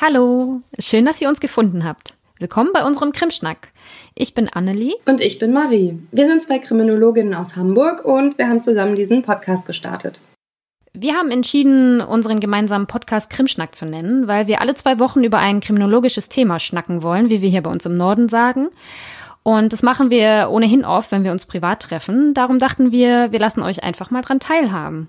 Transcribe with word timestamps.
Hallo, 0.00 0.60
schön, 0.80 1.04
dass 1.04 1.20
ihr 1.20 1.28
uns 1.28 1.38
gefunden 1.38 1.84
habt. 1.84 2.16
Willkommen 2.40 2.70
bei 2.74 2.84
unserem 2.84 3.12
Krimschnack. 3.12 3.68
Ich 4.16 4.34
bin 4.34 4.48
Annelie. 4.48 4.96
Und 5.06 5.20
ich 5.20 5.38
bin 5.38 5.52
Marie. 5.52 5.96
Wir 6.10 6.26
sind 6.26 6.42
zwei 6.42 6.58
Kriminologinnen 6.58 7.32
aus 7.32 7.56
Hamburg 7.56 8.04
und 8.04 8.36
wir 8.36 8.48
haben 8.48 8.60
zusammen 8.60 8.96
diesen 8.96 9.22
Podcast 9.22 9.68
gestartet. 9.68 10.20
Wir 10.94 11.14
haben 11.14 11.30
entschieden, 11.30 12.00
unseren 12.00 12.40
gemeinsamen 12.40 12.88
Podcast 12.88 13.30
Krimschnack 13.30 13.76
zu 13.76 13.86
nennen, 13.86 14.26
weil 14.26 14.48
wir 14.48 14.60
alle 14.60 14.74
zwei 14.74 14.98
Wochen 14.98 15.22
über 15.22 15.38
ein 15.38 15.60
kriminologisches 15.60 16.28
Thema 16.28 16.58
schnacken 16.58 17.04
wollen, 17.04 17.30
wie 17.30 17.40
wir 17.40 17.48
hier 17.48 17.62
bei 17.62 17.70
uns 17.70 17.86
im 17.86 17.94
Norden 17.94 18.28
sagen. 18.28 18.70
Und 19.44 19.72
das 19.72 19.84
machen 19.84 20.10
wir 20.10 20.48
ohnehin 20.50 20.84
oft, 20.84 21.12
wenn 21.12 21.22
wir 21.22 21.30
uns 21.30 21.46
privat 21.46 21.84
treffen. 21.84 22.34
Darum 22.34 22.58
dachten 22.58 22.90
wir, 22.90 23.30
wir 23.30 23.38
lassen 23.38 23.62
euch 23.62 23.84
einfach 23.84 24.10
mal 24.10 24.22
dran 24.22 24.40
teilhaben. 24.40 25.08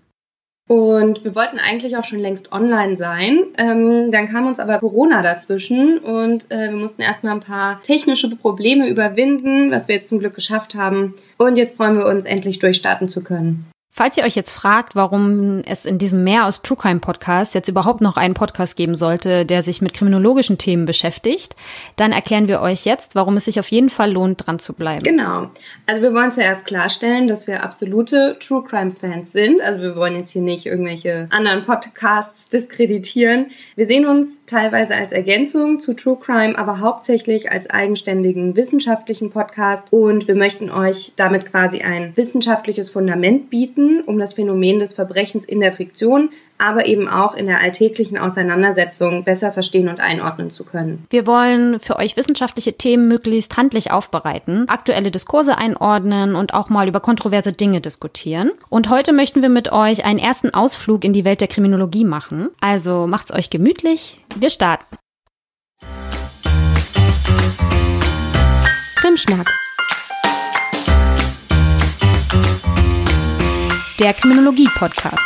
Und 0.68 1.24
wir 1.24 1.36
wollten 1.36 1.60
eigentlich 1.60 1.96
auch 1.96 2.04
schon 2.04 2.20
längst 2.20 2.52
online 2.52 2.98
sein. 2.98 3.46
Ähm, 3.58 4.10
dann 4.12 4.28
kam 4.28 4.48
uns 4.48 4.60
aber 4.60 4.80
Corona 4.80 5.22
dazwischen 5.22 6.00
und 6.00 6.52
äh, 6.52 6.70
wir 6.72 6.78
mussten 6.78 7.04
erstmal 7.04 7.34
ein 7.34 7.40
paar 7.40 7.84
technische 7.84 8.36
Probleme 8.36 8.88
überwinden, 8.88 9.70
was 9.70 9.88
wir 9.88 9.96
jetzt 9.96 10.10
zum 10.10 10.20
Glück 10.20 10.34
geschafft 10.34 10.74
haben. 10.74 11.14
Und 11.38 11.58
jetzt 11.58 11.78
freuen 11.78 11.98
wir 11.98 12.08
uns, 12.08 12.26
endlich 12.26 12.58
durchstarten 12.58 13.08
zu 13.08 13.24
können. 13.24 13.68
Falls 13.98 14.18
ihr 14.18 14.26
euch 14.26 14.36
jetzt 14.36 14.52
fragt, 14.52 14.94
warum 14.94 15.62
es 15.66 15.86
in 15.86 15.98
diesem 15.98 16.26
Meer 16.26 16.48
aus 16.48 16.62
True 16.62 16.78
Crime 16.78 17.00
Podcast 17.00 17.56
jetzt 17.56 17.70
überhaupt 17.70 18.02
noch 18.02 18.18
einen 18.18 18.34
Podcast 18.34 18.76
geben 18.76 18.94
sollte, 18.94 19.46
der 19.46 19.64
sich 19.64 19.82
mit 19.82 19.94
kriminologischen 19.94 20.58
Themen 20.58 20.86
beschäftigt, 20.86 21.56
dann 21.96 22.12
erklären 22.12 22.50
wir 22.50 22.60
euch 22.60 22.84
jetzt, 22.84 23.16
warum 23.16 23.38
es 23.38 23.46
sich 23.46 23.58
auf 23.58 23.72
jeden 23.72 23.90
Fall 23.90 24.12
lohnt, 24.12 24.46
dran 24.46 24.60
zu 24.60 24.74
bleiben. 24.74 25.02
Genau. 25.02 25.48
Also 25.86 26.02
wir 26.02 26.14
wollen 26.14 26.34
zuerst 26.34 26.66
klarstellen, 26.66 27.30
dass 27.30 27.48
wir 27.48 27.64
absolute 27.64 28.36
True 28.42 28.66
Crime 28.68 28.92
Fans 28.92 29.32
sind. 29.32 29.62
Also 29.62 29.80
wir 29.80 29.96
wollen 29.96 30.18
jetzt 30.18 30.32
hier 30.32 30.42
nicht 30.42 30.66
irgendwelche 30.66 31.30
anderen 31.32 31.64
Podcasts 31.64 32.50
diskreditieren. 32.50 33.46
Wir 33.78 33.86
sehen 33.86 34.08
uns 34.08 34.42
teilweise 34.46 34.94
als 34.94 35.14
Ergänzung 35.14 35.80
zu 35.80 35.94
True 35.94 36.18
Crime, 36.20 36.58
aber 36.58 36.82
hauptsächlich 36.82 37.50
als 37.50 37.70
eigenständigen 37.70 38.58
wissenschaftlichen 38.58 39.30
Podcast 39.30 39.88
und 39.92 40.28
wir 40.28 40.36
möchten 40.36 40.70
euch 40.70 41.14
damit 41.16 41.46
quasi 41.46 41.80
ein 41.80 42.12
wissenschaftliches 42.18 42.90
Fundament 42.90 43.50
bieten 43.50 43.85
nutzen, 43.86 44.04
um 44.06 44.18
das 44.20 44.34
Phänomen 44.34 44.80
des 44.80 44.94
Verbrechens 44.94 45.46
in 45.46 45.60
der 45.60 45.74
Fiktion, 45.74 46.30
aber 46.58 46.86
eben 46.86 47.08
auch 47.08 47.36
in 47.36 47.48
der 47.48 47.62
alltäglichen 47.62 48.18
Auseinandersetzung 48.18 49.24
besser 49.24 49.52
verstehen 49.52 49.88
und 49.88 50.00
einordnen 50.00 50.50
zu 50.50 50.64
können. 50.64 51.06
Wir 51.10 51.28
wollen 51.28 51.80
für 51.80 51.98
euch 51.98 52.18
wissenschaftliche 52.18 52.74
Themen 52.74 53.08
möglichst 53.08 53.58
handlich 53.58 53.92
aufbereiten, 53.92 54.68
aktuelle 54.70 55.12
Diskurse 55.12 55.58
einordnen 55.58 56.36
und 56.36 56.54
auch 56.54 56.70
mal 56.70 56.88
über 56.88 57.00
kontroverse 57.00 57.54
Dinge 57.54 57.82
diskutieren. 57.82 58.52
Und 58.70 58.90
heute 58.90 59.14
möchten 59.14 59.42
wir 59.42 59.50
mit 59.50 59.72
euch 59.72 60.06
einen 60.06 60.20
ersten 60.20 60.54
Ausflug 60.54 61.04
in 61.04 61.14
die 61.14 61.26
Welt 61.26 61.42
der 61.42 61.48
Kriminologie 61.48 62.06
machen. 62.06 62.50
Also 62.62 63.08
macht's 63.08 63.34
euch 63.34 63.50
gemütlich. 63.50 64.20
Wir 64.38 64.50
starten. 64.50 64.98
Krimschnack. 68.96 69.65
Der 74.00 74.14
Kriminologie-Podcast. 74.14 75.24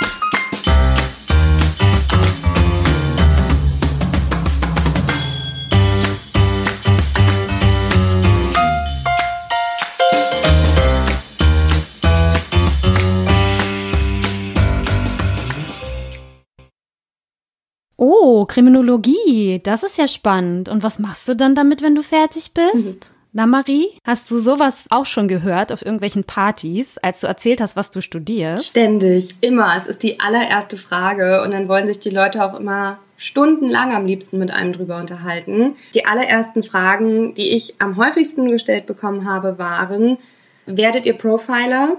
Oh, 17.97 18.45
Kriminologie, 18.45 19.59
das 19.64 19.84
ist 19.84 19.97
ja 19.97 20.08
spannend. 20.08 20.70
Und 20.70 20.84
was 20.84 21.00
machst 21.00 21.28
du 21.28 21.36
dann 21.36 21.56
damit, 21.56 21.81
wenn 21.81 21.95
du 21.95 22.03
fertig 22.03 22.53
bist? 22.53 22.75
Mhm. 22.75 23.00
Na 23.31 23.45
Marie, 23.45 23.89
hast 24.03 24.31
du 24.31 24.39
sowas 24.39 24.85
auch 24.89 25.05
schon 25.05 25.27
gehört 25.27 25.72
auf 25.72 25.83
irgendwelchen 25.83 26.23
Partys, 26.23 26.97
als 26.97 27.22
du 27.22 27.28
erzählt 27.28 27.62
hast, 27.62 27.75
was 27.75 27.91
du 27.91 28.01
studierst? 28.01 28.66
Ständig, 28.66 29.35
immer. 29.41 29.75
Es 29.78 29.85
ist 29.85 30.01
die 30.01 30.19
allererste 30.19 30.78
Frage 30.78 31.44
und 31.44 31.51
dann 31.51 31.68
wollen 31.68 31.85
sich 31.85 32.00
die 32.00 32.09
Leute 32.09 32.44
auch 32.44 32.59
immer 32.59 32.97
stundenlang 33.18 33.94
am 33.94 34.07
liebsten 34.07 34.39
mit 34.39 34.50
einem 34.50 34.73
drüber 34.73 34.97
unterhalten. 34.97 35.75
Die 35.94 36.07
allerersten 36.07 36.63
Fragen, 36.63 37.35
die 37.35 37.51
ich 37.51 37.75
am 37.79 37.97
häufigsten 37.97 38.47
gestellt 38.47 38.88
bekommen 38.88 39.29
habe, 39.29 39.59
waren, 39.59 40.18
werdet 40.66 41.06
ihr 41.06 41.13
Profiler? 41.13 41.97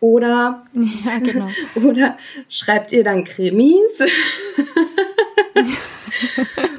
Oder, 0.00 0.66
ja, 0.74 1.18
genau. 1.20 1.48
oder 1.88 2.18
schreibt 2.50 2.92
ihr 2.92 3.02
dann 3.02 3.24
Krimis? 3.24 3.98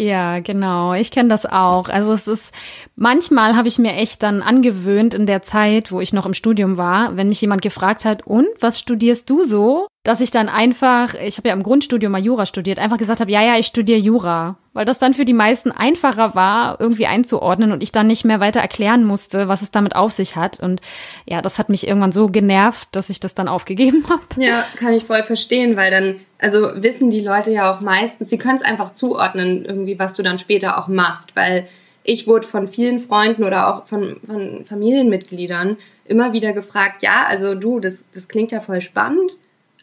Ja, 0.00 0.40
genau. 0.40 0.94
Ich 0.94 1.10
kenne 1.10 1.28
das 1.28 1.44
auch. 1.44 1.90
Also 1.90 2.14
es 2.14 2.26
ist, 2.26 2.54
manchmal 2.96 3.54
habe 3.54 3.68
ich 3.68 3.78
mir 3.78 3.92
echt 3.92 4.22
dann 4.22 4.40
angewöhnt 4.40 5.12
in 5.12 5.26
der 5.26 5.42
Zeit, 5.42 5.92
wo 5.92 6.00
ich 6.00 6.14
noch 6.14 6.24
im 6.24 6.32
Studium 6.32 6.78
war, 6.78 7.18
wenn 7.18 7.28
mich 7.28 7.42
jemand 7.42 7.60
gefragt 7.60 8.06
hat, 8.06 8.26
und 8.26 8.46
was 8.60 8.80
studierst 8.80 9.28
du 9.28 9.44
so? 9.44 9.88
Dass 10.02 10.22
ich 10.22 10.30
dann 10.30 10.48
einfach, 10.48 11.12
ich 11.12 11.36
habe 11.36 11.48
ja 11.48 11.54
im 11.54 11.62
Grundstudium 11.62 12.12
mal 12.12 12.24
Jura 12.24 12.46
studiert, 12.46 12.78
einfach 12.78 12.96
gesagt 12.96 13.20
habe, 13.20 13.30
ja, 13.30 13.42
ja, 13.42 13.58
ich 13.58 13.66
studiere 13.66 13.98
Jura. 13.98 14.56
Weil 14.72 14.84
das 14.84 14.98
dann 15.00 15.14
für 15.14 15.24
die 15.24 15.32
meisten 15.32 15.72
einfacher 15.72 16.34
war, 16.34 16.80
irgendwie 16.80 17.06
einzuordnen 17.06 17.72
und 17.72 17.82
ich 17.82 17.90
dann 17.90 18.06
nicht 18.06 18.24
mehr 18.24 18.38
weiter 18.38 18.60
erklären 18.60 19.04
musste, 19.04 19.48
was 19.48 19.62
es 19.62 19.72
damit 19.72 19.96
auf 19.96 20.12
sich 20.12 20.36
hat. 20.36 20.60
Und 20.60 20.80
ja, 21.26 21.42
das 21.42 21.58
hat 21.58 21.68
mich 21.68 21.88
irgendwann 21.88 22.12
so 22.12 22.28
genervt, 22.28 22.88
dass 22.92 23.10
ich 23.10 23.18
das 23.18 23.34
dann 23.34 23.48
aufgegeben 23.48 24.04
habe. 24.08 24.22
Ja, 24.36 24.64
kann 24.76 24.92
ich 24.92 25.04
voll 25.04 25.24
verstehen, 25.24 25.76
weil 25.76 25.90
dann, 25.90 26.20
also 26.38 26.70
wissen 26.76 27.10
die 27.10 27.20
Leute 27.20 27.50
ja 27.50 27.72
auch 27.72 27.80
meistens, 27.80 28.30
sie 28.30 28.38
können 28.38 28.56
es 28.56 28.62
einfach 28.62 28.92
zuordnen, 28.92 29.64
irgendwie, 29.64 29.98
was 29.98 30.14
du 30.14 30.22
dann 30.22 30.38
später 30.38 30.78
auch 30.78 30.88
machst, 30.88 31.34
weil 31.34 31.66
ich 32.02 32.26
wurde 32.26 32.46
von 32.46 32.68
vielen 32.68 33.00
Freunden 33.00 33.44
oder 33.44 33.68
auch 33.68 33.86
von, 33.86 34.20
von 34.24 34.64
Familienmitgliedern 34.66 35.76
immer 36.04 36.32
wieder 36.32 36.52
gefragt, 36.52 37.02
ja, 37.02 37.24
also 37.28 37.54
du, 37.54 37.80
das, 37.80 38.04
das 38.14 38.28
klingt 38.28 38.52
ja 38.52 38.60
voll 38.60 38.80
spannend 38.80 39.38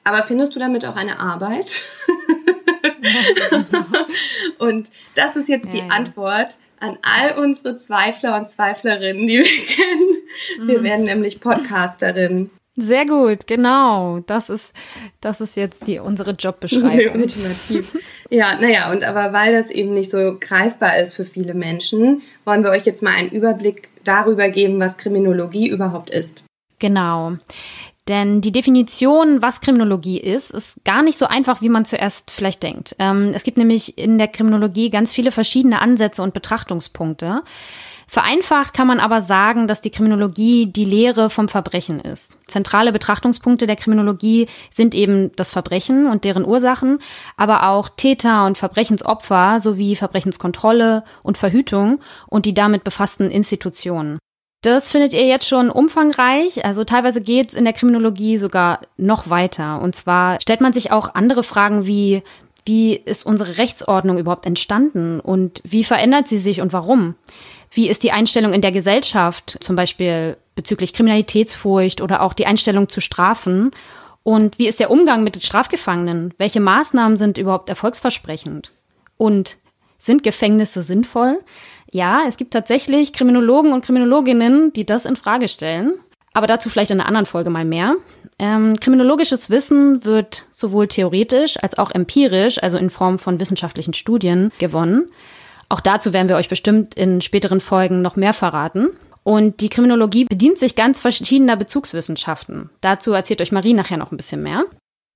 aber 0.07 0.23
findest 0.23 0.55
du 0.55 0.59
damit 0.59 0.85
auch 0.85 0.95
eine 0.95 1.19
Arbeit? 1.19 1.69
und 4.59 4.89
das 5.15 5.35
ist 5.35 5.49
jetzt 5.49 5.73
ja, 5.73 5.81
die 5.81 5.87
ja. 5.87 5.95
Antwort 5.95 6.57
an 6.79 6.97
all 7.01 7.43
unsere 7.43 7.77
Zweifler 7.77 8.37
und 8.37 8.47
Zweiflerinnen, 8.47 9.27
die 9.27 9.39
wir 9.39 9.43
kennen. 9.67 10.67
Wir 10.67 10.79
mhm. 10.79 10.83
werden 10.83 11.05
nämlich 11.05 11.39
Podcasterin. 11.39 12.49
Sehr 12.79 13.07
gut, 13.07 13.47
genau. 13.47 14.19
Das 14.27 14.51
ist, 14.51 14.71
das 15.19 15.41
ist 15.41 15.55
jetzt 15.55 15.87
die, 15.87 15.97
unsere 15.97 16.31
Jobbeschreibung. 16.31 17.21
Ultimativ. 17.21 17.97
ja, 18.29 18.55
naja, 18.61 18.91
und 18.91 19.03
aber 19.03 19.33
weil 19.33 19.51
das 19.51 19.71
eben 19.71 19.95
nicht 19.95 20.11
so 20.11 20.37
greifbar 20.39 20.99
ist 20.99 21.15
für 21.15 21.25
viele 21.25 21.55
Menschen, 21.55 22.21
wollen 22.45 22.63
wir 22.63 22.69
euch 22.69 22.85
jetzt 22.85 23.01
mal 23.01 23.15
einen 23.15 23.31
Überblick 23.31 23.89
darüber 24.03 24.49
geben, 24.49 24.79
was 24.79 24.97
Kriminologie 24.97 25.67
überhaupt 25.67 26.11
ist. 26.11 26.43
Genau. 26.77 27.37
Denn 28.07 28.39
die 28.41 28.51
Definition, 28.51 29.41
was 29.41 29.61
Kriminologie 29.61 30.19
ist, 30.19 30.51
ist 30.51 30.83
gar 30.85 31.01
nicht 31.01 31.17
so 31.17 31.25
einfach, 31.25 31.61
wie 31.61 31.69
man 31.69 31.85
zuerst 31.85 32.31
vielleicht 32.31 32.63
denkt. 32.63 32.95
Ähm, 32.99 33.31
es 33.33 33.43
gibt 33.43 33.57
nämlich 33.57 33.97
in 33.97 34.17
der 34.17 34.29
Kriminologie 34.29 34.89
ganz 34.89 35.11
viele 35.11 35.31
verschiedene 35.31 35.81
Ansätze 35.81 36.23
und 36.23 36.33
Betrachtungspunkte. 36.33 37.43
Vereinfacht 38.09 38.73
kann 38.73 38.87
man 38.87 39.01
aber 39.01 39.19
sagen, 39.19 39.67
dass 39.67 39.81
die 39.81 39.89
Kriminologie 39.89 40.67
die 40.67 40.85
Lehre 40.85 41.29
vom 41.29 41.49
Verbrechen 41.49 41.99
ist. 41.99 42.37
Zentrale 42.47 42.93
Betrachtungspunkte 42.93 43.67
der 43.67 43.75
Kriminologie 43.75 44.47
sind 44.71 44.95
eben 44.95 45.35
das 45.35 45.51
Verbrechen 45.51 46.07
und 46.07 46.23
deren 46.23 46.45
Ursachen, 46.45 46.99
aber 47.35 47.67
auch 47.67 47.89
Täter 47.89 48.45
und 48.45 48.57
Verbrechensopfer 48.57 49.59
sowie 49.59 49.97
Verbrechenskontrolle 49.97 51.03
und 51.21 51.37
Verhütung 51.37 51.99
und 52.27 52.45
die 52.45 52.53
damit 52.53 52.85
befassten 52.85 53.29
Institutionen. 53.29 54.19
Das 54.67 54.89
findet 54.89 55.13
ihr 55.13 55.25
jetzt 55.25 55.47
schon 55.47 55.69
umfangreich. 55.69 56.65
Also 56.65 56.83
teilweise 56.83 57.21
geht 57.21 57.47
es 57.47 57.53
in 57.53 57.63
der 57.63 57.71
Kriminologie 57.71 58.37
sogar 58.37 58.81
noch 58.97 59.29
weiter. 59.29 59.81
Und 59.81 59.95
zwar 59.95 60.41
stellt 60.41 60.59
man 60.59 60.73
sich 60.73 60.91
auch 60.91 61.15
andere 61.15 61.41
Fragen 61.41 61.87
wie, 61.87 62.21
wie 62.65 62.93
ist 62.97 63.25
unsere 63.25 63.59
Rechtsordnung 63.59 64.17
überhaupt 64.17 64.45
entstanden 64.45 65.21
und 65.21 65.61
wie 65.63 65.85
verändert 65.85 66.27
sie 66.27 66.39
sich 66.39 66.59
und 66.59 66.73
warum? 66.73 67.15
Wie 67.71 67.87
ist 67.87 68.03
die 68.03 68.11
Einstellung 68.11 68.51
in 68.51 68.59
der 68.59 68.73
Gesellschaft, 68.73 69.57
zum 69.61 69.77
Beispiel 69.77 70.35
bezüglich 70.55 70.91
Kriminalitätsfurcht 70.91 72.01
oder 72.01 72.21
auch 72.21 72.33
die 72.33 72.45
Einstellung 72.45 72.89
zu 72.89 72.99
Strafen? 72.99 73.71
Und 74.23 74.59
wie 74.59 74.67
ist 74.67 74.81
der 74.81 74.91
Umgang 74.91 75.23
mit 75.23 75.41
Strafgefangenen? 75.41 76.33
Welche 76.37 76.59
Maßnahmen 76.59 77.15
sind 77.15 77.37
überhaupt 77.37 77.69
erfolgsversprechend? 77.69 78.73
Und 79.15 79.55
sind 79.97 80.23
Gefängnisse 80.23 80.83
sinnvoll? 80.83 81.39
Ja, 81.91 82.23
es 82.27 82.37
gibt 82.37 82.53
tatsächlich 82.53 83.13
Kriminologen 83.13 83.73
und 83.73 83.85
Kriminologinnen, 83.85 84.73
die 84.73 84.85
das 84.85 85.05
in 85.05 85.15
Frage 85.15 85.47
stellen. 85.47 85.93
Aber 86.33 86.47
dazu 86.47 86.69
vielleicht 86.69 86.91
in 86.91 86.99
einer 86.99 87.07
anderen 87.07 87.25
Folge 87.25 87.49
mal 87.49 87.65
mehr. 87.65 87.95
Ähm, 88.39 88.79
kriminologisches 88.79 89.49
Wissen 89.49 90.05
wird 90.05 90.45
sowohl 90.51 90.87
theoretisch 90.87 91.57
als 91.63 91.77
auch 91.77 91.89
empirisch, 91.89 92.61
also 92.61 92.77
in 92.77 92.91
Form 92.91 93.17
von 93.17 93.39
wissenschaftlichen 93.39 93.93
Studien, 93.93 94.51
gewonnen. 94.59 95.09
Auch 95.69 95.81
dazu 95.81 96.13
werden 96.13 96.29
wir 96.29 96.35
euch 96.35 96.49
bestimmt 96.49 96.93
in 96.93 97.21
späteren 97.21 97.59
Folgen 97.59 98.01
noch 98.01 98.15
mehr 98.15 98.33
verraten. 98.33 98.89
Und 99.23 99.59
die 99.59 99.69
Kriminologie 99.69 100.25
bedient 100.25 100.57
sich 100.57 100.75
ganz 100.75 101.01
verschiedener 101.01 101.57
Bezugswissenschaften. 101.57 102.69
Dazu 102.79 103.11
erzählt 103.11 103.41
euch 103.41 103.51
Marie 103.51 103.73
nachher 103.73 103.97
noch 103.97 104.11
ein 104.11 104.17
bisschen 104.17 104.43
mehr. 104.43 104.63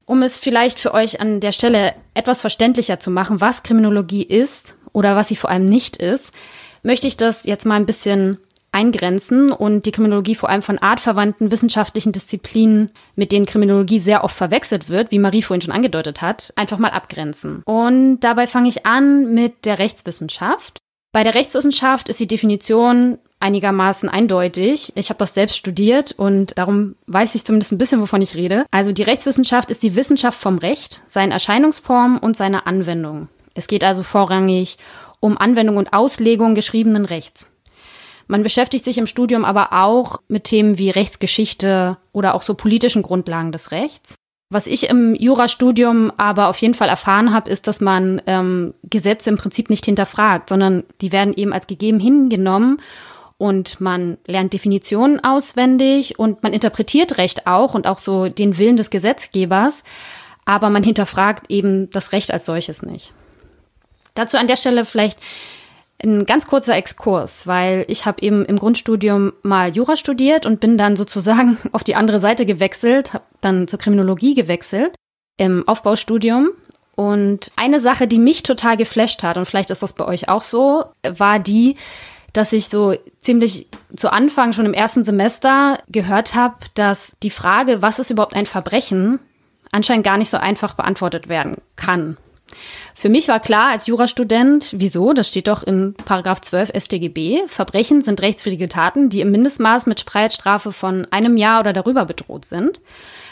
Um 0.05 0.23
es 0.23 0.37
vielleicht 0.37 0.79
für 0.79 0.93
euch 0.93 1.21
an 1.21 1.39
der 1.39 1.53
Stelle 1.53 1.93
etwas 2.13 2.41
verständlicher 2.41 2.99
zu 2.99 3.11
machen, 3.11 3.39
was 3.39 3.63
Kriminologie 3.63 4.23
ist 4.23 4.75
oder 4.91 5.15
was 5.15 5.29
sie 5.29 5.37
vor 5.37 5.49
allem 5.49 5.67
nicht 5.67 5.95
ist, 5.95 6.33
möchte 6.83 7.07
ich 7.07 7.17
das 7.17 7.45
jetzt 7.45 7.65
mal 7.65 7.75
ein 7.75 7.85
bisschen 7.85 8.37
eingrenzen 8.71 9.51
und 9.51 9.85
die 9.85 9.91
Kriminologie 9.91 10.35
vor 10.35 10.49
allem 10.49 10.61
von 10.61 10.77
artverwandten 10.77 11.51
wissenschaftlichen 11.51 12.13
Disziplinen, 12.13 12.91
mit 13.15 13.31
denen 13.31 13.45
Kriminologie 13.45 13.99
sehr 13.99 14.23
oft 14.23 14.35
verwechselt 14.35 14.87
wird, 14.87 15.11
wie 15.11 15.19
Marie 15.19 15.41
vorhin 15.41 15.61
schon 15.61 15.73
angedeutet 15.73 16.21
hat, 16.21 16.53
einfach 16.55 16.77
mal 16.77 16.91
abgrenzen. 16.91 17.63
Und 17.65 18.21
dabei 18.21 18.47
fange 18.47 18.69
ich 18.69 18.85
an 18.85 19.33
mit 19.33 19.65
der 19.65 19.79
Rechtswissenschaft. 19.79 20.77
Bei 21.11 21.23
der 21.23 21.35
Rechtswissenschaft 21.35 22.07
ist 22.07 22.21
die 22.21 22.27
Definition 22.27 23.17
einigermaßen 23.41 24.07
eindeutig. 24.07 24.93
Ich 24.95 25.09
habe 25.09 25.17
das 25.17 25.33
selbst 25.33 25.57
studiert 25.57 26.13
und 26.13 26.57
darum 26.57 26.95
weiß 27.07 27.35
ich 27.35 27.43
zumindest 27.43 27.73
ein 27.73 27.77
bisschen, 27.77 27.99
wovon 27.99 28.21
ich 28.21 28.35
rede. 28.35 28.65
Also 28.71 28.93
die 28.93 29.03
Rechtswissenschaft 29.03 29.69
ist 29.71 29.83
die 29.83 29.95
Wissenschaft 29.95 30.39
vom 30.39 30.59
Recht, 30.59 31.01
seinen 31.07 31.31
Erscheinungsformen 31.31 32.19
und 32.19 32.37
seiner 32.37 32.67
Anwendung. 32.67 33.27
Es 33.53 33.67
geht 33.67 33.83
also 33.83 34.03
vorrangig 34.03 34.77
um 35.21 35.37
Anwendung 35.37 35.77
und 35.77 35.93
Auslegung 35.93 36.53
geschriebenen 36.55 37.05
Rechts. 37.05 37.49
Man 38.27 38.43
beschäftigt 38.43 38.83
sich 38.83 38.97
im 38.97 39.07
Studium 39.07 39.45
aber 39.45 39.71
auch 39.71 40.21
mit 40.27 40.43
Themen 40.45 40.77
wie 40.77 40.89
Rechtsgeschichte 40.89 41.97
oder 42.11 42.35
auch 42.35 42.41
so 42.41 42.55
politischen 42.55 43.03
Grundlagen 43.03 43.53
des 43.53 43.71
Rechts. 43.71 44.15
Was 44.49 44.67
ich 44.67 44.89
im 44.89 45.15
Jurastudium 45.15 46.11
aber 46.17 46.49
auf 46.49 46.57
jeden 46.57 46.73
Fall 46.73 46.89
erfahren 46.89 47.33
habe, 47.33 47.49
ist, 47.49 47.67
dass 47.67 47.79
man 47.79 48.21
ähm, 48.27 48.73
Gesetze 48.83 49.29
im 49.29 49.37
Prinzip 49.37 49.69
nicht 49.69 49.85
hinterfragt, 49.85 50.49
sondern 50.49 50.83
die 50.99 51.13
werden 51.13 51.33
eben 51.33 51.53
als 51.53 51.67
gegeben 51.67 52.01
hingenommen 52.01 52.81
und 53.37 53.79
man 53.79 54.17
lernt 54.27 54.53
Definitionen 54.53 55.23
auswendig 55.23 56.19
und 56.19 56.43
man 56.43 56.53
interpretiert 56.53 57.17
Recht 57.17 57.47
auch 57.47 57.73
und 57.73 57.87
auch 57.87 57.99
so 57.99 58.27
den 58.27 58.57
Willen 58.57 58.77
des 58.77 58.89
Gesetzgebers, 58.89 59.83
aber 60.45 60.69
man 60.69 60.83
hinterfragt 60.83 61.49
eben 61.49 61.89
das 61.89 62.11
Recht 62.11 62.31
als 62.31 62.45
solches 62.45 62.83
nicht. 62.83 63.13
Dazu 64.13 64.37
an 64.37 64.47
der 64.47 64.55
Stelle 64.55 64.85
vielleicht 64.85 65.19
ein 66.03 66.25
ganz 66.25 66.47
kurzer 66.47 66.75
Exkurs, 66.75 67.45
weil 67.47 67.85
ich 67.87 68.05
habe 68.05 68.21
eben 68.21 68.45
im 68.45 68.57
Grundstudium 68.57 69.33
mal 69.43 69.73
Jura 69.73 69.95
studiert 69.95 70.45
und 70.45 70.59
bin 70.59 70.77
dann 70.77 70.95
sozusagen 70.95 71.57
auf 71.71 71.83
die 71.83 71.95
andere 71.95 72.19
Seite 72.19 72.45
gewechselt, 72.45 73.13
habe 73.13 73.23
dann 73.41 73.67
zur 73.67 73.79
Kriminologie 73.79 74.33
gewechselt 74.33 74.95
im 75.37 75.67
Aufbaustudium. 75.67 76.49
Und 76.95 77.51
eine 77.55 77.79
Sache, 77.79 78.07
die 78.07 78.19
mich 78.19 78.43
total 78.43 78.77
geflasht 78.77 79.23
hat, 79.23 79.37
und 79.37 79.45
vielleicht 79.45 79.71
ist 79.71 79.81
das 79.81 79.93
bei 79.93 80.05
euch 80.05 80.29
auch 80.29 80.41
so, 80.41 80.85
war 81.07 81.39
die, 81.39 81.77
dass 82.33 82.53
ich 82.53 82.67
so 82.67 82.95
ziemlich 83.19 83.67
zu 83.95 84.11
Anfang 84.11 84.53
schon 84.53 84.65
im 84.65 84.73
ersten 84.73 85.05
Semester 85.05 85.79
gehört 85.87 86.35
habe, 86.35 86.55
dass 86.75 87.15
die 87.23 87.29
Frage, 87.29 87.81
was 87.81 87.99
ist 87.99 88.11
überhaupt 88.11 88.35
ein 88.35 88.45
Verbrechen, 88.45 89.19
anscheinend 89.71 90.05
gar 90.05 90.17
nicht 90.17 90.29
so 90.29 90.37
einfach 90.37 90.73
beantwortet 90.73 91.27
werden 91.29 91.57
kann. 91.75 92.17
Für 92.95 93.09
mich 93.09 93.27
war 93.27 93.39
klar 93.39 93.69
als 93.69 93.87
Jurastudent, 93.87 94.75
wieso, 94.77 95.13
das 95.13 95.27
steht 95.27 95.47
doch 95.47 95.63
in 95.63 95.93
Paragraph 96.05 96.41
12 96.41 96.71
StGB, 96.77 97.47
Verbrechen 97.47 98.01
sind 98.01 98.21
rechtswidrige 98.21 98.69
Taten, 98.69 99.09
die 99.09 99.21
im 99.21 99.31
Mindestmaß 99.31 99.87
mit 99.87 100.01
Freiheitsstrafe 100.01 100.71
von 100.71 101.07
einem 101.11 101.37
Jahr 101.37 101.61
oder 101.61 101.73
darüber 101.73 102.05
bedroht 102.05 102.45
sind. 102.45 102.79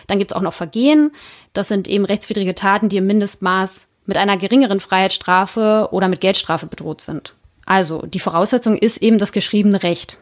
Dann 0.08 0.18
gibt's 0.18 0.34
auch 0.34 0.42
noch 0.42 0.54
Vergehen, 0.54 1.12
das 1.54 1.68
sind 1.68 1.88
eben 1.88 2.06
rechtswidrige 2.06 2.56
Taten, 2.56 2.90
die 2.90 2.98
im 2.98 3.08
Mindestmaß 3.08 3.88
mit 4.06 4.18
einer 4.18 4.38
geringeren 4.38 4.80
Freiheitsstrafe 4.80 5.90
oder 5.92 6.08
mit 6.08 6.22
Geldstrafe 6.22 6.66
bedroht 6.66 7.02
sind. 7.02 7.36
Also 7.66 8.02
die 8.02 8.20
Voraussetzung 8.20 8.76
ist 8.76 9.02
eben 9.04 9.20
das 9.20 9.32
geschriebene 9.32 9.84
Recht. 9.84 10.18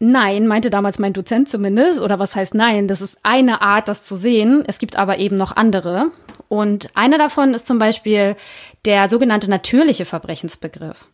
Nein, 0.00 0.48
meinte 0.48 0.68
damals 0.68 0.98
mein 0.98 1.12
Dozent 1.12 1.48
zumindest, 1.48 2.00
oder 2.00 2.18
was 2.18 2.34
heißt 2.34 2.54
nein, 2.54 2.88
das 2.88 3.00
ist 3.00 3.16
eine 3.22 3.62
Art, 3.62 3.86
das 3.86 4.04
zu 4.04 4.16
sehen. 4.16 4.64
Es 4.66 4.80
gibt 4.80 4.96
aber 4.96 5.18
eben 5.18 5.36
noch 5.36 5.54
andere. 5.54 6.10
Und 6.52 6.90
eine 6.92 7.16
davon 7.16 7.54
ist 7.54 7.66
zum 7.66 7.78
Beispiel 7.78 8.36
der 8.84 9.08
sogenannte 9.08 9.48
natürliche 9.48 10.04
Verbrechensbegriff. 10.04 11.06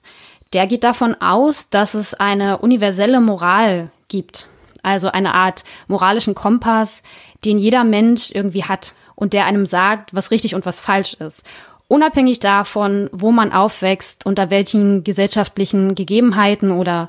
Der 0.52 0.67
geht 0.67 0.82
davon 0.82 1.14
aus, 1.20 1.70
dass 1.70 1.94
es 1.94 2.12
eine 2.12 2.58
universelle 2.58 3.20
Moral 3.20 3.93
gibt. 4.08 4.49
Also 4.82 5.12
eine 5.12 5.35
Art 5.35 5.62
moralischen 5.87 6.35
Kompass, 6.35 7.05
den 7.44 7.56
jeder 7.56 7.85
Mensch 7.85 8.32
irgendwie 8.32 8.64
hat 8.64 8.96
und 9.14 9.32
der 9.32 9.44
einem 9.44 9.64
sagt, 9.64 10.12
was 10.12 10.32
richtig 10.32 10.56
und 10.56 10.67
was 10.67 10.81
falsch 10.81 11.14
ist. 11.14 11.44
Unabhängig 11.87 12.41
davon, 12.41 13.08
wo 13.12 13.31
man 13.31 13.52
aufwächst, 13.52 14.26
unter 14.26 14.50
welchen 14.50 15.05
gesellschaftlichen 15.05 15.94
Gegebenheiten 15.94 16.73
oder 16.73 17.08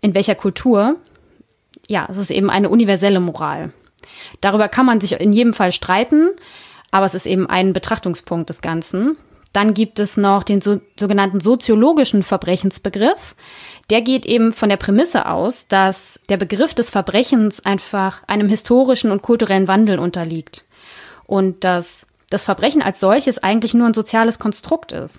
in 0.00 0.16
welcher 0.16 0.34
Kultur. 0.34 0.96
Ja, 1.86 2.08
es 2.10 2.16
ist 2.16 2.32
eben 2.32 2.50
eine 2.50 2.70
universelle 2.70 3.20
Moral. 3.20 3.72
Darüber 4.40 4.68
kann 4.68 4.84
man 4.84 5.00
sich 5.00 5.12
in 5.12 5.32
jedem 5.32 5.54
Fall 5.54 5.70
streiten 5.70 6.30
aber 6.92 7.06
es 7.06 7.14
ist 7.14 7.26
eben 7.26 7.48
ein 7.48 7.72
Betrachtungspunkt 7.72 8.50
des 8.50 8.60
Ganzen. 8.60 9.16
Dann 9.52 9.74
gibt 9.74 9.98
es 9.98 10.16
noch 10.16 10.44
den 10.44 10.60
so, 10.60 10.80
sogenannten 10.98 11.40
soziologischen 11.40 12.22
Verbrechensbegriff. 12.22 13.34
Der 13.90 14.02
geht 14.02 14.24
eben 14.24 14.52
von 14.52 14.68
der 14.68 14.76
Prämisse 14.76 15.26
aus, 15.26 15.66
dass 15.66 16.20
der 16.28 16.36
Begriff 16.36 16.74
des 16.74 16.90
Verbrechens 16.90 17.64
einfach 17.64 18.22
einem 18.28 18.48
historischen 18.48 19.10
und 19.10 19.22
kulturellen 19.22 19.68
Wandel 19.68 19.98
unterliegt. 19.98 20.64
Und 21.26 21.64
dass 21.64 22.06
das 22.30 22.44
Verbrechen 22.44 22.82
als 22.82 23.00
solches 23.00 23.42
eigentlich 23.42 23.74
nur 23.74 23.86
ein 23.86 23.94
soziales 23.94 24.38
Konstrukt 24.38 24.92
ist. 24.92 25.18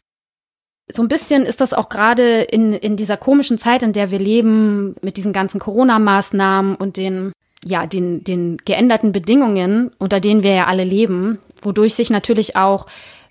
So 0.92 1.02
ein 1.02 1.08
bisschen 1.08 1.46
ist 1.46 1.62
das 1.62 1.74
auch 1.74 1.90
gerade 1.90 2.42
in, 2.42 2.74
in 2.74 2.98
dieser 2.98 3.18
komischen 3.18 3.58
Zeit, 3.58 3.84
in 3.84 3.94
der 3.94 4.12
wir 4.12 4.20
leben, 4.20 4.96
mit 5.02 5.18
diesen 5.18 5.34
ganzen 5.34 5.60
Corona-Maßnahmen 5.60 6.76
und 6.76 6.98
den 6.98 7.32
ja, 7.66 7.86
den, 7.86 8.24
den 8.24 8.58
geänderten 8.58 9.12
Bedingungen, 9.12 9.92
unter 9.98 10.20
denen 10.20 10.44
wir 10.44 10.54
ja 10.54 10.68
alle 10.68 10.84
leben, 10.84 11.40
wodurch 11.62 11.96
sich 11.96 12.10
natürlich 12.10 12.56
auch 12.56 12.88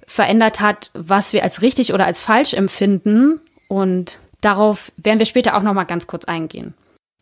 verändert 0.06 0.60
hat, 0.60 0.90
was 0.94 1.32
wir 1.32 1.42
als 1.42 1.62
richtig 1.62 1.94
oder 1.94 2.06
als 2.06 2.20
falsch 2.20 2.54
empfinden. 2.54 3.40
Und 3.68 4.18
darauf 4.40 4.92
werden 4.96 5.18
wir 5.18 5.26
später 5.26 5.56
auch 5.56 5.62
noch 5.62 5.74
mal 5.74 5.84
ganz 5.84 6.06
kurz 6.06 6.24
eingehen. 6.24 6.74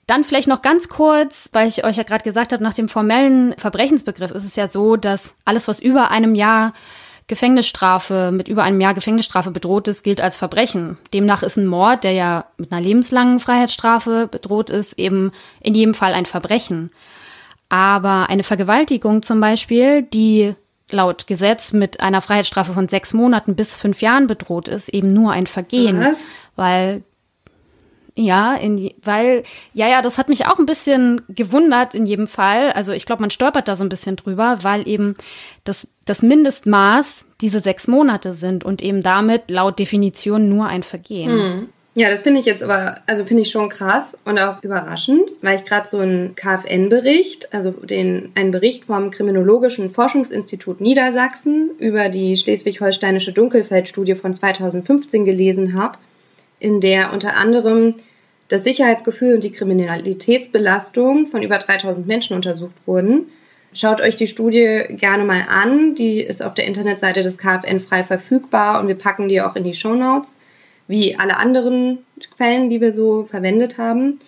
Dann 0.07 0.25
vielleicht 0.25 0.49
noch 0.49 0.63
ganz 0.63 0.89
kurz, 0.89 1.49
weil 1.53 1.69
ich 1.69 1.85
euch 1.85 1.97
ja 1.97 2.03
gerade 2.03 2.25
gesagt 2.25 2.53
habe, 2.53 2.65
nach 2.65 2.75
dem 2.75 2.89
formellen 2.89 3.55
Verbrechensbegriff 3.59 4.33
ist 4.33 4.45
es 4.45 4.57
ja 4.57 4.67
so, 4.67 4.97
dass 4.97 5.35
alles, 5.45 5.69
was 5.69 5.79
über 5.79 6.11
einem 6.11 6.35
Jahr 6.35 6.73
Gefängnisstrafe, 7.31 8.33
mit 8.33 8.49
über 8.49 8.65
einem 8.65 8.81
Jahr 8.81 8.93
Gefängnisstrafe 8.93 9.53
bedroht 9.53 9.87
ist, 9.89 10.03
gilt 10.03 10.21
als 10.21 10.37
Verbrechen. 10.37 10.99
Demnach 11.15 11.45
ist 11.45 11.57
ein 11.57 11.67
Mord, 11.67 12.03
der 12.03 12.13
ja 12.13 12.47
mit 12.59 12.73
einer 12.73 12.81
lebenslangen 12.81 13.39
Freiheitsstrafe 13.39 14.29
bedroht 14.29 14.69
ist, 14.69 14.99
eben 14.99 15.31
in 15.61 15.75
jedem 15.77 15.95
Fall 15.95 16.13
ein 16.13 16.27
Verbrechen. 16.27 16.91
Aber 17.69 18.29
eine 18.29 18.43
Vergewaltigung 18.43 19.23
zum 19.23 19.41
Beispiel, 19.41 20.03
die 20.03 20.57
laut 20.91 21.29
Gesetz 21.29 21.73
mit 21.73 22.01
einer 22.01 22.21
Freiheitsstrafe 22.21 22.73
von 22.73 22.89
sechs 22.89 23.15
Monaten 23.15 23.55
bis 23.55 23.77
fünf 23.77 24.03
Jahren 24.03 24.27
bedroht 24.27 24.67
ist, 24.67 24.89
eben 24.89 25.13
nur 25.13 25.31
ein 25.31 25.47
Vergehen. 25.47 26.01
Was? 26.01 26.33
Weil 26.57 27.05
ja, 28.15 28.55
in, 28.55 28.93
weil, 29.03 29.45
ja, 29.73 29.89
ja, 29.89 30.03
das 30.03 30.19
hat 30.19 30.29
mich 30.29 30.47
auch 30.47 30.59
ein 30.59 30.67
bisschen 30.67 31.23
gewundert 31.29 31.95
in 31.95 32.07
jedem 32.07 32.27
Fall. 32.27 32.73
Also 32.73 32.93
ich 32.93 33.07
glaube, 33.07 33.23
man 33.23 33.31
stolpert 33.31 33.69
da 33.69 33.77
so 33.77 33.85
ein 33.85 33.89
bisschen 33.89 34.17
drüber, 34.17 34.59
weil 34.63 34.87
eben 34.89 35.17
das, 35.65 35.89
das 36.05 36.23
Mindestmaß 36.23 37.25
diese 37.41 37.61
sechs 37.61 37.89
Monate 37.89 38.35
sind 38.35 38.65
und 38.65 38.83
eben 38.83 39.03
damit 39.03 39.51
laut 39.51 39.79
Definition 39.79 40.49
nur 40.49 40.67
ein 40.67 40.83
Vergehen. 40.83 41.31
Hm. 41.31 41.69
Ja, 41.95 42.09
das 42.09 42.23
finde 42.23 42.39
ich 42.39 42.47
jetzt 42.47 42.63
aber, 42.63 42.99
also 43.07 43.25
finde 43.25 43.43
ich 43.43 43.51
schon 43.51 43.69
krass 43.69 44.17
und 44.25 44.39
auch 44.39 44.63
überraschend, 44.63 45.33
weil 45.43 45.57
ich 45.57 45.65
gerade 45.65 45.87
so 45.89 45.99
einen 45.99 46.37
KfN-Bericht, 46.37 47.53
also 47.53 47.73
den, 47.73 48.31
einen 48.37 48.53
Bericht 48.53 48.85
vom 48.85 49.11
Kriminologischen 49.11 49.91
Forschungsinstitut 49.91 50.81
Niedersachsen 50.81 51.71
über 51.79 52.09
die 52.09 52.37
schleswig-holsteinische 52.37 53.33
Dunkelfeldstudie 53.33 54.15
von 54.15 54.33
2015 54.33 55.25
gelesen 55.25 55.75
habe, 55.75 55.99
in 56.61 56.81
der 56.81 57.13
unter 57.13 57.37
anderem 57.37 57.95
das 58.49 58.65
Sicherheitsgefühl 58.65 59.35
und 59.35 59.45
die 59.45 59.53
Kriminalitätsbelastung 59.53 61.27
von 61.29 61.43
über 61.43 61.59
3000 61.59 62.07
Menschen 62.07 62.37
untersucht 62.37 62.77
wurden. 62.87 63.27
Schaut 63.73 64.01
euch 64.01 64.17
die 64.17 64.27
Studie 64.27 64.85
gerne 64.89 65.25
mal 65.25 65.45
an. 65.49 65.95
Die 65.95 66.21
ist 66.21 66.43
auf 66.43 66.55
der 66.55 66.67
Internetseite 66.67 67.23
des 67.23 67.39
KfN 67.39 67.81
frei 67.81 68.03
verfügbar 68.03 68.81
und 68.81 68.89
wir 68.89 68.97
packen 68.97 69.29
die 69.29 69.41
auch 69.41 69.55
in 69.55 69.63
die 69.63 69.75
Show 69.75 69.95
Notes, 69.95 70.39
wie 70.89 71.17
alle 71.17 71.37
anderen 71.37 71.99
Quellen, 72.37 72.69
die 72.69 72.81
wir 72.81 72.93
so 72.93 73.25
verwendet 73.25 73.79
haben. 73.79 74.19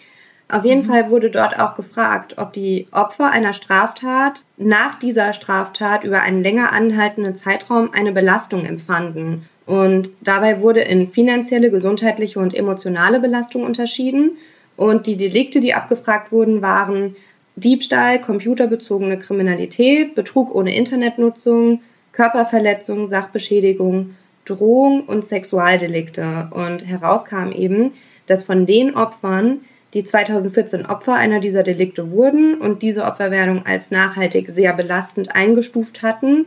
Auf 0.49 0.65
jeden 0.65 0.83
mhm. 0.83 0.91
Fall 0.91 1.11
wurde 1.11 1.31
dort 1.31 1.59
auch 1.59 1.75
gefragt, 1.75 2.37
ob 2.37 2.53
die 2.53 2.87
Opfer 2.93 3.31
einer 3.31 3.55
Straftat 3.55 4.45
nach 4.59 4.99
dieser 4.99 5.33
Straftat 5.33 6.05
über 6.05 6.21
einen 6.21 6.43
länger 6.43 6.73
anhaltenden 6.73 7.35
Zeitraum 7.35 7.91
eine 7.93 8.12
Belastung 8.12 8.65
empfanden. 8.65 9.49
Und 9.73 10.11
dabei 10.21 10.61
wurde 10.61 10.81
in 10.81 11.09
finanzielle, 11.09 11.71
gesundheitliche 11.71 12.38
und 12.38 12.52
emotionale 12.52 13.21
Belastung 13.21 13.64
unterschieden. 13.64 14.33
Und 14.76 15.07
die 15.07 15.17
Delikte, 15.17 15.61
die 15.61 15.73
abgefragt 15.73 16.31
wurden, 16.31 16.61
waren 16.61 17.17
Diebstahl, 17.57 18.21
computerbezogene 18.21 19.19
Kriminalität, 19.19 20.14
Betrug 20.14 20.55
ohne 20.55 20.76
Internetnutzung, 20.76 21.81
Körperverletzung, 22.12 23.07
Sachbeschädigung, 23.07 24.14
Drohung 24.45 25.07
und 25.07 25.25
Sexualdelikte. 25.25 26.50
Und 26.50 26.87
herauskam 26.87 27.50
eben, 27.50 27.93
dass 28.26 28.43
von 28.43 28.67
den 28.67 28.95
Opfern, 28.95 29.61
die 29.95 30.05
2014 30.05 30.85
Opfer 30.85 31.14
einer 31.14 31.41
dieser 31.41 31.62
Delikte 31.62 32.11
wurden 32.11 32.61
und 32.61 32.83
diese 32.83 33.05
Opferwerdung 33.05 33.64
als 33.64 33.91
nachhaltig 33.91 34.50
sehr 34.50 34.75
belastend 34.75 35.35
eingestuft 35.35 36.02
hatten. 36.02 36.45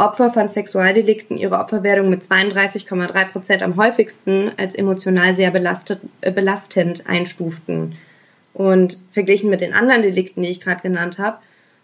Opfer 0.00 0.32
von 0.32 0.48
Sexualdelikten 0.48 1.36
ihre 1.36 1.58
Opferwerdung 1.58 2.08
mit 2.08 2.22
32,3 2.22 3.24
Prozent 3.26 3.62
am 3.62 3.76
häufigsten 3.76 4.50
als 4.56 4.74
emotional 4.74 5.34
sehr 5.34 5.50
belastet, 5.50 6.00
äh, 6.22 6.32
belastend 6.32 7.06
einstuften. 7.06 7.96
Und 8.54 9.02
verglichen 9.10 9.50
mit 9.50 9.60
den 9.60 9.74
anderen 9.74 10.00
Delikten, 10.00 10.42
die 10.42 10.48
ich 10.48 10.62
gerade 10.62 10.80
genannt 10.80 11.18
habe, 11.18 11.36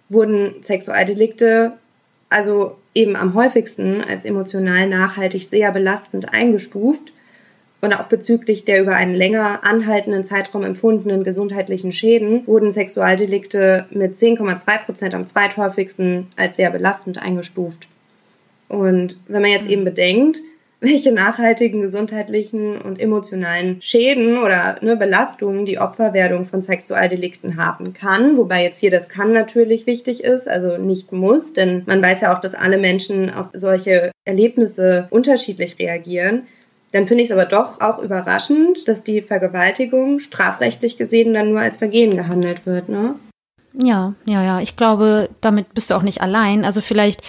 wurden 0.09 0.63
Sexualdelikte 0.63 1.75
also 2.31 2.79
eben 2.95 3.17
am 3.17 3.35
häufigsten 3.35 4.03
als 4.03 4.25
emotional 4.25 4.89
nachhaltig 4.89 5.43
sehr 5.43 5.71
belastend 5.71 6.33
eingestuft 6.33 7.13
und 7.83 7.93
auch 7.93 8.05
bezüglich 8.05 8.65
der 8.65 8.81
über 8.81 8.95
einen 8.97 9.15
länger 9.15 9.63
anhaltenden 9.65 10.25
Zeitraum 10.25 10.65
empfundenen 10.65 11.23
gesundheitlichen 11.23 11.93
Schäden 11.93 12.47
wurden 12.47 12.71
Sexualdelikte 12.71 13.85
mit 13.91 14.17
10,2 14.17 14.85
Prozent 14.85 15.15
am 15.15 15.27
zweithäufigsten 15.27 16.29
als 16.37 16.57
sehr 16.57 16.71
belastend 16.71 17.23
eingestuft. 17.23 17.87
Und 18.69 19.19
wenn 19.29 19.43
man 19.43 19.51
jetzt 19.51 19.69
eben 19.69 19.85
bedenkt, 19.85 20.43
welche 20.81 21.11
nachhaltigen 21.11 21.81
gesundheitlichen 21.81 22.77
und 22.79 23.01
emotionalen 23.01 23.81
Schäden 23.81 24.37
oder 24.37 24.77
ne, 24.83 24.97
Belastungen 24.97 25.65
die 25.65 25.79
Opferwerdung 25.79 26.45
von 26.45 26.61
Sexualdelikten 26.61 27.57
haben 27.57 27.95
kann. 27.95 28.37
Wobei 28.37 28.63
jetzt 28.63 28.81
hier 28.81 28.91
das 28.91 29.09
kann 29.09 29.33
natürlich 29.33 29.87
wichtig 29.87 30.23
ist, 30.23 30.47
also 30.49 30.77
nicht 30.77 31.13
muss, 31.13 31.55
denn 31.55 31.83
man 31.87 32.03
weiß 32.03 32.21
ja 32.21 32.35
auch, 32.35 32.41
dass 32.41 32.55
alle 32.55 32.77
Menschen 32.77 33.33
auf 33.33 33.47
solche 33.55 34.13
Erlebnisse 34.27 35.09
unterschiedlich 35.11 35.79
reagieren. 35.79 36.47
Dann 36.93 37.07
finde 37.07 37.23
ich 37.23 37.31
es 37.31 37.37
aber 37.37 37.47
doch 37.47 37.81
auch 37.81 38.03
überraschend, 38.03 38.87
dass 38.87 39.03
die 39.03 39.23
Vergewaltigung 39.23 40.19
strafrechtlich 40.19 40.99
gesehen 40.99 41.35
dann 41.35 41.51
nur 41.51 41.61
als 41.61 41.79
Vergehen 41.79 42.17
gehandelt 42.17 42.67
wird, 42.67 42.89
ne? 42.89 43.17
Ja, 43.79 44.15
ja, 44.25 44.43
ja. 44.43 44.61
Ich 44.61 44.77
glaube, 44.77 45.29
damit 45.41 45.75
bist 45.75 45.91
du 45.91 45.95
auch 45.95 46.03
nicht 46.03 46.23
allein. 46.23 46.65
Also 46.65 46.81
vielleicht 46.81 47.21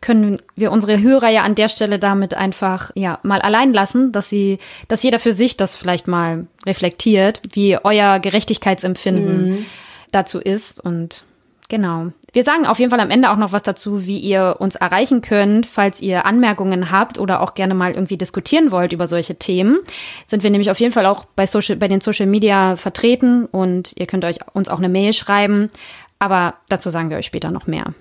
können 0.00 0.40
wir 0.54 0.70
unsere 0.70 1.00
Hörer 1.00 1.30
ja 1.30 1.42
an 1.42 1.56
der 1.56 1.68
Stelle 1.68 1.98
damit 1.98 2.34
einfach 2.34 2.92
ja 2.94 3.18
mal 3.22 3.40
allein 3.40 3.72
lassen, 3.72 4.12
dass 4.12 4.28
sie, 4.28 4.58
dass 4.86 5.02
jeder 5.02 5.18
für 5.18 5.32
sich 5.32 5.56
das 5.56 5.74
vielleicht 5.74 6.06
mal 6.06 6.46
reflektiert, 6.64 7.40
wie 7.52 7.76
euer 7.82 8.20
Gerechtigkeitsempfinden 8.20 9.50
mhm. 9.50 9.66
dazu 10.12 10.38
ist 10.40 10.78
und 10.78 11.24
Genau. 11.68 12.12
Wir 12.32 12.44
sagen 12.44 12.66
auf 12.66 12.78
jeden 12.78 12.90
Fall 12.90 13.00
am 13.00 13.10
Ende 13.10 13.30
auch 13.30 13.36
noch 13.36 13.52
was 13.52 13.62
dazu, 13.62 14.06
wie 14.06 14.18
ihr 14.18 14.56
uns 14.58 14.76
erreichen 14.76 15.22
könnt, 15.22 15.66
falls 15.66 16.00
ihr 16.00 16.26
Anmerkungen 16.26 16.90
habt 16.90 17.18
oder 17.18 17.40
auch 17.40 17.54
gerne 17.54 17.74
mal 17.74 17.92
irgendwie 17.92 18.18
diskutieren 18.18 18.70
wollt 18.70 18.92
über 18.92 19.08
solche 19.08 19.36
Themen. 19.36 19.78
Sind 20.26 20.42
wir 20.42 20.50
nämlich 20.50 20.70
auf 20.70 20.78
jeden 20.78 20.92
Fall 20.92 21.06
auch 21.06 21.24
bei, 21.24 21.46
Social, 21.46 21.76
bei 21.76 21.88
den 21.88 22.00
Social 22.00 22.26
Media 22.26 22.76
vertreten 22.76 23.46
und 23.46 23.92
ihr 23.96 24.06
könnt 24.06 24.24
euch 24.24 24.38
uns 24.52 24.68
auch 24.68 24.78
eine 24.78 24.88
Mail 24.88 25.12
schreiben. 25.12 25.70
Aber 26.18 26.54
dazu 26.68 26.90
sagen 26.90 27.10
wir 27.10 27.16
euch 27.16 27.26
später 27.26 27.50
noch 27.50 27.66
mehr. 27.66 27.94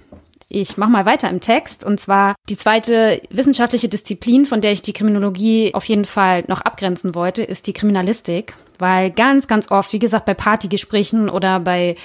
Ich 0.47 0.77
mache 0.77 0.91
mal 0.91 1.05
weiter 1.05 1.29
im 1.29 1.41
Text. 1.41 1.83
Und 1.83 1.99
zwar 1.99 2.35
die 2.49 2.57
zweite 2.57 3.21
wissenschaftliche 3.29 3.89
Disziplin, 3.89 4.45
von 4.45 4.61
der 4.61 4.71
ich 4.71 4.81
die 4.81 4.93
Kriminologie 4.93 5.73
auf 5.73 5.85
jeden 5.85 6.05
Fall 6.05 6.43
noch 6.47 6.61
abgrenzen 6.61 7.15
wollte, 7.15 7.43
ist 7.43 7.67
die 7.67 7.73
Kriminalistik. 7.73 8.53
Weil 8.79 9.11
ganz, 9.11 9.47
ganz 9.47 9.71
oft, 9.71 9.93
wie 9.93 9.99
gesagt, 9.99 10.25
bei 10.25 10.33
Partygesprächen 10.33 11.29
oder 11.29 11.59
bei, 11.59 11.95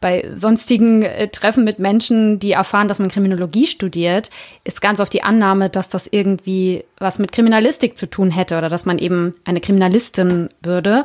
bei 0.00 0.28
sonstigen 0.32 1.02
äh, 1.02 1.28
Treffen 1.28 1.64
mit 1.64 1.78
Menschen, 1.78 2.38
die 2.38 2.52
erfahren, 2.52 2.88
dass 2.88 2.98
man 2.98 3.10
Kriminologie 3.10 3.66
studiert, 3.66 4.30
ist 4.64 4.80
ganz 4.80 5.00
oft 5.00 5.12
die 5.12 5.22
Annahme, 5.22 5.70
dass 5.70 5.88
das 5.88 6.06
irgendwie 6.10 6.84
was 6.98 7.18
mit 7.18 7.32
Kriminalistik 7.32 7.98
zu 7.98 8.06
tun 8.06 8.30
hätte 8.30 8.58
oder 8.58 8.68
dass 8.68 8.86
man 8.86 8.98
eben 8.98 9.34
eine 9.44 9.60
Kriminalistin 9.60 10.50
würde. 10.62 11.04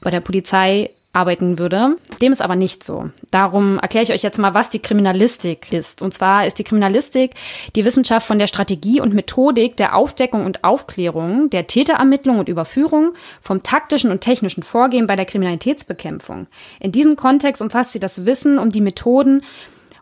Bei 0.00 0.10
der 0.10 0.20
Polizei 0.20 0.90
arbeiten 1.14 1.58
würde. 1.58 1.96
Dem 2.24 2.32
ist 2.32 2.40
aber 2.40 2.56
nicht 2.56 2.82
so. 2.82 3.10
Darum 3.30 3.78
erkläre 3.78 4.02
ich 4.02 4.10
euch 4.10 4.22
jetzt 4.22 4.38
mal, 4.38 4.54
was 4.54 4.70
die 4.70 4.78
Kriminalistik 4.78 5.70
ist. 5.70 6.00
Und 6.00 6.14
zwar 6.14 6.46
ist 6.46 6.58
die 6.58 6.64
Kriminalistik 6.64 7.32
die 7.76 7.84
Wissenschaft 7.84 8.26
von 8.26 8.38
der 8.38 8.46
Strategie 8.46 8.98
und 8.98 9.12
Methodik 9.12 9.76
der 9.76 9.94
Aufdeckung 9.94 10.46
und 10.46 10.64
Aufklärung, 10.64 11.50
der 11.50 11.66
Täterermittlung 11.66 12.38
und 12.38 12.48
Überführung, 12.48 13.12
vom 13.42 13.62
taktischen 13.62 14.10
und 14.10 14.22
technischen 14.22 14.62
Vorgehen 14.62 15.06
bei 15.06 15.16
der 15.16 15.26
Kriminalitätsbekämpfung. 15.26 16.46
In 16.80 16.92
diesem 16.92 17.16
Kontext 17.16 17.60
umfasst 17.60 17.92
sie 17.92 18.00
das 18.00 18.24
Wissen 18.24 18.58
um 18.58 18.70
die 18.70 18.80
Methoden 18.80 19.42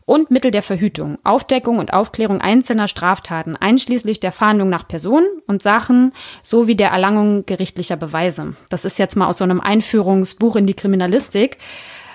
und 0.05 0.31
Mittel 0.31 0.52
der 0.52 0.62
Verhütung, 0.62 1.19
Aufdeckung 1.25 1.79
und 1.79 1.93
Aufklärung 1.93 2.41
einzelner 2.41 2.87
Straftaten, 2.87 3.57
einschließlich 3.57 4.21
der 4.21 4.31
Fahndung 4.31 4.69
nach 4.69 4.87
Personen 4.87 5.26
und 5.47 5.62
Sachen 5.62 6.12
sowie 6.43 6.76
der 6.76 6.91
Erlangung 6.91 7.47
gerichtlicher 7.47 7.97
Beweise. 7.97 8.55
Das 8.69 8.85
ist 8.85 8.99
jetzt 8.99 9.17
mal 9.17 9.26
aus 9.26 9.38
so 9.38 9.45
einem 9.45 9.61
Einführungsbuch 9.61 10.57
in 10.57 10.67
die 10.67 10.75
Kriminalistik 10.75 11.59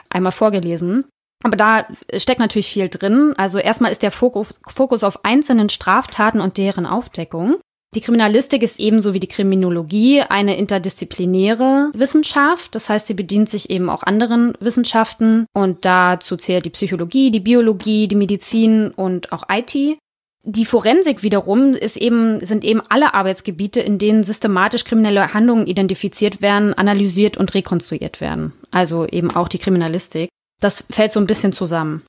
einmal 0.10 0.32
vorgelesen. 0.32 1.06
Aber 1.44 1.56
da 1.56 1.88
steckt 2.18 2.40
natürlich 2.40 2.72
viel 2.72 2.90
drin. 2.90 3.34
Also 3.38 3.60
erstmal 3.60 3.92
ist 3.92 4.02
der 4.02 4.12
Fokus, 4.12 4.60
auf 5.04 5.24
einzelnen 5.24 5.70
Straftaten 5.70 6.42
und 6.42 6.58
deren 6.58 6.86
Aufdeckung. 6.86 7.58
Die 7.96 8.02
Kriminalistik 8.02 8.64
ist 8.64 8.80
ebenso 8.80 9.14
wie 9.14 9.20
die 9.20 9.28
Kriminologie 9.28 10.22
eine 10.22 10.58
interdisziplinäre 10.58 11.92
Wissenschaft. 11.94 12.76
Das 12.76 12.90
heißt, 12.90 13.08
sie 13.08 13.14
bedient 13.14 13.50
sich 13.50 13.70
eben 13.70 13.90
auch 13.90 14.04
anderen 14.04 14.54
Wissenschaften 14.60 15.46
und 15.54 15.86
dazu 15.86 16.36
zählt 16.36 16.66
die 16.66 16.70
Psychologie, 16.70 17.32
die 17.32 17.40
Biologie, 17.40 18.08
die 18.08 18.16
Medizin 18.16 18.90
und 18.90 19.32
auch 19.32 19.44
IT. 19.50 19.98
Die 20.44 20.66
Forensik 20.66 21.24
wiederum 21.24 21.74
ist 21.74 21.98
eben, 21.98 22.46
sind 22.46 22.64
eben 22.64 22.82
alle 22.88 23.14
Arbeitsgebiete, 23.14 23.82
in 23.82 23.98
denen 23.98 24.24
systematisch 24.24 24.86
kriminelle 24.86 25.34
Handlungen 25.34 25.68
identifiziert 25.68 26.42
werden, 26.42 26.74
analysiert 26.74 27.36
und 27.36 27.54
rekonstruiert 27.54 28.22
werden. 28.22 28.54
Also 28.78 29.08
eben 29.08 29.36
auch 29.36 29.48
die 29.48 29.58
Kriminalistik. 29.58 30.30
Das 30.62 30.86
fällt 30.92 31.12
so 31.12 31.20
ein 31.20 31.26
bisschen 31.26 31.52
zusammen. 31.52 32.04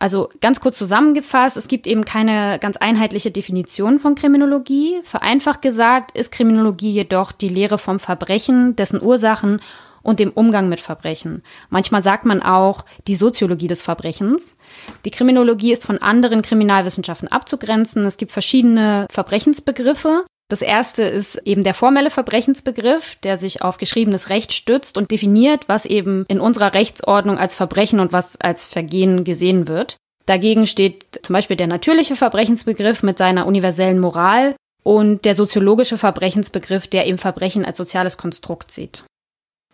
Also 0.00 0.30
ganz 0.40 0.58
kurz 0.58 0.76
zusammengefasst, 0.76 1.56
es 1.56 1.68
gibt 1.68 1.86
eben 1.86 2.04
keine 2.04 2.58
ganz 2.58 2.76
einheitliche 2.76 3.30
Definition 3.30 4.00
von 4.00 4.16
Kriminologie. 4.16 4.98
Vereinfacht 5.04 5.62
gesagt 5.62 6.18
ist 6.18 6.32
Kriminologie 6.32 6.90
jedoch 6.90 7.30
die 7.30 7.48
Lehre 7.48 7.78
vom 7.78 8.00
Verbrechen, 8.00 8.74
dessen 8.74 9.00
Ursachen 9.00 9.60
und 10.02 10.18
dem 10.18 10.32
Umgang 10.32 10.68
mit 10.68 10.80
Verbrechen. 10.80 11.44
Manchmal 11.70 12.02
sagt 12.02 12.24
man 12.24 12.42
auch 12.42 12.84
die 13.06 13.14
Soziologie 13.14 13.68
des 13.68 13.82
Verbrechens. 13.82 14.56
Die 15.04 15.12
Kriminologie 15.12 15.70
ist 15.70 15.86
von 15.86 15.98
anderen 15.98 16.42
Kriminalwissenschaften 16.42 17.28
abzugrenzen. 17.28 18.04
Es 18.04 18.16
gibt 18.16 18.32
verschiedene 18.32 19.06
Verbrechensbegriffe. 19.08 20.24
Das 20.48 20.62
erste 20.62 21.02
ist 21.02 21.36
eben 21.44 21.62
der 21.62 21.74
formelle 21.74 22.10
Verbrechensbegriff, 22.10 23.16
der 23.16 23.36
sich 23.36 23.60
auf 23.60 23.76
geschriebenes 23.76 24.30
Recht 24.30 24.54
stützt 24.54 24.96
und 24.96 25.10
definiert, 25.10 25.68
was 25.68 25.84
eben 25.84 26.24
in 26.28 26.40
unserer 26.40 26.72
Rechtsordnung 26.72 27.36
als 27.36 27.54
Verbrechen 27.54 28.00
und 28.00 28.14
was 28.14 28.40
als 28.40 28.64
Vergehen 28.64 29.24
gesehen 29.24 29.68
wird. 29.68 29.98
Dagegen 30.24 30.66
steht 30.66 31.20
zum 31.22 31.34
Beispiel 31.34 31.56
der 31.56 31.66
natürliche 31.66 32.16
Verbrechensbegriff 32.16 33.02
mit 33.02 33.18
seiner 33.18 33.46
universellen 33.46 33.98
Moral 33.98 34.56
und 34.82 35.26
der 35.26 35.34
soziologische 35.34 35.98
Verbrechensbegriff, 35.98 36.86
der 36.86 37.06
eben 37.06 37.18
Verbrechen 37.18 37.66
als 37.66 37.76
soziales 37.76 38.16
Konstrukt 38.16 38.70
sieht. 38.70 39.04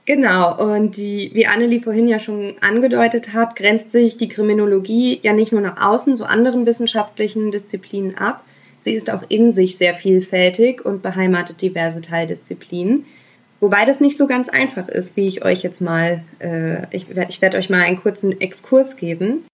Genau, 0.07 0.59
und 0.59 0.97
die, 0.97 1.31
wie 1.33 1.47
Annelie 1.47 1.81
vorhin 1.81 2.09
ja 2.09 2.19
schon 2.19 2.57
angedeutet 2.61 3.33
hat, 3.33 3.57
grenzt 3.57 3.93
sich 3.93 4.17
die 4.17 4.29
Kriminologie 4.29 5.19
ja 5.23 5.33
nicht 5.33 5.53
nur 5.53 5.63
nach 5.63 5.81
außen 5.81 6.17
zu 6.17 6.25
anderen 6.25 6.67
wissenschaftlichen 6.67 7.51
Disziplinen 7.51 8.19
ab, 8.19 8.45
Sie 8.85 8.93
ist 8.93 9.11
auch 9.11 9.23
in 9.31 9.51
sich 9.51 9.79
sehr 9.79 9.95
vielfältig 9.95 10.85
und 10.85 11.03
beheimatet 11.03 11.63
diverse 11.63 12.03
Teildisziplinen. 12.03 13.07
Wobei 13.59 13.87
das 13.87 13.99
nicht 13.99 14.19
so 14.19 14.27
ganz 14.27 14.51
einfach 14.51 14.89
ist, 14.89 15.17
wie 15.17 15.27
ich 15.27 15.43
euch 15.43 15.63
jetzt 15.63 15.81
mal, 15.81 16.23
äh, 16.39 16.83
ich, 16.95 17.07
ich 17.29 17.41
werde 17.41 17.57
euch 17.57 17.71
mal 17.71 17.81
einen 17.81 17.99
kurzen 17.99 18.39
Exkurs 18.43 18.99
geben. 18.99 19.47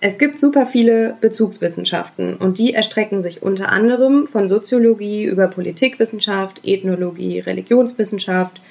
Es 0.00 0.16
gibt 0.16 0.38
super 0.38 0.64
viele 0.64 1.18
Bezugswissenschaften 1.20 2.36
und 2.36 2.56
die 2.56 2.72
erstrecken 2.72 3.20
sich 3.20 3.42
unter 3.42 3.70
anderem 3.72 4.26
von 4.26 4.48
Soziologie 4.48 5.24
über 5.24 5.48
Politikwissenschaft, 5.48 6.62
Ethnologie, 6.64 7.40
Religionswissenschaft, 7.40 8.62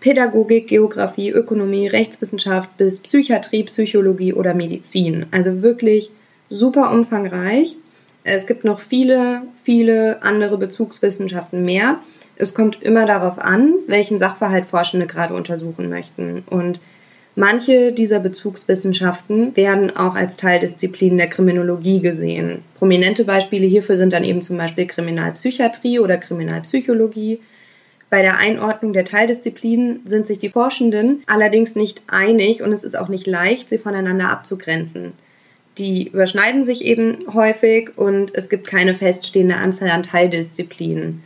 Pädagogik, 0.00 0.66
Geografie, 0.66 1.30
Ökonomie, 1.30 1.86
Rechtswissenschaft 1.86 2.76
bis 2.76 2.98
Psychiatrie, 2.98 3.62
Psychologie 3.64 4.32
oder 4.32 4.52
Medizin. 4.52 5.26
Also 5.30 5.62
wirklich 5.62 6.10
super 6.48 6.90
umfangreich. 6.90 7.76
Es 8.24 8.46
gibt 8.46 8.64
noch 8.64 8.80
viele, 8.80 9.42
viele 9.62 10.22
andere 10.22 10.58
Bezugswissenschaften 10.58 11.62
mehr. 11.62 12.00
Es 12.36 12.54
kommt 12.54 12.82
immer 12.82 13.06
darauf 13.06 13.38
an, 13.38 13.74
welchen 13.86 14.18
Sachverhalt 14.18 14.66
Forschende 14.66 15.06
gerade 15.06 15.34
untersuchen 15.34 15.88
möchten. 15.88 16.42
Und 16.48 16.80
manche 17.34 17.92
dieser 17.92 18.20
Bezugswissenschaften 18.20 19.56
werden 19.56 19.96
auch 19.96 20.14
als 20.14 20.36
Teildisziplin 20.36 21.16
der 21.16 21.28
Kriminologie 21.28 22.00
gesehen. 22.00 22.62
Prominente 22.74 23.24
Beispiele 23.24 23.66
hierfür 23.66 23.96
sind 23.96 24.12
dann 24.12 24.24
eben 24.24 24.42
zum 24.42 24.56
Beispiel 24.58 24.86
Kriminalpsychiatrie 24.86 25.98
oder 25.98 26.18
Kriminalpsychologie. 26.18 27.40
Bei 28.10 28.22
der 28.22 28.38
Einordnung 28.38 28.92
der 28.92 29.04
Teildisziplinen 29.04 30.00
sind 30.04 30.26
sich 30.26 30.38
die 30.38 30.48
Forschenden 30.50 31.22
allerdings 31.26 31.74
nicht 31.74 32.02
einig 32.08 32.62
und 32.62 32.72
es 32.72 32.84
ist 32.84 32.98
auch 32.98 33.08
nicht 33.08 33.26
leicht, 33.26 33.68
sie 33.68 33.78
voneinander 33.78 34.30
abzugrenzen 34.30 35.12
die 35.80 36.08
überschneiden 36.08 36.64
sich 36.64 36.84
eben 36.84 37.24
häufig 37.32 37.96
und 37.96 38.32
es 38.34 38.48
gibt 38.50 38.66
keine 38.66 38.94
feststehende 38.94 39.56
Anzahl 39.56 39.90
an 39.90 40.02
Teildisziplinen. 40.02 41.22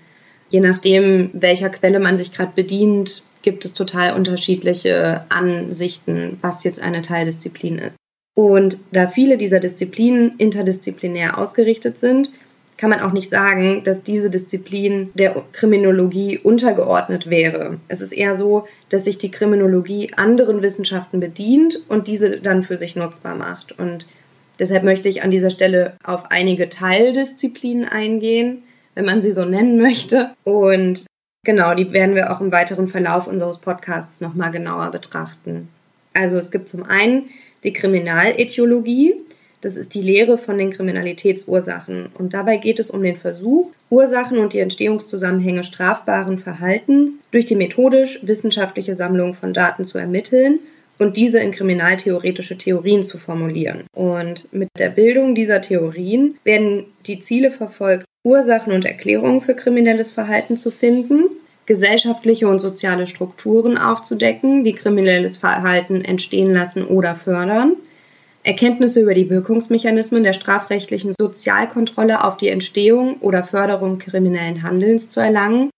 Je 0.50 0.61
nachdem, 0.61 1.30
welcher 1.32 1.68
Quelle 1.68 1.99
man 1.99 2.16
sich 2.16 2.32
gerade 2.32 2.52
bedient, 2.54 3.25
gibt 3.42 3.64
es 3.64 3.75
total 3.75 4.14
unterschiedliche 4.14 5.20
Ansichten, 5.28 6.38
was 6.40 6.64
jetzt 6.64 6.80
eine 6.80 7.02
Teildisziplin 7.02 7.78
ist. 7.78 7.96
Und 8.34 8.78
da 8.92 9.08
viele 9.08 9.37
dieser 9.37 9.61
Disziplinen 9.61 10.34
interdisziplinär 10.38 11.38
ausgerichtet 11.38 11.99
sind, 11.99 12.30
kann 12.76 12.90
man 12.90 13.00
auch 13.00 13.12
nicht 13.12 13.30
sagen, 13.30 13.82
dass 13.84 14.02
diese 14.02 14.30
Disziplin 14.30 15.11
der 15.14 15.44
Kriminologie 15.52 16.38
untergeordnet 16.38 17.30
wäre. 17.30 17.78
Es 17.88 18.00
ist 18.00 18.12
eher 18.12 18.34
so, 18.34 18.64
dass 18.88 19.04
sich 19.04 19.18
die 19.18 19.30
Kriminologie 19.30 20.11
anderen 20.16 20.62
Wissenschaften 20.62 21.20
bedient 21.20 21.82
und 21.88 22.08
diese 22.08 22.40
dann 22.40 22.64
für 22.64 22.76
sich 22.76 22.96
nutzbar 22.96 23.37
macht. 23.37 23.78
Und 23.78 24.06
deshalb 24.58 24.84
möchte 24.84 25.08
ich 25.08 25.23
an 25.23 25.30
dieser 25.30 25.50
Stelle 25.50 25.96
auf 26.04 26.30
einige 26.30 26.68
Teildisziplinen 26.68 27.88
eingehen, 27.88 28.62
wenn 28.94 29.04
man 29.04 29.23
sie 29.23 29.32
so 29.32 29.44
nennen 29.44 29.78
möchte. 29.78 30.34
Und 30.44 31.06
genau, 31.44 31.75
die 31.75 31.92
werden 31.92 32.14
wir 32.14 32.32
auch 32.32 32.40
im 32.40 32.52
weiteren 32.52 32.88
Verlauf 32.88 33.26
unseres 33.26 33.58
Podcasts 33.58 34.20
nochmal 34.20 34.50
genauer 34.50 34.90
betrachten. 34.90 35.68
Also 36.12 36.37
es 36.37 36.50
gibt 36.50 36.68
zum 36.68 36.84
einen 36.84 37.25
die 37.64 37.73
Kriminalethiologie. 37.73 39.14
Das 39.61 39.76
ist 39.76 39.94
die 39.94 40.02
Lehre 40.02 40.37
von 40.37 40.58
den 40.58 40.70
Kriminalitätsursachen. 40.70 42.11
Und 42.18 42.34
dabei 42.34 42.58
geht 42.58 42.78
es 42.78 42.90
um 42.90 43.02
den 43.02 43.16
Versuch, 43.16 43.73
Ursachen 43.88 44.38
und 44.38 44.52
die 44.52 44.58
Entstehungszusammenhänge 44.58 45.62
strafbaren 45.62 46.38
Verhaltens 46.38 47.18
durch 47.30 47.46
die 47.46 47.56
methodisch-wissenschaftliche 47.56 48.94
Sammlung 48.94 49.32
von 49.32 49.54
Daten 49.54 49.84
zu 49.84 49.96
ermitteln 49.96 50.61
und 50.98 51.16
diese 51.16 51.40
in 51.40 51.52
kriminaltheoretische 51.52 52.58
Theorien 52.58 53.02
zu 53.02 53.18
formulieren. 53.18 53.84
Und 53.94 54.52
mit 54.52 54.68
der 54.78 54.90
Bildung 54.90 55.34
dieser 55.34 55.60
Theorien 55.60 56.38
werden 56.44 56.86
die 57.06 57.18
Ziele 57.18 57.50
verfolgt, 57.50 58.04
Ursachen 58.24 58.72
und 58.72 58.84
Erklärungen 58.84 59.40
für 59.40 59.54
kriminelles 59.54 60.12
Verhalten 60.12 60.56
zu 60.56 60.70
finden, 60.70 61.24
gesellschaftliche 61.66 62.48
und 62.48 62.58
soziale 62.58 63.06
Strukturen 63.06 63.78
aufzudecken, 63.78 64.64
die 64.64 64.72
kriminelles 64.72 65.36
Verhalten 65.36 66.04
entstehen 66.04 66.52
lassen 66.52 66.84
oder 66.84 67.14
fördern, 67.14 67.76
Erkenntnisse 68.42 69.00
über 69.00 69.14
die 69.14 69.30
Wirkungsmechanismen 69.30 70.22
der 70.22 70.34
strafrechtlichen 70.34 71.14
Sozialkontrolle 71.18 72.22
auf 72.24 72.36
die 72.36 72.48
Entstehung 72.48 73.16
oder 73.20 73.42
Förderung 73.42 73.98
kriminellen 73.98 74.62
Handelns 74.62 75.08
zu 75.08 75.20
erlangen 75.20 75.70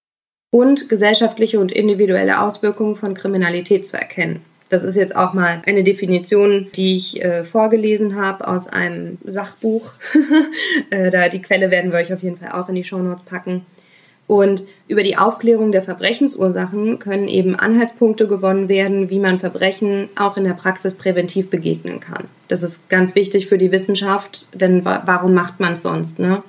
und 0.51 0.89
gesellschaftliche 0.89 1.61
und 1.61 1.71
individuelle 1.71 2.41
Auswirkungen 2.41 2.97
von 2.97 3.15
Kriminalität 3.15 3.87
zu 3.87 3.97
erkennen. 3.97 4.41
Das 4.69 4.83
ist 4.83 4.97
jetzt 4.97 5.15
auch 5.15 5.33
mal 5.33 5.63
eine 5.65 5.85
Definition, 5.85 6.69
die 6.75 6.97
ich 6.97 7.23
äh, 7.23 7.45
vorgelesen 7.45 8.21
habe 8.21 8.49
aus 8.49 8.67
einem 8.67 9.19
Sachbuch. 9.25 9.93
äh, 10.91 11.11
da 11.11 11.29
die 11.29 11.41
Quelle 11.41 11.71
werden 11.71 11.93
wir 11.93 12.01
euch 12.01 12.13
auf 12.13 12.23
jeden 12.23 12.37
Fall 12.37 12.51
auch 12.51 12.69
in 12.69 12.75
die 12.75 12.85
Shownotes 12.85 13.23
packen. 13.23 13.65
Und 14.27 14.65
über 14.89 15.05
die 15.05 15.17
Aufklärung 15.17 15.71
der 15.71 15.83
Verbrechensursachen 15.83 16.99
können 16.99 17.29
eben 17.29 17.55
Anhaltspunkte 17.55 18.27
gewonnen 18.27 18.69
werden, 18.69 19.09
wie 19.09 19.21
man 19.21 19.39
Verbrechen 19.39 20.09
auch 20.17 20.37
in 20.37 20.43
der 20.43 20.55
Praxis 20.55 20.95
präventiv 20.95 21.49
begegnen 21.49 22.01
kann. 22.01 22.25
Das 22.49 22.65
ist 22.65 22.89
ganz 22.89 23.15
wichtig 23.15 23.47
für 23.47 23.59
die 23.59 23.71
Wissenschaft, 23.71 24.49
denn 24.53 24.85
warum 24.85 25.33
macht 25.33 25.61
man 25.61 25.75
es 25.75 25.83
sonst? 25.83 26.19
Ne? 26.19 26.43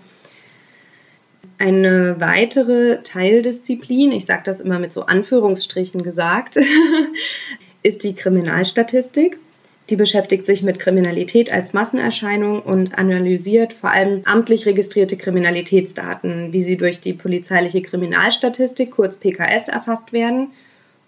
Eine 1.59 2.15
weitere 2.19 3.03
Teildisziplin, 3.03 4.12
ich 4.12 4.25
sage 4.25 4.41
das 4.43 4.59
immer 4.59 4.79
mit 4.79 4.91
so 4.91 5.05
Anführungsstrichen 5.05 6.01
gesagt, 6.01 6.57
ist 7.84 8.03
die 8.03 8.15
Kriminalstatistik. 8.15 9.39
Die 9.89 9.96
beschäftigt 9.96 10.46
sich 10.46 10.63
mit 10.63 10.79
Kriminalität 10.79 11.51
als 11.51 11.74
Massenerscheinung 11.74 12.62
und 12.62 13.00
analysiert 13.00 13.74
vor 13.74 13.91
allem 13.91 14.22
amtlich 14.25 14.65
registrierte 14.65 15.15
Kriminalitätsdaten, 15.15 16.51
wie 16.51 16.62
sie 16.62 16.75
durch 16.75 17.00
die 17.00 17.13
polizeiliche 17.13 17.81
Kriminalstatistik, 17.81 18.91
kurz 18.91 19.17
PKS, 19.17 19.69
erfasst 19.69 20.12
werden. 20.12 20.50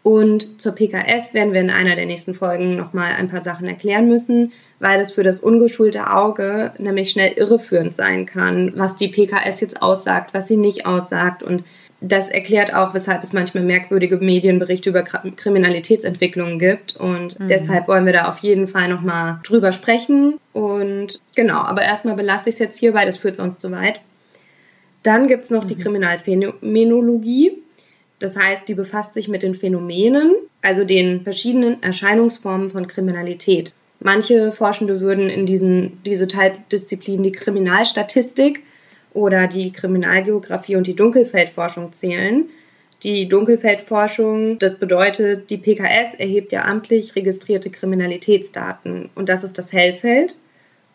Und 0.01 0.61
zur 0.61 0.75
PKS 0.75 1.33
werden 1.33 1.53
wir 1.53 1.59
in 1.59 1.71
einer 1.71 1.97
der 1.97 2.05
nächsten 2.05 2.33
Folgen 2.33 2.77
nochmal 2.77 3.15
ein 3.17 3.27
paar 3.27 3.41
Sachen 3.41 3.67
erklären 3.67 4.07
müssen, 4.07 4.53
weil 4.79 5.01
es 5.01 5.11
für 5.11 5.23
das 5.23 5.39
ungeschulte 5.39 6.09
Auge 6.09 6.71
nämlich 6.77 7.09
schnell 7.09 7.33
irreführend 7.33 7.97
sein 7.97 8.25
kann, 8.25 8.71
was 8.77 8.95
die 8.95 9.09
PKS 9.09 9.59
jetzt 9.59 9.81
aussagt, 9.81 10.33
was 10.33 10.47
sie 10.47 10.55
nicht 10.55 10.85
aussagt 10.85 11.43
und 11.43 11.65
das 12.01 12.29
erklärt 12.29 12.73
auch, 12.73 12.93
weshalb 12.93 13.23
es 13.23 13.33
manchmal 13.33 13.63
merkwürdige 13.63 14.17
Medienberichte 14.17 14.89
über 14.89 15.03
Kriminalitätsentwicklungen 15.03 16.57
gibt. 16.57 16.95
Und 16.95 17.39
mhm. 17.39 17.47
deshalb 17.49 17.87
wollen 17.87 18.05
wir 18.05 18.13
da 18.13 18.29
auf 18.29 18.39
jeden 18.39 18.67
Fall 18.67 18.87
nochmal 18.87 19.39
drüber 19.43 19.71
sprechen. 19.71 20.39
Und 20.53 21.21
genau, 21.35 21.59
aber 21.61 21.81
erstmal 21.81 22.15
belasse 22.15 22.49
ich 22.49 22.55
es 22.55 22.59
jetzt 22.59 22.79
hier, 22.79 22.93
weil 22.93 23.05
das 23.05 23.17
führt 23.17 23.35
sonst 23.35 23.59
zu 23.59 23.71
weit. 23.71 23.99
Dann 25.03 25.27
gibt 25.27 25.43
es 25.43 25.49
noch 25.49 25.65
mhm. 25.65 25.67
die 25.67 25.75
Kriminalphänomenologie. 25.75 27.57
Das 28.19 28.35
heißt, 28.35 28.67
die 28.67 28.75
befasst 28.75 29.13
sich 29.13 29.27
mit 29.27 29.43
den 29.43 29.55
Phänomenen, 29.55 30.35
also 30.61 30.83
den 30.83 31.21
verschiedenen 31.23 31.81
Erscheinungsformen 31.83 32.69
von 32.69 32.87
Kriminalität. 32.87 33.73
Manche 34.01 34.53
Forschende 34.53 35.01
würden 35.01 35.29
in 35.29 35.45
diesen, 35.45 36.01
diese 36.05 36.27
Teildisziplin 36.27 37.23
die 37.23 37.33
Kriminalstatistik 37.33 38.63
oder 39.13 39.47
die 39.47 39.71
Kriminalgeografie 39.71 40.75
und 40.75 40.87
die 40.87 40.95
Dunkelfeldforschung 40.95 41.93
zählen. 41.93 42.45
Die 43.03 43.27
Dunkelfeldforschung, 43.27 44.59
das 44.59 44.75
bedeutet, 44.75 45.49
die 45.49 45.57
PKS 45.57 46.15
erhebt 46.17 46.51
ja 46.51 46.65
amtlich 46.65 47.15
registrierte 47.15 47.69
Kriminalitätsdaten 47.69 49.09
und 49.15 49.29
das 49.29 49.43
ist 49.43 49.57
das 49.57 49.71
Hellfeld. 49.71 50.35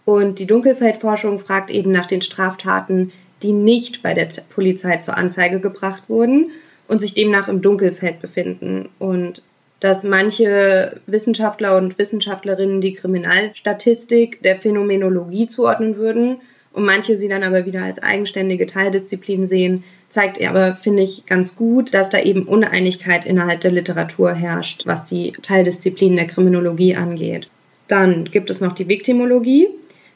Und 0.05 0.39
die 0.39 0.47
Dunkelfeldforschung 0.47 1.39
fragt 1.39 1.71
eben 1.71 1.91
nach 1.91 2.07
den 2.07 2.21
Straftaten, 2.21 3.11
die 3.43 3.53
nicht 3.53 4.03
bei 4.03 4.13
der 4.13 4.29
Polizei 4.51 4.99
zur 4.99 5.17
Anzeige 5.17 5.61
gebracht 5.61 6.05
wurden 6.09 6.51
und 6.89 7.01
sich 7.01 7.15
demnach 7.15 7.49
im 7.49 7.63
Dunkelfeld 7.63 8.21
befinden. 8.21 8.91
Und 8.99 9.43
dass 9.81 10.05
manche 10.05 11.01
Wissenschaftler 11.07 11.77
und 11.77 11.99
Wissenschaftlerinnen 11.99 12.83
die 12.83 12.95
Kriminalstatistik 12.95 14.43
der 14.43 14.57
Phänomenologie 14.57 15.47
zuordnen 15.47 15.97
würden 15.97 16.39
und 16.75 16.85
manche 16.85 17.17
sie 17.17 17.29
dann 17.29 17.45
aber 17.45 17.67
wieder 17.67 17.83
als 17.83 18.03
eigenständige 18.03 18.67
Teildisziplin 18.67 19.47
sehen, 19.47 19.85
zeigt 20.09 20.43
aber, 20.43 20.75
finde 20.75 21.05
ich, 21.05 21.25
ganz 21.25 21.55
gut, 21.55 21.95
dass 21.95 22.11
da 22.11 22.19
eben 22.19 22.43
Uneinigkeit 22.43 23.25
innerhalb 23.25 23.61
der 23.61 23.71
Literatur 23.71 24.35
herrscht, 24.35 24.85
was 24.85 25.05
die 25.05 25.33
Teildisziplin 25.41 26.17
der 26.17 26.27
Kriminologie 26.27 26.97
angeht. 26.97 27.49
Dann 27.87 28.25
gibt 28.25 28.51
es 28.51 28.61
noch 28.61 28.73
die 28.73 28.89
Viktimologie. 28.89 29.69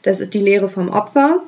Das 0.03 0.21
ist 0.21 0.35
die 0.35 0.41
Lehre 0.41 0.69
vom 0.69 0.89
Opfer 0.89 1.43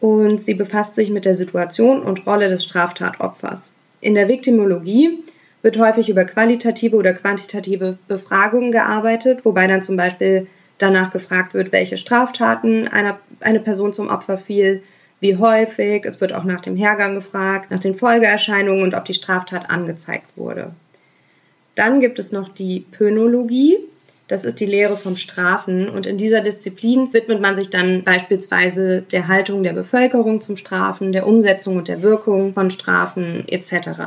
und 0.00 0.42
sie 0.42 0.54
befasst 0.54 0.96
sich 0.96 1.10
mit 1.10 1.24
der 1.24 1.36
Situation 1.36 2.02
und 2.02 2.26
Rolle 2.26 2.48
des 2.48 2.64
Straftatopfers. 2.64 3.72
In 4.00 4.14
der 4.14 4.28
Viktimologie 4.28 5.20
wird 5.62 5.78
häufig 5.78 6.08
über 6.08 6.24
qualitative 6.24 6.96
oder 6.96 7.12
quantitative 7.12 7.98
Befragungen 8.08 8.72
gearbeitet, 8.72 9.44
wobei 9.44 9.66
dann 9.68 9.82
zum 9.82 9.96
Beispiel 9.96 10.48
danach 10.78 11.10
gefragt 11.10 11.54
wird, 11.54 11.72
welche 11.72 11.96
Straftaten 11.96 12.88
einer, 12.88 13.18
eine 13.40 13.60
Person 13.60 13.92
zum 13.92 14.08
Opfer 14.08 14.38
fiel, 14.38 14.82
wie 15.20 15.36
häufig. 15.36 16.04
Es 16.04 16.20
wird 16.20 16.32
auch 16.32 16.44
nach 16.44 16.60
dem 16.60 16.76
Hergang 16.76 17.14
gefragt, 17.14 17.70
nach 17.70 17.80
den 17.80 17.94
Folgeerscheinungen 17.94 18.82
und 18.82 18.94
ob 18.94 19.04
die 19.04 19.14
Straftat 19.14 19.70
angezeigt 19.70 20.36
wurde. 20.36 20.72
Dann 21.74 22.00
gibt 22.00 22.18
es 22.18 22.32
noch 22.32 22.48
die 22.48 22.80
Pönologie. 22.80 23.76
Das 24.28 24.44
ist 24.44 24.58
die 24.58 24.66
Lehre 24.66 24.96
vom 24.96 25.14
Strafen 25.14 25.88
und 25.88 26.04
in 26.04 26.18
dieser 26.18 26.40
Disziplin 26.40 27.12
widmet 27.12 27.40
man 27.40 27.54
sich 27.54 27.70
dann 27.70 28.02
beispielsweise 28.02 29.02
der 29.02 29.28
Haltung 29.28 29.62
der 29.62 29.72
Bevölkerung 29.72 30.40
zum 30.40 30.56
Strafen, 30.56 31.12
der 31.12 31.28
Umsetzung 31.28 31.76
und 31.76 31.86
der 31.86 32.02
Wirkung 32.02 32.52
von 32.52 32.72
Strafen 32.72 33.44
etc. 33.46 34.00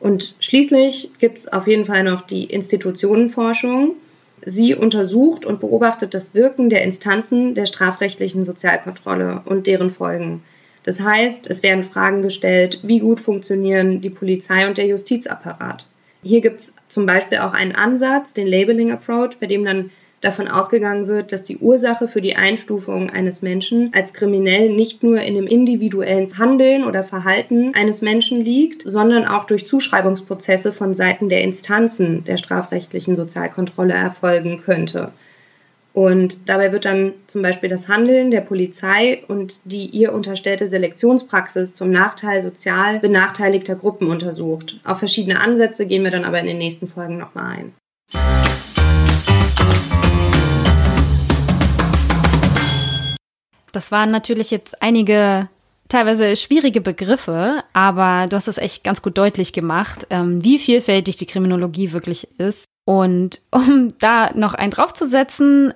Und 0.00 0.36
schließlich 0.40 1.12
gibt 1.18 1.38
es 1.38 1.52
auf 1.52 1.66
jeden 1.66 1.84
Fall 1.84 2.02
noch 2.02 2.22
die 2.22 2.44
Institutionenforschung. 2.44 3.96
Sie 4.44 4.74
untersucht 4.74 5.46
und 5.46 5.60
beobachtet 5.60 6.14
das 6.14 6.34
Wirken 6.34 6.68
der 6.68 6.82
Instanzen 6.82 7.54
der 7.54 7.66
strafrechtlichen 7.66 8.44
Sozialkontrolle 8.44 9.42
und 9.44 9.66
deren 9.66 9.90
Folgen. 9.90 10.42
Das 10.82 11.00
heißt, 11.00 11.46
es 11.46 11.62
werden 11.62 11.84
Fragen 11.84 12.22
gestellt, 12.22 12.80
wie 12.82 12.98
gut 12.98 13.20
funktionieren 13.20 14.00
die 14.00 14.10
Polizei 14.10 14.66
und 14.66 14.78
der 14.78 14.86
Justizapparat. 14.86 15.86
Hier 16.24 16.40
gibt 16.40 16.60
es 16.60 16.74
zum 16.88 17.06
Beispiel 17.06 17.38
auch 17.38 17.52
einen 17.52 17.74
Ansatz, 17.74 18.32
den 18.32 18.46
Labeling 18.46 18.92
Approach, 18.92 19.38
bei 19.40 19.46
dem 19.46 19.64
dann 19.64 19.90
davon 20.22 20.48
ausgegangen 20.48 21.08
wird, 21.08 21.32
dass 21.32 21.44
die 21.44 21.58
Ursache 21.58 22.08
für 22.08 22.22
die 22.22 22.36
Einstufung 22.36 23.10
eines 23.10 23.42
Menschen 23.42 23.90
als 23.92 24.12
kriminell 24.12 24.70
nicht 24.70 25.02
nur 25.02 25.20
in 25.20 25.34
dem 25.34 25.46
individuellen 25.46 26.38
Handeln 26.38 26.84
oder 26.84 27.04
Verhalten 27.04 27.74
eines 27.74 28.00
Menschen 28.02 28.40
liegt, 28.40 28.82
sondern 28.88 29.26
auch 29.26 29.44
durch 29.44 29.66
Zuschreibungsprozesse 29.66 30.72
von 30.72 30.94
Seiten 30.94 31.28
der 31.28 31.42
Instanzen 31.42 32.24
der 32.24 32.36
strafrechtlichen 32.36 33.16
Sozialkontrolle 33.16 33.94
erfolgen 33.94 34.62
könnte. 34.64 35.12
Und 35.92 36.48
dabei 36.48 36.72
wird 36.72 36.86
dann 36.86 37.12
zum 37.26 37.42
Beispiel 37.42 37.68
das 37.68 37.88
Handeln 37.88 38.30
der 38.30 38.40
Polizei 38.40 39.24
und 39.28 39.60
die 39.64 39.86
ihr 39.86 40.14
unterstellte 40.14 40.66
Selektionspraxis 40.66 41.74
zum 41.74 41.90
Nachteil 41.90 42.40
sozial 42.40 43.00
benachteiligter 43.00 43.74
Gruppen 43.74 44.08
untersucht. 44.08 44.80
Auf 44.84 45.00
verschiedene 45.00 45.40
Ansätze 45.40 45.84
gehen 45.84 46.04
wir 46.04 46.10
dann 46.10 46.24
aber 46.24 46.40
in 46.40 46.46
den 46.46 46.58
nächsten 46.58 46.88
Folgen 46.88 47.18
nochmal 47.18 47.58
ein. 47.58 48.51
Das 53.72 53.90
waren 53.90 54.10
natürlich 54.10 54.50
jetzt 54.50 54.80
einige 54.82 55.48
teilweise 55.88 56.36
schwierige 56.36 56.80
Begriffe, 56.80 57.62
aber 57.72 58.26
du 58.26 58.36
hast 58.36 58.48
es 58.48 58.58
echt 58.58 58.82
ganz 58.82 59.02
gut 59.02 59.18
deutlich 59.18 59.52
gemacht, 59.52 60.06
ähm, 60.10 60.42
wie 60.44 60.58
vielfältig 60.58 61.16
die 61.16 61.26
Kriminologie 61.26 61.92
wirklich 61.92 62.28
ist. 62.38 62.64
Und 62.84 63.40
um 63.50 63.94
da 64.00 64.32
noch 64.34 64.54
einen 64.54 64.70
draufzusetzen, 64.70 65.72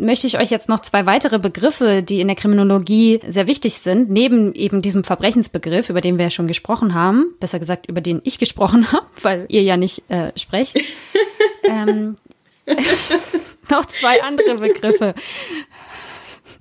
möchte 0.00 0.26
ich 0.26 0.38
euch 0.38 0.50
jetzt 0.50 0.68
noch 0.68 0.80
zwei 0.80 1.06
weitere 1.06 1.38
Begriffe, 1.38 2.02
die 2.02 2.20
in 2.20 2.26
der 2.26 2.36
Kriminologie 2.36 3.20
sehr 3.26 3.46
wichtig 3.46 3.74
sind, 3.74 4.10
neben 4.10 4.52
eben 4.54 4.82
diesem 4.82 5.04
Verbrechensbegriff, 5.04 5.88
über 5.88 6.00
den 6.00 6.18
wir 6.18 6.26
ja 6.26 6.30
schon 6.30 6.48
gesprochen 6.48 6.94
haben, 6.94 7.34
besser 7.40 7.58
gesagt, 7.58 7.88
über 7.88 8.00
den 8.00 8.20
ich 8.24 8.38
gesprochen 8.38 8.90
habe, 8.92 9.06
weil 9.22 9.46
ihr 9.48 9.62
ja 9.62 9.76
nicht 9.76 10.10
äh, 10.10 10.32
sprecht. 10.36 10.78
ähm, 11.64 12.16
noch 13.70 13.86
zwei 13.86 14.22
andere 14.22 14.56
Begriffe. 14.56 15.14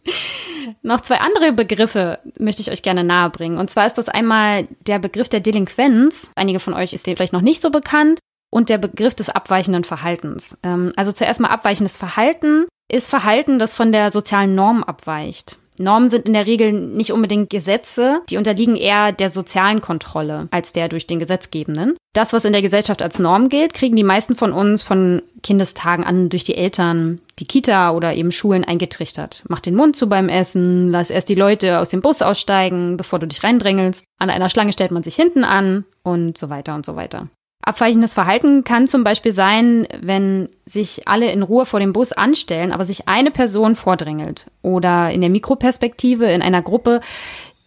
Noch 0.82 1.02
zwei 1.02 1.20
andere 1.20 1.54
Begriffe 1.54 2.20
möchte 2.38 2.62
ich 2.62 2.72
euch 2.72 2.82
gerne 2.82 3.04
nahebringen. 3.04 3.58
Und 3.58 3.70
zwar 3.70 3.86
ist 3.86 3.98
das 3.98 4.10
einmal 4.10 4.68
der 4.88 5.00
Begriff 5.00 5.30
der 5.30 5.40
Delinquenz. 5.40 6.32
Einige 6.36 6.60
von 6.60 6.74
euch 6.74 6.94
ist 6.94 7.08
der 7.08 7.16
vielleicht 7.16 7.34
noch 7.34 7.42
nicht 7.42 7.62
so 7.62 7.70
bekannt. 7.70 8.20
Und 8.54 8.68
der 8.70 8.78
Begriff 8.78 9.16
des 9.16 9.30
abweichenden 9.30 9.86
Verhaltens. 9.86 10.58
Ähm, 10.64 10.92
also 10.98 11.14
zuerst 11.14 11.40
mal 11.40 11.50
abweichendes 11.50 11.96
Verhalten 11.96 12.66
ist 12.92 13.10
Verhalten, 13.10 13.60
das 13.60 13.74
von 13.74 13.94
der 13.94 14.12
sozialen 14.12 14.56
Norm 14.56 14.84
abweicht. 14.84 15.58
Normen 15.77 16.10
sind 16.10 16.27
in 16.27 16.34
der 16.34 16.47
Regel 16.47 16.73
nicht 16.73 17.12
unbedingt 17.12 17.49
Gesetze, 17.49 18.21
die 18.29 18.38
unterliegen 18.38 18.75
eher 18.75 19.12
der 19.12 19.29
sozialen 19.29 19.81
Kontrolle 19.81 20.47
als 20.51 20.73
der 20.73 20.89
durch 20.89 21.07
den 21.07 21.19
Gesetzgebenden. 21.19 21.95
Das, 22.13 22.34
was 22.34 22.45
in 22.45 22.53
der 22.53 22.62
Gesellschaft 22.62 23.01
als 23.01 23.19
Norm 23.19 23.49
gilt, 23.49 23.73
kriegen 23.73 23.95
die 23.95 24.03
meisten 24.03 24.36
von 24.36 24.51
uns 24.51 24.81
von 24.81 25.21
Kindestagen 25.43 26.03
an 26.03 26.29
durch 26.29 26.43
die 26.43 26.55
Eltern, 26.55 27.21
die 27.39 27.45
Kita 27.45 27.91
oder 27.91 28.13
eben 28.13 28.31
Schulen 28.31 28.63
eingetrichtert. 28.63 29.43
Mach 29.47 29.62
den 29.62 29.75
Mund 29.75 29.95
zu 29.95 30.10
beim 30.10 30.29
Essen, 30.29 30.89
lass 30.89 31.10
erst 31.10 31.29
die 31.29 31.36
Leute 31.36 31.79
aus 31.79 31.89
dem 31.89 32.01
Bus 32.01 32.21
aussteigen, 32.21 32.97
bevor 32.97 33.19
du 33.19 33.27
dich 33.27 33.43
reindrängelst. 33.43 34.03
An 34.19 34.29
einer 34.29 34.49
Schlange 34.49 34.73
stellt 34.73 34.91
man 34.91 35.03
sich 35.03 35.15
hinten 35.15 35.43
an 35.43 35.86
und 36.03 36.38
so 36.38 36.49
weiter 36.49 36.75
und 36.75 36.86
so 36.86 36.95
weiter. 36.95 37.29
Abweichendes 37.63 38.15
Verhalten 38.15 38.63
kann 38.63 38.88
zum 38.88 39.04
Beispiel 39.04 39.32
sein, 39.32 39.88
wenn 40.02 40.50
sich 40.65 41.08
alle 41.08 41.32
in 41.32 41.43
Ruhe 41.43 41.65
vor 41.65 41.80
dem 41.80 41.93
Bus 41.93 42.12
anstellen, 42.12 42.71
aber 42.71 42.86
sich 42.86 43.08
eine 43.08 43.30
Person 43.30 43.76
vordrängelt. 43.76 44.47
Oder 44.63 45.12
in 45.12 45.21
der 45.21 45.30
Mikroperspektive 45.30 46.26
in 46.26 46.41
einer 46.41 46.63
Gruppe 46.63 47.02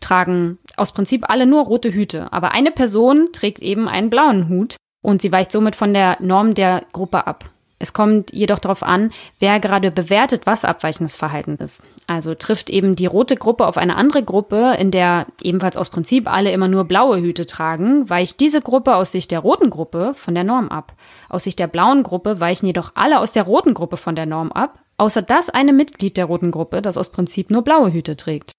tragen 0.00 0.59
aus 0.76 0.92
Prinzip 0.92 1.30
alle 1.30 1.46
nur 1.46 1.64
rote 1.64 1.92
Hüte, 1.92 2.33
aber 2.33 2.52
eine 2.52 2.72
Person 2.72 3.28
trägt 3.33 3.61
eben 3.61 3.88
einen 3.88 4.11
blauen 4.11 4.48
Hut 4.48 4.76
und 5.02 5.22
sie 5.22 5.33
weicht 5.33 5.52
somit 5.52 5.76
von 5.76 5.94
der 5.94 6.16
Norm 6.20 6.54
der 6.54 6.85
Gruppe 6.92 7.26
ab. 7.26 7.50
Es 7.85 7.92
kommt 7.92 8.33
jedoch 8.33 8.61
darauf 8.61 8.83
an, 8.83 9.12
wer 9.40 9.61
gerade 9.61 9.90
bewertet, 9.90 10.47
was 10.47 10.64
abweichendes 10.64 11.16
Verhalten 11.16 11.57
ist. 11.57 11.83
Also 12.07 12.35
trifft 12.35 12.70
eben 12.70 12.97
die 12.97 13.05
rote 13.05 13.37
Gruppe 13.37 13.66
auf 13.66 13.77
eine 13.77 13.97
andere 13.97 14.23
Gruppe, 14.23 14.75
in 14.79 14.90
der 14.90 15.27
ebenfalls 15.42 15.77
aus 15.77 15.90
Prinzip 15.90 16.27
alle 16.27 16.51
immer 16.51 16.66
nur 16.66 16.85
blaue 16.85 17.20
Hüte 17.20 17.44
tragen, 17.44 18.09
weicht 18.09 18.40
diese 18.40 18.62
Gruppe 18.62 18.97
aus 18.97 19.12
Sicht 19.12 19.31
der 19.31 19.40
roten 19.40 19.68
Gruppe 19.68 20.14
von 20.14 20.35
der 20.35 20.44
Norm 20.44 20.70
ab. 20.70 20.94
Aus 21.29 21.44
Sicht 21.44 21.59
der 21.59 21.66
blauen 21.66 22.05
Gruppe 22.05 22.40
weichen 22.40 22.64
jedoch 22.64 22.92
alle 22.94 23.18
aus 23.18 23.33
der 23.33 23.42
roten 23.42 23.75
Gruppe 23.75 23.99
von 23.99 24.16
der 24.16 24.25
Norm 24.25 24.51
ab, 24.51 24.79
außer 24.97 25.20
das 25.20 25.51
eine 25.51 25.75
Mitglied 25.75 26.16
der 26.16 26.25
roten 26.25 26.53
Gruppe, 26.53 26.81
das 26.81 26.97
aus 26.97 27.11
Prinzip 27.11 27.51
nur 27.51 27.61
blaue 27.61 27.92
Hüte 27.92 28.16
trägt. 28.16 28.53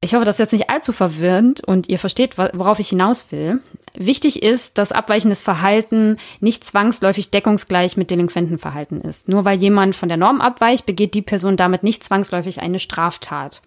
Ich 0.00 0.14
hoffe, 0.14 0.24
das 0.24 0.34
ist 0.34 0.40
jetzt 0.40 0.52
nicht 0.52 0.70
allzu 0.70 0.90
verwirrend 0.90 1.62
und 1.64 1.88
ihr 1.88 2.00
versteht, 2.00 2.36
worauf 2.36 2.80
ich 2.80 2.88
hinaus 2.88 3.30
will. 3.30 3.60
Wichtig 3.94 4.42
ist, 4.42 4.78
dass 4.78 4.92
abweichendes 4.92 5.42
Verhalten 5.42 6.16
nicht 6.40 6.64
zwangsläufig 6.64 7.30
deckungsgleich 7.30 7.96
mit 7.96 8.10
Delinquentenverhalten 8.10 9.00
ist. 9.00 9.28
Nur 9.28 9.44
weil 9.44 9.58
jemand 9.58 9.94
von 9.94 10.08
der 10.08 10.16
Norm 10.16 10.40
abweicht, 10.40 10.86
begeht 10.86 11.14
die 11.14 11.22
Person 11.22 11.56
damit 11.56 11.82
nicht 11.82 12.02
zwangsläufig 12.02 12.60
eine 12.60 12.78
Straftat. 12.78 13.62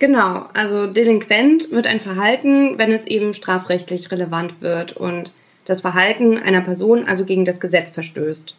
Genau, 0.00 0.46
also 0.54 0.86
delinquent 0.86 1.72
wird 1.72 1.86
ein 1.86 2.00
Verhalten, 2.00 2.78
wenn 2.78 2.92
es 2.92 3.06
eben 3.06 3.34
strafrechtlich 3.34 4.12
relevant 4.12 4.60
wird 4.60 4.92
und 4.92 5.32
das 5.64 5.80
Verhalten 5.80 6.38
einer 6.38 6.60
Person 6.60 7.04
also 7.04 7.24
gegen 7.24 7.44
das 7.44 7.60
Gesetz 7.60 7.90
verstößt. 7.90 8.54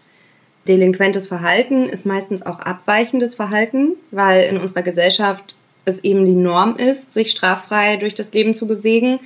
Delinquentes 0.67 1.27
Verhalten 1.27 1.87
ist 1.87 2.05
meistens 2.05 2.45
auch 2.45 2.59
abweichendes 2.59 3.35
Verhalten, 3.35 3.93
weil 4.11 4.43
in 4.43 4.57
unserer 4.57 4.83
Gesellschaft 4.83 5.55
es 5.85 6.03
eben 6.03 6.25
die 6.25 6.33
Norm 6.33 6.75
ist, 6.75 7.13
sich 7.13 7.31
straffrei 7.31 7.95
durch 7.95 8.13
das 8.13 8.33
Leben 8.33 8.53
zu 8.53 8.67
bewegen. 8.67 9.19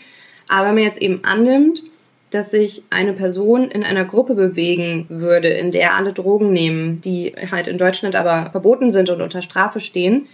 Aber 0.50 0.68
wenn 0.68 0.76
man 0.76 0.84
jetzt 0.84 1.02
eben 1.02 1.24
annimmt, 1.24 1.84
dass 2.32 2.52
sich 2.52 2.84
eine 2.90 3.14
Person 3.14 3.70
in 3.70 3.84
einer 3.84 4.06
Gruppe 4.06 4.34
bewegen 4.34 5.06
würde, 5.10 5.50
in 5.50 5.72
der 5.72 5.96
alle 5.96 6.14
Drogen 6.14 6.52
nehmen, 6.52 7.00
die 7.02 7.34
halt 7.52 7.68
in 7.68 7.78
Deutschland 7.78 8.16
aber 8.16 8.50
verboten 8.50 8.90
sind 8.90 9.10
und 9.10 9.22
unter 9.22 9.44
Strafe 9.44 9.80
stehen, 9.80 10.28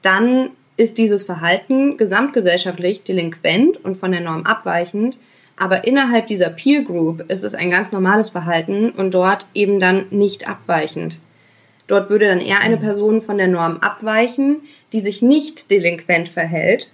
dann 0.00 0.50
ist 0.76 0.98
dieses 0.98 1.22
Verhalten 1.22 1.96
gesamtgesellschaftlich 1.96 3.02
delinquent 3.02 3.84
und 3.84 3.96
von 3.96 4.12
der 4.12 4.22
Norm 4.22 4.44
abweichend. 4.44 5.18
Aber 5.56 5.86
innerhalb 5.86 6.26
dieser 6.26 6.50
Peer 6.50 6.82
Group 6.82 7.30
ist 7.30 7.44
es 7.44 7.54
ein 7.54 7.70
ganz 7.70 7.92
normales 7.92 8.30
Verhalten 8.30 8.90
und 8.90 9.12
dort 9.12 9.46
eben 9.54 9.78
dann 9.78 10.06
nicht 10.10 10.48
abweichend. 10.48 11.20
Dort 11.86 12.10
würde 12.10 12.26
dann 12.26 12.40
eher 12.40 12.60
eine 12.60 12.78
Person 12.78 13.22
von 13.22 13.36
der 13.38 13.48
Norm 13.48 13.78
abweichen, 13.82 14.62
die 14.92 15.00
sich 15.00 15.22
nicht 15.22 15.70
delinquent 15.70 16.28
verhält. 16.28 16.90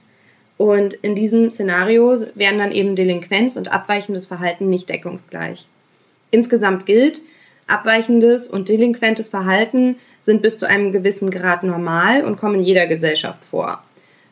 Und 0.61 0.93
in 0.93 1.15
diesem 1.15 1.49
Szenario 1.49 2.21
wären 2.35 2.59
dann 2.59 2.71
eben 2.71 2.95
Delinquenz 2.95 3.57
und 3.57 3.73
abweichendes 3.73 4.27
Verhalten 4.27 4.69
nicht 4.69 4.91
deckungsgleich. 4.91 5.67
Insgesamt 6.31 6.85
gilt, 6.85 7.23
abweichendes 7.67 8.47
und 8.47 8.69
delinquentes 8.69 9.31
Verhalten 9.31 9.97
sind 10.21 10.43
bis 10.43 10.59
zu 10.59 10.69
einem 10.69 10.93
gewissen 10.93 11.31
Grad 11.31 11.63
normal 11.63 12.27
und 12.27 12.37
kommen 12.37 12.57
in 12.57 12.63
jeder 12.63 12.87
Gesellschaft 12.87 13.43
vor. 13.43 13.83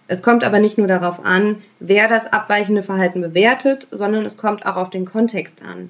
Es 0.07 0.23
kommt 0.23 0.45
aber 0.45 0.61
nicht 0.61 0.77
nur 0.77 0.87
darauf 0.87 1.25
an, 1.25 1.62
wer 1.81 2.09
das 2.09 2.31
abweichende 2.31 2.83
Verhalten 2.83 3.23
bewertet, 3.23 3.88
sondern 3.91 4.27
es 4.27 4.37
kommt 4.37 4.67
auch 4.67 4.77
auf 4.77 4.91
den 4.91 5.07
Kontext 5.07 5.62
an. 5.62 5.88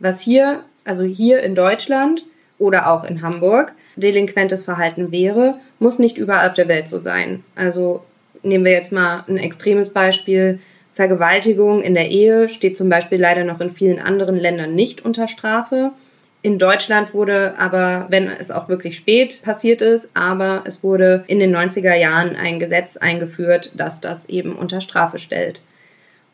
Was 0.00 0.20
hier, 0.20 0.64
also 0.84 1.04
hier 1.04 1.44
in 1.44 1.54
Deutschland, 1.54 2.24
oder 2.58 2.90
auch 2.90 3.04
in 3.04 3.22
Hamburg 3.22 3.72
delinquentes 3.94 4.64
Verhalten 4.64 5.12
wäre, 5.12 5.60
muss 5.78 6.00
nicht 6.00 6.18
überall 6.18 6.48
auf 6.48 6.54
der 6.54 6.66
Welt 6.66 6.88
so 6.88 6.98
sein. 6.98 7.44
Also 7.54 8.02
nehmen 8.46 8.64
wir 8.64 8.72
jetzt 8.72 8.92
mal 8.92 9.24
ein 9.28 9.36
extremes 9.36 9.90
Beispiel. 9.90 10.60
Vergewaltigung 10.92 11.82
in 11.82 11.94
der 11.94 12.10
Ehe 12.10 12.48
steht 12.48 12.76
zum 12.76 12.88
Beispiel 12.88 13.20
leider 13.20 13.44
noch 13.44 13.60
in 13.60 13.70
vielen 13.70 13.98
anderen 13.98 14.36
Ländern 14.36 14.74
nicht 14.74 15.04
unter 15.04 15.28
Strafe. 15.28 15.92
In 16.40 16.58
Deutschland 16.58 17.12
wurde 17.12 17.58
aber, 17.58 18.06
wenn 18.08 18.28
es 18.28 18.50
auch 18.50 18.68
wirklich 18.68 18.96
spät 18.96 19.42
passiert 19.42 19.82
ist, 19.82 20.10
aber 20.14 20.62
es 20.64 20.82
wurde 20.82 21.24
in 21.26 21.40
den 21.40 21.54
90er 21.54 21.94
Jahren 21.94 22.36
ein 22.36 22.58
Gesetz 22.58 22.96
eingeführt, 22.96 23.72
das 23.74 24.00
das 24.00 24.28
eben 24.28 24.54
unter 24.54 24.80
Strafe 24.80 25.18
stellt. 25.18 25.60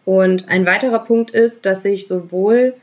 Und 0.05 0.49
ein 0.49 0.67
weiterer 0.67 0.99
Punkt 0.99 1.31
ist, 1.31 1.65
dass 1.65 1.83
sich 1.83 2.07
sowohl 2.07 2.75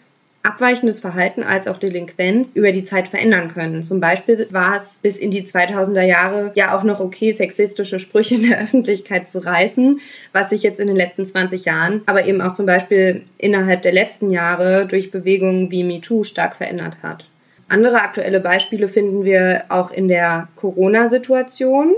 abweichendes 0.41 0.99
Verhalten 0.99 1.43
als 1.43 1.67
auch 1.67 1.77
Delinquenz 1.77 2.51
über 2.53 2.71
die 2.71 2.85
Zeit 2.85 3.09
verändern 3.09 3.53
können. 3.53 3.83
Zum 3.83 3.99
Beispiel 3.99 4.47
war 4.51 4.77
es 4.77 4.99
bis 4.99 5.17
in 5.17 5.31
die 5.31 5.43
2000er 5.43 6.03
Jahre 6.03 6.51
ja 6.55 6.77
auch 6.77 6.83
noch 6.83 6.99
okay, 6.99 7.31
sexistische 7.31 7.99
Sprüche 7.99 8.35
in 8.35 8.49
der 8.49 8.59
Öffentlichkeit 8.61 9.29
zu 9.29 9.39
reißen, 9.39 9.99
was 10.31 10.49
sich 10.49 10.63
jetzt 10.63 10.79
in 10.79 10.87
den 10.87 10.95
letzten 10.95 11.25
20 11.25 11.65
Jahren, 11.65 12.01
aber 12.05 12.25
eben 12.25 12.41
auch 12.41 12.53
zum 12.53 12.65
Beispiel 12.65 13.23
innerhalb 13.37 13.81
der 13.81 13.91
letzten 13.91 14.29
Jahre 14.29 14.87
durch 14.87 15.11
Bewegungen 15.11 15.71
wie 15.71 15.83
MeToo 15.83 16.23
stark 16.23 16.55
verändert 16.55 16.99
hat. 17.03 17.25
Andere 17.67 17.97
aktuelle 17.97 18.39
Beispiele 18.39 18.87
finden 18.87 19.25
wir 19.25 19.65
auch 19.69 19.91
in 19.91 20.07
der 20.07 20.47
Corona-Situation. 20.55 21.95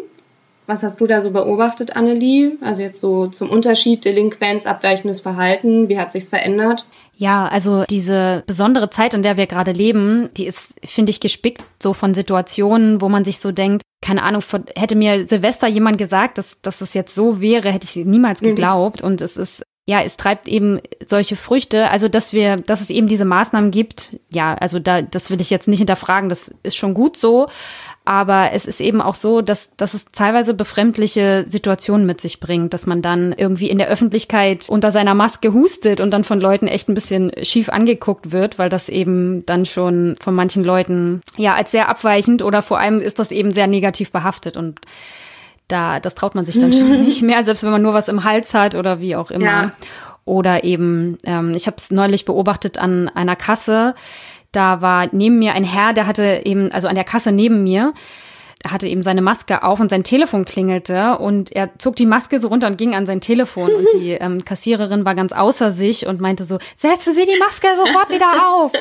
Was 0.72 0.84
hast 0.84 1.02
du 1.02 1.06
da 1.06 1.20
so 1.20 1.32
beobachtet, 1.32 1.98
Annelie? 1.98 2.54
Also 2.62 2.82
jetzt 2.82 3.02
so 3.02 3.28
zum 3.28 3.50
Unterschied 3.50 4.06
Delinquenz, 4.06 4.66
abweichendes 4.66 5.20
Verhalten, 5.20 5.90
wie 5.90 6.00
hat 6.00 6.14
sich's 6.14 6.30
verändert? 6.30 6.86
Ja, 7.14 7.46
also 7.50 7.84
diese 7.90 8.44
besondere 8.48 8.90
Zeit, 8.90 9.14
in 9.14 9.22
der 9.22 9.36
wir 9.36 9.48
gerade 9.48 9.74
leben, 9.74 10.30
die 10.38 10.48
ist, 10.48 10.62
finde 10.82 11.10
ich, 11.10 11.20
gespickt 11.20 11.62
so 11.84 11.94
von 11.94 12.14
Situationen, 12.14 13.02
wo 13.02 13.10
man 13.10 13.26
sich 13.26 13.40
so 13.40 13.52
denkt, 13.52 13.82
keine 14.02 14.24
Ahnung, 14.24 14.42
hätte 14.78 14.96
mir 14.96 15.28
Silvester 15.28 15.68
jemand 15.68 15.98
gesagt, 15.98 16.38
dass, 16.38 16.56
dass 16.62 16.80
es 16.80 16.94
jetzt 16.94 17.16
so 17.16 17.42
wäre, 17.42 17.70
hätte 17.70 17.86
ich 17.86 18.06
niemals 18.06 18.42
mhm. 18.42 18.46
geglaubt. 18.46 19.02
Mhm. 19.02 19.08
Und 19.08 19.22
es 19.22 19.36
ist 19.36 19.64
ja, 19.88 20.02
es 20.04 20.16
treibt 20.16 20.48
eben 20.48 20.80
solche 21.06 21.36
Früchte. 21.36 21.90
Also, 21.90 22.08
dass 22.08 22.32
wir, 22.32 22.56
dass 22.56 22.82
es 22.82 22.90
eben 22.90 23.08
diese 23.08 23.26
Maßnahmen 23.26 23.72
gibt, 23.72 24.16
ja, 24.30 24.54
also 24.54 24.80
da, 24.80 25.02
das 25.02 25.30
will 25.32 25.42
ich 25.42 25.50
jetzt 25.50 25.68
nicht 25.68 25.80
hinterfragen, 25.80 26.30
das 26.30 26.54
ist 26.64 26.78
schon 26.78 26.94
gut 26.94 27.18
so. 27.18 27.50
Aber 28.04 28.52
es 28.54 28.66
ist 28.66 28.82
eben 28.82 29.00
auch 29.00 29.14
so, 29.14 29.42
dass, 29.42 29.76
dass 29.76 29.94
es 29.94 30.06
teilweise 30.12 30.56
befremdliche 30.56 31.46
Situationen 31.48 32.08
mit 32.08 32.20
sich 32.20 32.40
bringt, 32.40 32.74
dass 32.74 32.88
man 32.88 33.04
dann 33.04 33.32
irgendwie 33.32 33.70
in 33.70 33.78
der 33.78 33.90
Öffentlichkeit 33.90 34.68
unter 34.70 34.92
seiner 34.92 35.14
Maske 35.14 35.54
hustet 35.54 36.02
und 36.02 36.10
dann 36.10 36.24
von 36.24 36.42
Leuten 36.42 36.68
echt 36.68 36.90
ein 36.90 36.96
bisschen 36.96 37.32
schief 37.44 37.70
angeguckt 37.70 38.32
wird, 38.32 38.58
weil 38.58 38.70
das 38.70 38.90
eben 38.90 39.46
dann 39.46 39.68
schon 39.68 40.16
von 40.20 40.34
manchen 40.34 40.64
Leuten 40.64 41.22
ja 41.38 41.54
als 41.54 41.72
sehr 41.72 41.90
abweichend 41.90 42.42
oder 42.42 42.64
vor 42.64 42.80
allem 42.80 43.02
ist 43.02 43.20
das 43.20 43.32
eben 43.32 43.52
sehr 43.52 43.68
negativ 43.68 44.12
behaftet 44.12 44.58
und 44.58 44.80
da, 45.68 46.00
das 46.00 46.16
traut 46.16 46.34
man 46.34 46.46
sich 46.46 46.60
dann 46.60 46.74
schon 46.74 47.02
nicht 47.06 47.22
mehr, 47.22 47.44
selbst 47.44 47.64
wenn 47.64 47.72
man 47.72 47.84
nur 47.84 47.94
was 47.94 48.08
im 48.08 48.24
Hals 48.24 48.54
hat 48.56 48.74
oder 48.74 49.00
wie 49.00 49.16
auch 49.16 49.30
immer. 49.32 49.46
Ja. 49.46 49.72
Oder 50.26 50.64
eben, 50.64 51.18
ähm, 51.24 51.56
ich 51.56 51.66
habe 51.68 51.78
es 51.78 51.90
neulich 51.90 52.26
beobachtet 52.26 52.78
an 52.78 53.10
einer 53.10 53.36
Kasse, 53.36 53.96
da 54.52 54.82
war 54.82 55.08
neben 55.12 55.40
mir 55.40 55.54
ein 55.54 55.64
Herr, 55.64 55.94
der 55.94 56.08
hatte 56.08 56.42
eben, 56.46 56.72
also 56.72 56.88
an 56.88 56.96
der 56.96 57.04
Kasse 57.04 57.32
neben 57.32 57.64
mir, 57.64 57.94
hatte 58.70 58.88
eben 58.88 59.04
seine 59.04 59.22
Maske 59.22 59.64
auf 59.64 59.80
und 59.80 59.90
sein 59.90 60.04
Telefon 60.04 60.46
klingelte 60.46 61.18
und 61.18 61.52
er 61.52 61.78
zog 61.80 61.96
die 61.96 62.06
Maske 62.06 62.40
so 62.40 62.50
runter 62.50 62.68
und 62.68 62.78
ging 62.78 62.94
an 62.94 63.06
sein 63.06 63.22
Telefon 63.22 63.72
und 63.72 63.88
die 63.96 64.12
ähm, 64.12 64.46
Kassiererin 64.46 65.06
war 65.06 65.16
ganz 65.16 65.34
außer 65.34 65.72
sich 65.72 66.06
und 66.06 66.22
meinte 66.22 66.44
so, 66.44 66.60
setzen 66.76 67.16
Sie 67.16 67.26
die 67.26 67.40
Maske 67.40 67.68
sofort 67.76 68.10
wieder 68.10 68.54
auf. 68.56 68.72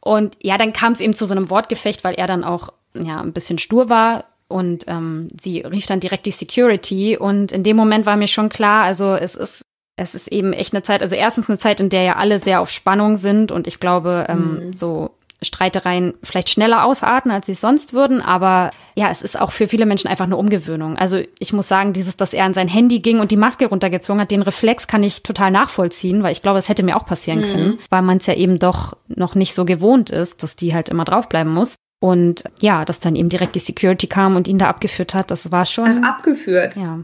Und 0.00 0.36
ja, 0.40 0.56
dann 0.58 0.72
kam 0.72 0.92
es 0.92 1.00
eben 1.00 1.14
zu 1.14 1.26
so 1.26 1.34
einem 1.34 1.50
Wortgefecht, 1.50 2.04
weil 2.04 2.14
er 2.14 2.26
dann 2.26 2.42
auch 2.42 2.72
ja 2.94 3.20
ein 3.20 3.32
bisschen 3.32 3.58
stur 3.58 3.88
war 3.88 4.24
und 4.48 4.84
ähm, 4.86 5.28
sie 5.40 5.60
rief 5.60 5.86
dann 5.86 6.00
direkt 6.00 6.26
die 6.26 6.30
Security 6.30 7.16
und 7.16 7.52
in 7.52 7.62
dem 7.62 7.76
Moment 7.76 8.06
war 8.06 8.16
mir 8.16 8.26
schon 8.26 8.48
klar, 8.48 8.84
also 8.84 9.14
es 9.14 9.34
ist 9.34 9.64
es 9.96 10.14
ist 10.14 10.28
eben 10.28 10.52
echt 10.52 10.72
eine 10.72 10.82
Zeit, 10.82 11.02
also 11.02 11.16
erstens 11.16 11.48
eine 11.48 11.58
Zeit, 11.58 11.80
in 11.80 11.88
der 11.88 12.02
ja 12.02 12.16
alle 12.16 12.38
sehr 12.38 12.60
auf 12.60 12.70
Spannung 12.70 13.16
sind 13.16 13.52
und 13.52 13.66
ich 13.66 13.80
glaube, 13.80 14.26
ähm, 14.28 14.68
mhm. 14.68 14.72
so 14.72 15.10
Streitereien 15.42 16.14
vielleicht 16.22 16.50
schneller 16.50 16.84
ausarten, 16.84 17.30
als 17.30 17.46
sie 17.46 17.52
es 17.52 17.60
sonst 17.60 17.92
würden. 17.92 18.22
Aber 18.22 18.70
ja, 18.94 19.10
es 19.10 19.22
ist 19.22 19.40
auch 19.40 19.52
für 19.52 19.68
viele 19.68 19.86
Menschen 19.86 20.08
einfach 20.08 20.24
eine 20.24 20.36
Umgewöhnung. 20.36 20.96
Also 20.96 21.20
ich 21.38 21.52
muss 21.52 21.68
sagen, 21.68 21.92
dieses, 21.92 22.16
dass 22.16 22.32
er 22.32 22.44
an 22.44 22.54
sein 22.54 22.68
Handy 22.68 23.00
ging 23.00 23.20
und 23.20 23.30
die 23.30 23.36
Maske 23.36 23.66
runtergezogen 23.66 24.20
hat, 24.20 24.30
den 24.30 24.42
Reflex 24.42 24.86
kann 24.86 25.02
ich 25.02 25.22
total 25.22 25.50
nachvollziehen, 25.50 26.22
weil 26.22 26.32
ich 26.32 26.42
glaube, 26.42 26.58
es 26.58 26.68
hätte 26.68 26.82
mir 26.82 26.96
auch 26.96 27.06
passieren 27.06 27.40
mhm. 27.40 27.52
können, 27.52 27.78
weil 27.90 28.02
man 28.02 28.18
es 28.18 28.26
ja 28.26 28.34
eben 28.34 28.58
doch 28.58 28.96
noch 29.08 29.34
nicht 29.34 29.54
so 29.54 29.64
gewohnt 29.64 30.10
ist, 30.10 30.42
dass 30.42 30.56
die 30.56 30.74
halt 30.74 30.88
immer 30.88 31.04
draufbleiben 31.04 31.52
muss. 31.52 31.76
Und 32.00 32.44
ja, 32.60 32.84
dass 32.84 32.98
dann 32.98 33.14
eben 33.14 33.28
direkt 33.28 33.54
die 33.54 33.60
Security 33.60 34.08
kam 34.08 34.34
und 34.34 34.48
ihn 34.48 34.58
da 34.58 34.68
abgeführt 34.68 35.14
hat, 35.14 35.30
das 35.30 35.52
war 35.52 35.64
schon. 35.66 36.02
Ach, 36.02 36.18
abgeführt. 36.18 36.74
Ja. 36.74 37.00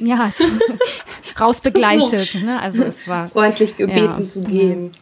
Ja, 0.00 0.30
rausbegleitet. 1.40 2.42
Ne? 2.42 2.60
Also 2.60 2.84
es 2.84 3.08
war 3.08 3.28
freundlich 3.28 3.76
gebeten 3.76 4.20
ja, 4.20 4.26
zu 4.26 4.42
gehen. 4.42 4.92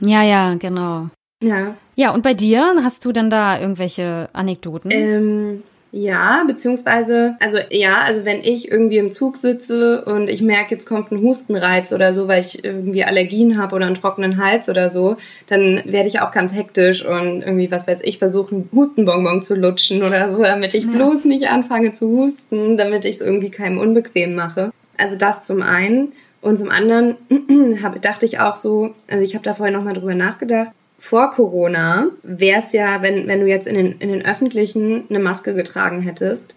Ja, 0.00 0.22
ja, 0.22 0.54
genau. 0.54 1.08
Ja. 1.42 1.76
Ja, 1.96 2.12
und 2.12 2.22
bei 2.22 2.34
dir 2.34 2.74
hast 2.82 3.04
du 3.04 3.12
denn 3.12 3.30
da 3.30 3.58
irgendwelche 3.60 4.28
Anekdoten? 4.32 4.90
Ähm, 4.90 5.62
ja, 5.96 6.42
beziehungsweise, 6.44 7.36
also 7.40 7.56
ja, 7.70 8.02
also 8.04 8.24
wenn 8.24 8.40
ich 8.40 8.68
irgendwie 8.68 8.96
im 8.98 9.12
Zug 9.12 9.36
sitze 9.36 10.04
und 10.04 10.28
ich 10.28 10.42
merke, 10.42 10.72
jetzt 10.72 10.86
kommt 10.86 11.12
ein 11.12 11.22
Hustenreiz 11.22 11.92
oder 11.92 12.12
so, 12.12 12.26
weil 12.26 12.40
ich 12.40 12.64
irgendwie 12.64 13.04
Allergien 13.04 13.58
habe 13.58 13.76
oder 13.76 13.86
einen 13.86 13.94
trockenen 13.94 14.42
Hals 14.44 14.68
oder 14.68 14.90
so, 14.90 15.18
dann 15.46 15.82
werde 15.84 16.08
ich 16.08 16.18
auch 16.18 16.32
ganz 16.32 16.52
hektisch 16.52 17.06
und 17.06 17.42
irgendwie, 17.42 17.70
was 17.70 17.86
weiß 17.86 18.00
ich, 18.02 18.18
versuche 18.18 18.56
einen 18.56 18.68
Hustenbonbon 18.74 19.40
zu 19.44 19.54
lutschen 19.54 20.02
oder 20.02 20.26
so, 20.26 20.42
damit 20.42 20.74
ich 20.74 20.84
ja. 20.84 20.90
bloß 20.90 21.26
nicht 21.26 21.48
anfange 21.48 21.92
zu 21.92 22.08
husten, 22.08 22.76
damit 22.76 23.04
ich 23.04 23.14
es 23.14 23.20
irgendwie 23.20 23.50
keinem 23.50 23.78
unbequem 23.78 24.34
mache. 24.34 24.72
Also 24.98 25.14
das 25.16 25.44
zum 25.44 25.62
einen. 25.62 26.12
Und 26.40 26.58
zum 26.58 26.70
anderen 26.70 27.18
hab, 27.84 28.02
dachte 28.02 28.26
ich 28.26 28.40
auch 28.40 28.56
so, 28.56 28.94
also 29.08 29.22
ich 29.22 29.36
habe 29.36 29.44
da 29.44 29.54
vorher 29.54 29.72
nochmal 29.72 29.94
drüber 29.94 30.16
nachgedacht, 30.16 30.72
vor 31.04 31.30
Corona 31.32 32.06
wäre 32.22 32.60
es 32.60 32.72
ja, 32.72 33.02
wenn, 33.02 33.28
wenn 33.28 33.40
du 33.40 33.46
jetzt 33.46 33.66
in 33.66 33.74
den, 33.74 33.92
in 33.98 34.08
den 34.08 34.24
Öffentlichen 34.24 35.04
eine 35.10 35.18
Maske 35.18 35.52
getragen 35.52 36.00
hättest, 36.00 36.56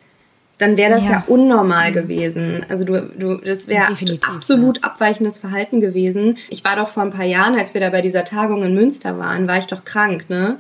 dann 0.58 0.78
wäre 0.78 0.94
das 0.94 1.04
ja. 1.04 1.12
ja. 1.12 1.24
unnormal 1.28 1.92
gewesen. 1.92 2.66
Also 2.70 2.86
du, 2.86 3.02
du 3.02 3.36
das 3.36 3.68
wäre 3.68 3.90
absolut 3.90 4.78
ja. 4.78 4.84
abweichendes 4.84 5.38
Verhalten 5.38 5.82
gewesen. 5.82 6.38
Ich 6.48 6.64
war 6.64 6.78
doch 6.78 6.88
vor 6.88 7.04
ein 7.04 7.12
paar 7.12 7.26
Jahren, 7.26 7.60
als 7.60 7.74
wir 7.74 7.82
da 7.82 7.90
bei 7.90 8.02
dieser 8.02 8.24
Tagung 8.24 8.64
in 8.64 8.74
Münster 8.74 9.20
waren, 9.20 9.50
war 9.50 9.58
ich 9.58 9.68
doch 9.68 9.84
krank, 9.84 10.30
ne? 10.30 10.58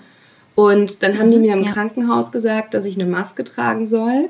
Und 0.53 1.01
dann 1.01 1.17
haben 1.17 1.31
die 1.31 1.37
mhm. 1.37 1.43
mir 1.43 1.55
im 1.55 1.63
ja. 1.63 1.71
Krankenhaus 1.71 2.33
gesagt, 2.33 2.73
dass 2.73 2.83
ich 2.83 2.99
eine 2.99 3.09
Maske 3.09 3.45
tragen 3.45 3.87
soll 3.87 4.29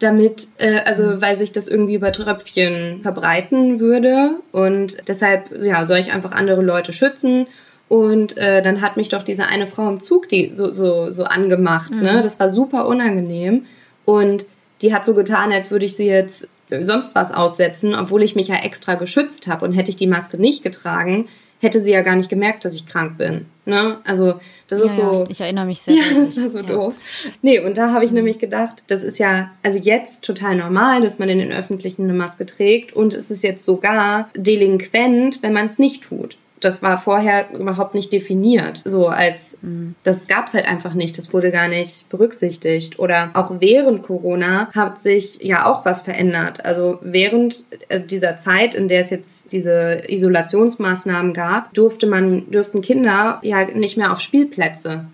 damit, 0.00 0.48
äh, 0.58 0.80
also 0.80 1.04
mhm. 1.04 1.22
weil 1.22 1.36
sich 1.36 1.52
das 1.52 1.68
irgendwie 1.68 1.94
über 1.94 2.10
Tröpfchen 2.12 3.00
verbreiten 3.02 3.78
würde 3.78 4.36
und 4.50 4.96
deshalb 5.06 5.56
ja 5.56 5.84
soll 5.84 5.98
ich 5.98 6.12
einfach 6.12 6.32
andere 6.32 6.62
Leute 6.62 6.92
schützen 6.92 7.46
und 7.88 8.36
äh, 8.36 8.62
dann 8.62 8.80
hat 8.82 8.96
mich 8.96 9.08
doch 9.08 9.22
diese 9.22 9.46
eine 9.46 9.66
Frau 9.66 9.88
im 9.88 10.00
Zug 10.00 10.28
die 10.28 10.52
so 10.54 10.72
so 10.72 11.10
so 11.10 11.24
angemacht, 11.24 11.90
ne? 11.90 11.96
mhm. 11.96 12.02
ne? 12.02 12.22
Das 12.22 12.38
war 12.38 12.48
super 12.48 12.86
unangenehm 12.86 13.66
und 14.04 14.46
die 14.82 14.94
hat 14.94 15.04
so 15.04 15.14
getan, 15.14 15.52
als 15.52 15.70
würde 15.70 15.86
ich 15.86 15.96
sie 15.96 16.06
jetzt 16.06 16.48
sonst 16.68 17.14
was 17.14 17.32
aussetzen, 17.32 17.94
obwohl 17.94 18.22
ich 18.22 18.36
mich 18.36 18.48
ja 18.48 18.56
extra 18.56 18.94
geschützt 18.94 19.48
habe 19.48 19.64
und 19.64 19.72
hätte 19.72 19.90
ich 19.90 19.96
die 19.96 20.06
Maske 20.06 20.38
nicht 20.38 20.62
getragen, 20.62 21.28
hätte 21.60 21.80
sie 21.80 21.92
ja 21.92 22.02
gar 22.02 22.14
nicht 22.14 22.28
gemerkt, 22.28 22.64
dass 22.64 22.74
ich 22.74 22.86
krank 22.86 23.18
bin. 23.18 23.46
Ne? 23.64 23.98
Also 24.04 24.34
das 24.68 24.80
ja, 24.80 24.84
ist 24.84 24.96
so. 24.96 25.24
Ja, 25.24 25.26
ich 25.28 25.40
erinnere 25.40 25.66
mich 25.66 25.80
sehr. 25.80 25.94
Ja, 25.98 26.02
das 26.14 26.40
war 26.40 26.50
so 26.50 26.58
ja. 26.60 26.64
doof. 26.64 26.94
Nee, 27.42 27.60
und 27.60 27.78
da 27.78 27.92
habe 27.92 28.04
ich 28.04 28.10
mhm. 28.10 28.18
nämlich 28.18 28.38
gedacht, 28.38 28.84
das 28.86 29.02
ist 29.02 29.18
ja 29.18 29.50
also 29.62 29.78
jetzt 29.78 30.22
total 30.22 30.56
normal, 30.56 31.00
dass 31.00 31.18
man 31.18 31.28
in 31.28 31.38
den 31.38 31.52
Öffentlichen 31.52 32.04
eine 32.04 32.14
Maske 32.14 32.46
trägt 32.46 32.94
und 32.94 33.14
es 33.14 33.30
ist 33.30 33.42
jetzt 33.42 33.64
sogar 33.64 34.30
delinquent, 34.36 35.42
wenn 35.42 35.52
man 35.52 35.66
es 35.66 35.78
nicht 35.78 36.04
tut 36.04 36.36
das 36.60 36.82
war 36.82 37.00
vorher 37.00 37.50
überhaupt 37.52 37.94
nicht 37.94 38.12
definiert. 38.12 38.82
So 38.84 39.08
als, 39.08 39.56
mhm. 39.62 39.94
das 40.04 40.28
gab 40.28 40.46
es 40.46 40.54
halt 40.54 40.66
einfach 40.66 40.94
nicht, 40.94 41.18
das 41.18 41.32
wurde 41.32 41.50
gar 41.50 41.68
nicht 41.68 42.08
berücksichtigt. 42.08 42.98
Oder 42.98 43.30
auch 43.34 43.56
während 43.60 44.02
Corona 44.02 44.70
hat 44.74 44.98
sich 44.98 45.38
ja 45.42 45.66
auch 45.66 45.84
was 45.84 46.02
verändert. 46.02 46.64
Also 46.64 46.98
während 47.02 47.64
äh, 47.88 48.00
dieser 48.00 48.36
Zeit, 48.36 48.74
in 48.74 48.88
der 48.88 49.00
es 49.00 49.10
jetzt 49.10 49.52
diese 49.52 50.02
Isolationsmaßnahmen 50.08 51.32
gab, 51.32 51.74
durfte 51.74 52.06
man, 52.06 52.50
durften 52.50 52.80
Kinder 52.80 53.40
ja 53.42 53.64
nicht 53.64 53.96
mehr 53.96 54.12
auf 54.12 54.20
Spielplätze. 54.20 55.06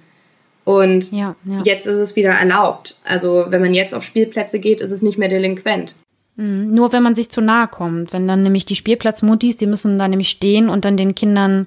Und 0.64 1.12
ja, 1.12 1.36
ja. 1.44 1.60
jetzt 1.64 1.86
ist 1.86 1.98
es 1.98 2.16
wieder 2.16 2.30
erlaubt. 2.30 2.98
Also 3.04 3.46
wenn 3.48 3.60
man 3.60 3.74
jetzt 3.74 3.94
auf 3.94 4.02
Spielplätze 4.02 4.58
geht, 4.58 4.80
ist 4.80 4.92
es 4.92 5.02
nicht 5.02 5.18
mehr 5.18 5.28
delinquent. 5.28 5.94
Mhm. 6.36 6.74
Nur 6.74 6.92
wenn 6.92 7.02
man 7.02 7.14
sich 7.14 7.30
zu 7.30 7.40
nahe 7.40 7.68
kommt. 7.68 8.12
Wenn 8.12 8.26
dann 8.26 8.42
nämlich 8.42 8.64
die 8.64 8.76
Spielplatzmuttis, 8.76 9.56
die 9.56 9.66
müssen 9.66 9.98
da 9.98 10.08
nämlich 10.08 10.30
stehen 10.30 10.68
und 10.68 10.84
dann 10.84 10.96
den 10.96 11.14
Kindern 11.14 11.66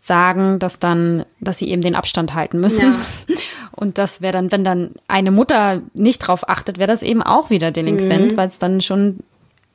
sagen, 0.00 0.58
dass 0.58 0.78
dann, 0.78 1.24
dass 1.40 1.58
sie 1.58 1.68
eben 1.70 1.82
den 1.82 1.94
Abstand 1.94 2.34
halten 2.34 2.60
müssen. 2.60 2.94
Ja. 3.26 3.36
Und 3.72 3.96
das 3.96 4.20
wäre 4.20 4.32
dann, 4.32 4.50
wenn 4.50 4.64
dann 4.64 4.90
eine 5.06 5.30
Mutter 5.30 5.82
nicht 5.94 6.18
drauf 6.18 6.48
achtet, 6.48 6.78
wäre 6.78 6.88
das 6.88 7.04
eben 7.04 7.22
auch 7.22 7.48
wieder 7.48 7.70
delinquent, 7.70 8.32
mhm. 8.32 8.36
weil 8.36 8.48
es 8.48 8.58
dann 8.58 8.80
schon 8.80 9.18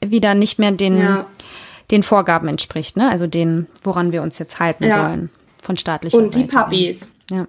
wieder 0.02 0.34
nicht 0.34 0.60
mehr 0.60 0.74
den, 0.74 0.98
ja. 0.98 1.26
den 1.90 2.04
Vorgaben 2.04 2.50
entspricht, 2.50 2.98
ne? 2.98 3.10
Also 3.10 3.28
den, 3.28 3.68
woran 3.82 4.12
wir 4.12 4.22
uns 4.22 4.40
jetzt 4.40 4.60
halten 4.60 4.84
ja. 4.84 4.96
sollen 4.96 5.30
von 5.62 5.78
staatlicher 5.78 6.18
Und 6.18 6.34
Seite. 6.34 6.46
die 6.46 6.54
Puppies. 6.54 7.16
Ja. 7.32 7.48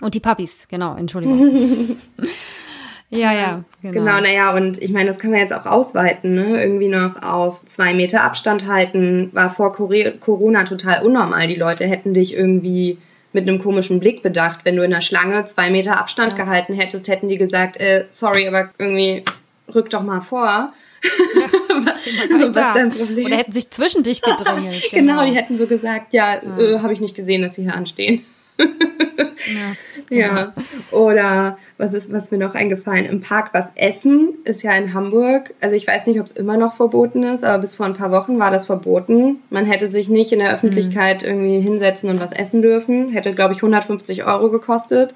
Und 0.00 0.14
die 0.14 0.20
Puppies, 0.20 0.66
genau, 0.68 0.96
Entschuldigung. 0.96 1.96
Ja, 3.08 3.32
ja, 3.32 3.64
genau. 3.82 3.94
Genau, 3.94 4.20
naja, 4.20 4.54
und 4.54 4.82
ich 4.82 4.90
meine, 4.90 5.08
das 5.08 5.18
kann 5.18 5.30
man 5.30 5.38
jetzt 5.38 5.54
auch 5.54 5.66
ausweiten, 5.66 6.34
ne? 6.34 6.60
Irgendwie 6.60 6.88
noch 6.88 7.22
auf 7.22 7.64
zwei 7.64 7.94
Meter 7.94 8.24
Abstand 8.24 8.66
halten, 8.66 9.30
war 9.32 9.48
vor 9.50 9.72
Corona 9.72 10.64
total 10.64 11.04
unnormal. 11.04 11.46
Die 11.46 11.54
Leute 11.54 11.86
hätten 11.86 12.14
dich 12.14 12.34
irgendwie 12.34 12.98
mit 13.32 13.48
einem 13.48 13.60
komischen 13.60 14.00
Blick 14.00 14.22
bedacht. 14.22 14.64
Wenn 14.64 14.74
du 14.74 14.82
in 14.82 14.90
der 14.90 15.02
Schlange 15.02 15.44
zwei 15.44 15.70
Meter 15.70 16.00
Abstand 16.00 16.36
ja. 16.36 16.44
gehalten 16.44 16.74
hättest, 16.74 17.06
hätten 17.06 17.28
die 17.28 17.38
gesagt, 17.38 17.76
äh, 17.76 18.06
sorry, 18.08 18.48
aber 18.48 18.70
irgendwie 18.78 19.24
rück 19.72 19.88
doch 19.90 20.02
mal 20.02 20.20
vor. 20.20 20.72
Ja, 21.04 22.52
was, 22.54 22.72
dein 22.74 22.90
Problem? 22.90 23.26
Oder 23.26 23.36
hätten 23.36 23.52
sich 23.52 23.70
zwischen 23.70 24.02
dich 24.02 24.20
gedrängelt. 24.20 24.90
Genau, 24.90 25.20
genau 25.20 25.30
die 25.30 25.36
hätten 25.36 25.58
so 25.58 25.66
gesagt, 25.66 26.12
ja, 26.12 26.42
ja. 26.42 26.58
Äh, 26.58 26.80
habe 26.80 26.92
ich 26.92 27.00
nicht 27.00 27.14
gesehen, 27.14 27.42
dass 27.42 27.54
sie 27.54 27.62
hier 27.62 27.74
anstehen 27.74 28.24
ja, 28.58 30.16
ja. 30.16 30.54
Oder 30.90 31.58
was 31.78 31.94
ist, 31.94 32.12
was 32.12 32.30
mir 32.30 32.38
noch 32.38 32.54
eingefallen? 32.54 33.04
Im 33.04 33.20
Park 33.20 33.50
was 33.52 33.72
essen 33.74 34.34
ist 34.44 34.62
ja 34.62 34.72
in 34.72 34.94
Hamburg. 34.94 35.54
Also 35.60 35.76
ich 35.76 35.86
weiß 35.86 36.06
nicht, 36.06 36.20
ob 36.20 36.26
es 36.26 36.32
immer 36.32 36.56
noch 36.56 36.74
verboten 36.74 37.22
ist, 37.22 37.44
aber 37.44 37.58
bis 37.58 37.74
vor 37.74 37.86
ein 37.86 37.94
paar 37.94 38.10
Wochen 38.10 38.38
war 38.38 38.50
das 38.50 38.66
verboten. 38.66 39.42
Man 39.50 39.66
hätte 39.66 39.88
sich 39.88 40.08
nicht 40.08 40.32
in 40.32 40.38
der 40.38 40.54
Öffentlichkeit 40.54 41.22
mhm. 41.22 41.28
irgendwie 41.28 41.60
hinsetzen 41.60 42.10
und 42.10 42.20
was 42.20 42.32
essen 42.32 42.62
dürfen. 42.62 43.10
Hätte, 43.10 43.32
glaube 43.32 43.54
ich, 43.54 43.58
150 43.58 44.24
Euro 44.24 44.50
gekostet. 44.50 45.14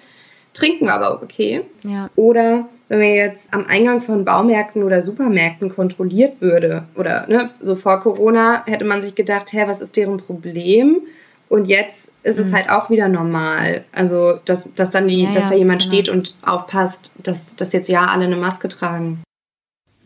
Trinken 0.52 0.86
war 0.86 1.00
aber 1.00 1.22
okay. 1.22 1.62
Ja. 1.84 2.10
Oder 2.16 2.68
wenn 2.88 2.98
man 2.98 3.08
jetzt 3.08 3.54
am 3.54 3.64
Eingang 3.68 4.02
von 4.02 4.24
Baumärkten 4.24 4.82
oder 4.82 5.00
Supermärkten 5.00 5.68
kontrolliert 5.68 6.40
würde, 6.40 6.84
oder 6.96 7.26
ne, 7.28 7.50
so 7.60 7.76
vor 7.76 8.00
Corona 8.00 8.64
hätte 8.66 8.84
man 8.84 9.00
sich 9.00 9.14
gedacht, 9.14 9.52
hä, 9.52 9.64
was 9.66 9.80
ist 9.80 9.96
deren 9.96 10.16
Problem? 10.16 11.02
Und 11.48 11.66
jetzt 11.66 12.09
ist 12.22 12.38
mhm. 12.38 12.44
es 12.44 12.52
halt 12.52 12.70
auch 12.70 12.90
wieder 12.90 13.08
normal. 13.08 13.84
Also, 13.92 14.38
dass, 14.44 14.74
dass 14.74 14.90
dann 14.90 15.06
die, 15.06 15.24
ja, 15.24 15.32
dass 15.32 15.48
da 15.48 15.54
jemand 15.54 15.82
genau. 15.82 15.92
steht 15.92 16.08
und 16.08 16.34
aufpasst, 16.44 17.12
dass, 17.22 17.54
dass 17.56 17.72
jetzt 17.72 17.88
ja 17.88 18.04
alle 18.04 18.24
eine 18.24 18.36
Maske 18.36 18.68
tragen. 18.68 19.22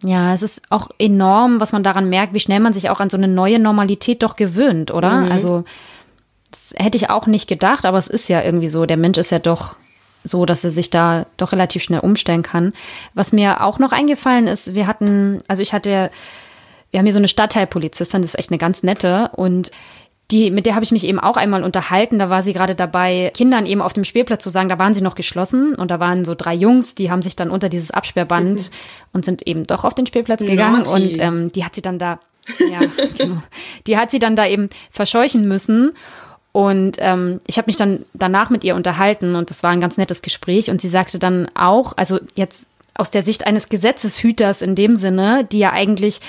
Ja, 0.03 0.35
es 0.35 0.42
ist 0.42 0.62
auch 0.70 0.90
enorm, 0.98 1.61
was 1.61 1.72
man 1.72 1.83
daran 1.83 2.09
merkt, 2.09 2.35
wie 2.35 2.40
schnell 2.40 2.61
man 2.61 2.74
sich 2.74 2.90
auch 2.90 3.00
an 3.00 3.11
so 3.11 3.16
eine 3.16 3.29
neue 3.29 3.59
Normalität 3.59 4.22
doch 4.22 4.37
gewöhnt, 4.37 4.90
oder? 4.90 5.22
Mhm. 5.22 5.33
Also, 5.33 5.64
das 6.50 6.74
hätte 6.77 6.96
ich 6.96 7.11
auch 7.11 7.27
nicht 7.27 7.48
gedacht, 7.48 7.85
aber 7.87 7.98
es 7.98 8.09
ist 8.09 8.29
ja 8.29 8.42
irgendwie 8.42 8.68
so. 8.68 8.87
Der 8.87 8.96
Mensch 8.96 9.18
ist 9.18 9.31
ja 9.31 9.38
doch 9.38 9.77
so, 10.24 10.46
dass 10.46 10.64
er 10.64 10.70
sich 10.70 10.90
da 10.90 11.27
doch 11.37 11.53
relativ 11.53 11.83
schnell 11.83 12.00
umstellen 12.00 12.42
kann. 12.42 12.72
Was 13.12 13.33
mir 13.33 13.62
auch 13.62 13.79
noch 13.79 13.92
eingefallen 13.92 14.46
ist, 14.46 14.74
wir 14.74 14.87
hatten, 14.87 15.42
also 15.48 15.62
ich 15.62 15.72
hatte, 15.72 16.11
wir 16.90 16.98
haben 16.98 17.07
hier 17.07 17.12
so 17.12 17.18
eine 17.18 17.29
Stadtteilpolizistin, 17.29 18.22
das 18.22 18.33
ist 18.33 18.38
echt 18.38 18.50
eine 18.50 18.59
ganz 18.59 18.83
nette 18.83 19.31
und 19.37 19.70
die, 20.31 20.51
mit 20.51 20.67
der 20.67 20.75
habe 20.75 20.85
ich 20.85 20.93
mich 20.93 21.07
eben 21.07 21.21
auch 21.21 21.37
einmal 21.37 21.63
unterhalten. 21.65 22.19
Da 22.19 22.31
war 22.31 22.43
sie 22.43 22.55
gerade 22.55 22.75
dabei, 22.75 23.31
Kindern 23.35 23.67
eben 23.67 23.83
auf 23.83 23.93
dem 23.93 24.05
Spielplatz 24.05 24.43
zu 24.43 24.51
sagen, 24.51 24.69
da 24.69 24.79
waren 24.79 24.95
sie 24.95 25.03
noch 25.03 25.15
geschlossen 25.15 25.75
und 25.75 25.91
da 25.91 26.01
waren 26.01 26.25
so 26.25 26.35
drei 26.35 26.55
Jungs, 26.55 26.95
die 26.95 27.11
haben 27.11 27.23
sich 27.23 27.37
dann 27.37 27.51
unter 27.51 27.69
dieses 27.69 27.91
Absperrband 27.91 28.61
mhm. 28.61 28.75
und 29.13 29.25
sind 29.25 29.47
eben 29.47 29.67
doch 29.67 29.85
auf 29.85 29.95
den 29.95 30.07
Spielplatz 30.07 30.41
gegangen 30.41 30.83
Naughty. 30.83 30.93
und 30.93 31.21
ähm, 31.21 31.53
die 31.53 31.65
hat 31.65 31.75
sie 31.75 31.83
dann 31.83 31.99
da, 31.99 32.21
ja, 32.59 32.81
genau, 33.19 33.43
die 33.87 33.99
hat 33.99 34.11
sie 34.11 34.19
dann 34.19 34.37
da 34.37 34.47
eben 34.47 34.71
verscheuchen 34.91 35.47
müssen. 35.47 35.93
Und 36.53 36.99
ähm, 37.01 37.41
ich 37.49 37.59
habe 37.59 37.67
mich 37.67 37.77
dann 37.77 38.07
danach 38.15 38.49
mit 38.49 38.63
ihr 38.63 38.77
unterhalten 38.77 39.35
und 39.35 39.51
das 39.51 39.65
war 39.65 39.71
ein 39.71 39.81
ganz 39.81 39.97
nettes 39.97 40.23
Gespräch. 40.23 40.71
Und 40.71 40.81
sie 40.81 40.89
sagte 40.89 41.19
dann 41.19 41.49
auch, 41.57 41.95
also 41.97 42.21
jetzt 42.37 42.69
aus 42.95 43.11
der 43.11 43.25
Sicht 43.25 43.45
eines 43.45 43.69
Gesetzeshüters 43.69 44.63
in 44.63 44.77
dem 44.77 44.97
Sinne, 44.97 45.45
die 45.51 45.59
ja 45.59 45.73
eigentlich 45.73 46.21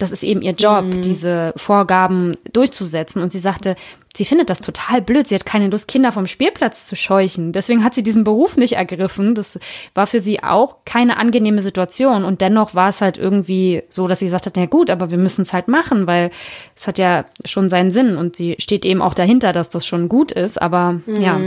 das 0.00 0.12
ist 0.12 0.22
eben 0.22 0.42
ihr 0.42 0.52
Job, 0.52 0.84
mhm. 0.84 1.02
diese 1.02 1.52
Vorgaben 1.56 2.36
durchzusetzen. 2.52 3.22
Und 3.22 3.32
sie 3.32 3.38
sagte, 3.38 3.76
sie 4.16 4.24
findet 4.24 4.50
das 4.50 4.60
total 4.60 5.02
blöd. 5.02 5.28
Sie 5.28 5.34
hat 5.34 5.46
keine 5.46 5.68
Lust, 5.68 5.88
Kinder 5.88 6.10
vom 6.10 6.26
Spielplatz 6.26 6.86
zu 6.86 6.96
scheuchen. 6.96 7.52
Deswegen 7.52 7.84
hat 7.84 7.94
sie 7.94 8.02
diesen 8.02 8.24
Beruf 8.24 8.56
nicht 8.56 8.74
ergriffen. 8.74 9.34
Das 9.34 9.58
war 9.94 10.06
für 10.06 10.20
sie 10.20 10.42
auch 10.42 10.78
keine 10.84 11.18
angenehme 11.18 11.62
Situation. 11.62 12.24
Und 12.24 12.40
dennoch 12.40 12.74
war 12.74 12.88
es 12.88 13.00
halt 13.00 13.18
irgendwie 13.18 13.82
so, 13.88 14.08
dass 14.08 14.20
sie 14.20 14.26
gesagt 14.26 14.46
hat, 14.46 14.56
na 14.56 14.66
gut, 14.66 14.90
aber 14.90 15.10
wir 15.10 15.18
müssen 15.18 15.42
es 15.42 15.52
halt 15.52 15.68
machen, 15.68 16.06
weil 16.06 16.30
es 16.76 16.86
hat 16.86 16.98
ja 16.98 17.26
schon 17.44 17.68
seinen 17.68 17.90
Sinn. 17.90 18.16
Und 18.16 18.36
sie 18.36 18.56
steht 18.58 18.84
eben 18.84 19.02
auch 19.02 19.14
dahinter, 19.14 19.52
dass 19.52 19.70
das 19.70 19.86
schon 19.86 20.08
gut 20.08 20.32
ist. 20.32 20.60
Aber 20.60 21.00
mhm. 21.04 21.20
ja, 21.20 21.40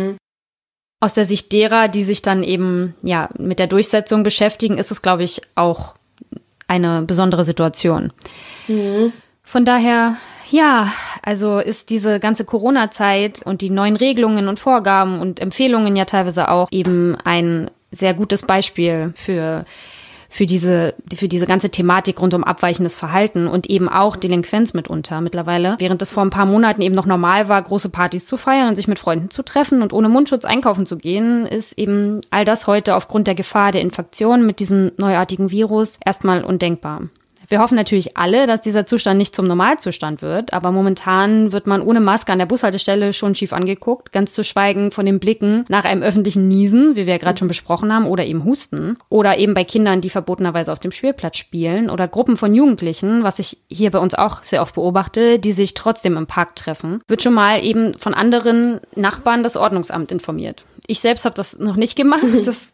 aus 1.00 1.14
der 1.14 1.26
Sicht 1.26 1.52
derer, 1.52 1.88
die 1.88 2.04
sich 2.04 2.22
dann 2.22 2.44
eben 2.44 2.96
ja 3.02 3.30
mit 3.38 3.60
der 3.60 3.68
Durchsetzung 3.68 4.24
beschäftigen, 4.24 4.78
ist 4.78 4.92
es, 4.92 5.02
glaube 5.02 5.24
ich, 5.24 5.42
auch 5.56 5.96
eine 6.74 7.04
besondere 7.04 7.44
Situation. 7.44 8.12
Mhm. 8.68 9.14
Von 9.44 9.66
daher, 9.66 10.18
ja, 10.50 10.92
also 11.22 11.60
ist 11.60 11.90
diese 11.90 12.20
ganze 12.20 12.46
Corona-Zeit 12.46 13.44
und 13.44 13.62
die 13.62 13.70
neuen 13.70 13.96
Regelungen 13.96 14.48
und 14.48 14.60
Vorgaben 14.60 15.20
und 15.20 15.40
Empfehlungen 15.40 15.96
ja 15.96 16.06
teilweise 16.06 16.50
auch 16.50 16.68
eben 16.72 17.16
ein 17.24 17.70
sehr 17.92 18.16
gutes 18.16 18.44
Beispiel 18.44 19.14
für 19.16 19.66
für 20.34 20.48
diese, 20.48 20.96
für 21.16 21.28
diese 21.28 21.46
ganze 21.46 21.70
Thematik 21.70 22.20
rund 22.20 22.34
um 22.34 22.44
abweichendes 22.44 22.96
Verhalten 22.96 23.46
und 23.46 23.70
eben 23.70 23.88
auch 23.88 24.16
Delinquenz 24.16 24.74
mitunter 24.74 25.22
mittlerweile. 25.22 25.76
Während 25.78 26.02
es 26.02 26.10
vor 26.10 26.26
ein 26.26 26.32
paar 26.32 26.48
Monaten 26.48 26.82
eben 26.82 26.96
noch 26.96 27.06
normal 27.06 27.50
war, 27.50 27.62
große 27.62 27.90
Partys 27.90 28.26
zu 28.26 28.38
feiern 28.38 28.70
und 28.70 28.76
sich 28.76 28.88
mit 28.88 28.98
Freunden 28.98 29.30
zu 29.30 29.44
treffen 29.44 29.84
und 29.84 29.94
ohne 29.94 30.10
Mundschutz 30.10 30.44
einkaufen 30.44 30.88
zu 30.88 30.98
gehen, 30.98 31.46
ist 31.46 31.78
eben 31.78 32.22
all 32.32 32.46
das 32.46 32.66
heute 32.66 32.96
aufgrund 32.96 33.28
der 33.28 33.36
Gefahr 33.36 33.72
der 33.72 33.82
Infektion 33.82 34.44
mit 34.44 34.60
diesem 34.60 34.92
neuartigen 34.98 35.52
Virus 35.52 36.00
erstmal 36.04 36.44
undenkbar. 36.44 37.04
Wir 37.48 37.60
hoffen 37.60 37.76
natürlich 37.76 38.18
alle, 38.18 38.48
dass 38.48 38.62
dieser 38.62 38.86
Zustand 38.86 39.18
nicht 39.18 39.36
zum 39.36 39.48
Normalzustand 39.48 40.22
wird, 40.22 40.54
aber 40.54 40.72
momentan 40.72 41.52
wird 41.52 41.68
man 41.68 41.82
ohne 41.82 42.00
Maske 42.00 42.32
an 42.32 42.40
der 42.40 42.46
Bushaltestelle 42.46 43.14
schon 43.14 43.36
schief 43.36 43.54
angeguckt, 43.54 44.12
ganz 44.12 44.34
zu 44.34 44.44
schweigen 44.44 44.92
von 44.92 45.06
den 45.06 45.20
Blicken 45.20 45.66
nach 45.68 45.86
einem 45.86 46.04
öffentlichen 46.04 46.48
Niesen, 46.48 46.96
wie 46.96 47.06
wir 47.06 47.14
ja 47.14 47.18
gerade 47.18 47.38
schon 47.38 47.48
besprochen 47.48 47.94
haben, 47.94 48.06
oder 48.08 48.26
eben 48.26 48.44
Husten. 48.44 48.98
Oder 49.10 49.38
eben 49.38 49.54
bei 49.54 49.64
Kindern, 49.64 50.02
die 50.02 50.10
verbotenerweise 50.10 50.72
auf 50.72 50.80
dem 50.80 50.92
Spielplatz 50.92 51.38
spielen 51.38 51.90
oder 51.90 52.08
Gruppen 52.08 52.38
von 52.38 52.54
Jugendlichen, 52.54 53.24
was 53.24 53.40
ich 53.40 53.58
hier 53.70 53.92
bei 53.92 54.00
uns 54.00 54.16
auch 54.16 54.44
sehr 54.44 54.62
oft 54.62 54.76
beobachte, 54.76 55.40
die 55.40 55.54
sich 55.54 55.74
trotzdem 55.74 56.18
im 56.18 56.28
Park 56.28 56.56
treffen, 56.56 57.02
wird 57.08 57.22
schon 57.22 57.34
mal 57.34 57.64
eben 57.64 57.98
von 57.98 58.14
anderen 58.14 58.80
Nachbarn 58.96 59.44
das 59.44 59.58
Ordnungsamt 59.58 60.12
informiert. 60.12 60.66
Ich 60.88 61.00
selbst 61.00 61.26
habe 61.26 61.36
das 61.36 61.60
noch 61.60 61.76
nicht 61.76 61.96
gemacht. 61.96 62.24
Das 62.46 62.74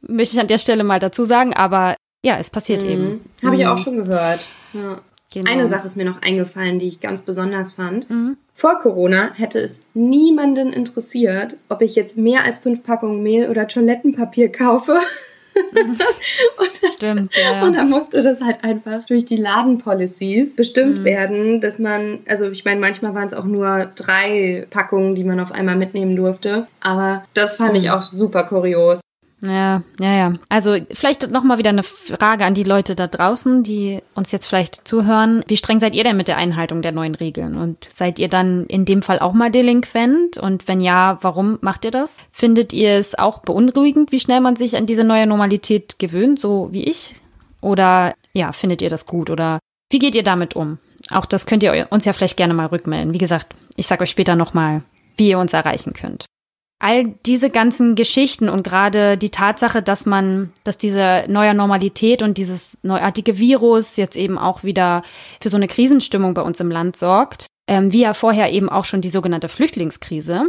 möchte 0.00 0.34
ich 0.34 0.40
an 0.40 0.48
der 0.48 0.58
Stelle 0.58 0.84
mal 0.84 0.98
dazu 0.98 1.24
sagen, 1.24 1.54
aber 1.54 1.94
ja, 2.24 2.38
es 2.38 2.48
passiert 2.48 2.82
mhm. 2.82 2.88
eben. 2.88 3.24
Habe 3.44 3.56
ich 3.56 3.66
auch 3.66 3.76
mhm. 3.76 3.82
schon 3.82 3.96
gehört. 3.96 4.48
Ja. 4.72 5.02
Genau. 5.32 5.50
Eine 5.50 5.68
Sache 5.68 5.86
ist 5.86 5.96
mir 5.96 6.04
noch 6.04 6.22
eingefallen, 6.22 6.78
die 6.78 6.88
ich 6.88 7.00
ganz 7.00 7.22
besonders 7.22 7.72
fand. 7.72 8.08
Mhm. 8.08 8.36
Vor 8.54 8.78
Corona 8.78 9.32
hätte 9.34 9.58
es 9.58 9.80
niemanden 9.92 10.72
interessiert, 10.72 11.56
ob 11.68 11.82
ich 11.82 11.96
jetzt 11.96 12.16
mehr 12.16 12.44
als 12.44 12.58
fünf 12.58 12.82
Packungen 12.82 13.22
Mehl 13.22 13.50
oder 13.50 13.66
Toilettenpapier 13.68 14.50
kaufe. 14.50 14.96
Mhm. 15.72 15.98
und, 16.58 16.92
Stimmt, 16.94 17.36
ja, 17.36 17.52
ja. 17.52 17.62
Und 17.64 17.74
dann 17.74 17.90
musste 17.90 18.22
das 18.22 18.40
halt 18.40 18.64
einfach 18.64 19.04
durch 19.06 19.26
die 19.26 19.36
Ladenpolicies 19.36 20.56
bestimmt 20.56 21.00
mhm. 21.00 21.04
werden, 21.04 21.60
dass 21.60 21.78
man, 21.78 22.20
also 22.28 22.48
ich 22.48 22.64
meine, 22.64 22.80
manchmal 22.80 23.14
waren 23.14 23.26
es 23.26 23.34
auch 23.34 23.44
nur 23.44 23.90
drei 23.96 24.66
Packungen, 24.70 25.14
die 25.14 25.24
man 25.24 25.40
auf 25.40 25.52
einmal 25.52 25.76
mitnehmen 25.76 26.16
durfte. 26.16 26.68
Aber 26.80 27.24
das 27.34 27.56
fand 27.56 27.76
ich 27.76 27.84
mhm. 27.84 27.90
auch 27.90 28.02
super 28.02 28.44
kurios. 28.44 29.00
Ja, 29.46 29.82
ja, 30.00 30.12
ja. 30.14 30.34
Also 30.48 30.76
vielleicht 30.92 31.30
nochmal 31.30 31.58
wieder 31.58 31.70
eine 31.70 31.82
Frage 31.82 32.44
an 32.44 32.54
die 32.54 32.64
Leute 32.64 32.94
da 32.94 33.06
draußen, 33.06 33.62
die 33.62 34.00
uns 34.14 34.32
jetzt 34.32 34.46
vielleicht 34.46 34.86
zuhören. 34.88 35.44
Wie 35.46 35.56
streng 35.56 35.80
seid 35.80 35.94
ihr 35.94 36.04
denn 36.04 36.16
mit 36.16 36.28
der 36.28 36.38
Einhaltung 36.38 36.82
der 36.82 36.92
neuen 36.92 37.14
Regeln? 37.14 37.56
Und 37.56 37.90
seid 37.94 38.18
ihr 38.18 38.28
dann 38.28 38.66
in 38.66 38.84
dem 38.84 39.02
Fall 39.02 39.18
auch 39.18 39.32
mal 39.32 39.50
delinquent? 39.50 40.38
Und 40.38 40.66
wenn 40.66 40.80
ja, 40.80 41.18
warum 41.20 41.58
macht 41.60 41.84
ihr 41.84 41.90
das? 41.90 42.18
Findet 42.32 42.72
ihr 42.72 42.92
es 42.92 43.18
auch 43.18 43.40
beunruhigend, 43.40 44.12
wie 44.12 44.20
schnell 44.20 44.40
man 44.40 44.56
sich 44.56 44.76
an 44.76 44.86
diese 44.86 45.04
neue 45.04 45.26
Normalität 45.26 45.98
gewöhnt, 45.98 46.40
so 46.40 46.68
wie 46.72 46.84
ich? 46.84 47.16
Oder 47.60 48.14
ja, 48.32 48.52
findet 48.52 48.82
ihr 48.82 48.90
das 48.90 49.06
gut? 49.06 49.30
Oder 49.30 49.58
wie 49.90 49.98
geht 49.98 50.14
ihr 50.14 50.24
damit 50.24 50.56
um? 50.56 50.78
Auch 51.10 51.26
das 51.26 51.44
könnt 51.44 51.62
ihr 51.62 51.88
uns 51.90 52.06
ja 52.06 52.14
vielleicht 52.14 52.38
gerne 52.38 52.54
mal 52.54 52.66
rückmelden. 52.66 53.12
Wie 53.12 53.18
gesagt, 53.18 53.54
ich 53.76 53.86
sage 53.86 54.04
euch 54.04 54.10
später 54.10 54.36
nochmal, 54.36 54.82
wie 55.16 55.28
ihr 55.28 55.38
uns 55.38 55.52
erreichen 55.52 55.92
könnt 55.92 56.24
all 56.84 57.14
diese 57.24 57.48
ganzen 57.48 57.94
Geschichten 57.94 58.50
und 58.50 58.62
gerade 58.62 59.16
die 59.16 59.30
Tatsache, 59.30 59.82
dass 59.82 60.04
man, 60.04 60.52
dass 60.64 60.76
diese 60.76 61.24
neue 61.28 61.54
Normalität 61.54 62.22
und 62.22 62.36
dieses 62.36 62.76
neuartige 62.82 63.38
Virus 63.38 63.96
jetzt 63.96 64.16
eben 64.16 64.36
auch 64.36 64.64
wieder 64.64 65.02
für 65.40 65.48
so 65.48 65.56
eine 65.56 65.66
Krisenstimmung 65.66 66.34
bei 66.34 66.42
uns 66.42 66.60
im 66.60 66.70
Land 66.70 66.96
sorgt, 66.96 67.46
ähm, 67.66 67.92
wie 67.92 68.02
ja 68.02 68.12
vorher 68.12 68.52
eben 68.52 68.68
auch 68.68 68.84
schon 68.84 69.00
die 69.00 69.08
sogenannte 69.08 69.48
Flüchtlingskrise, 69.48 70.46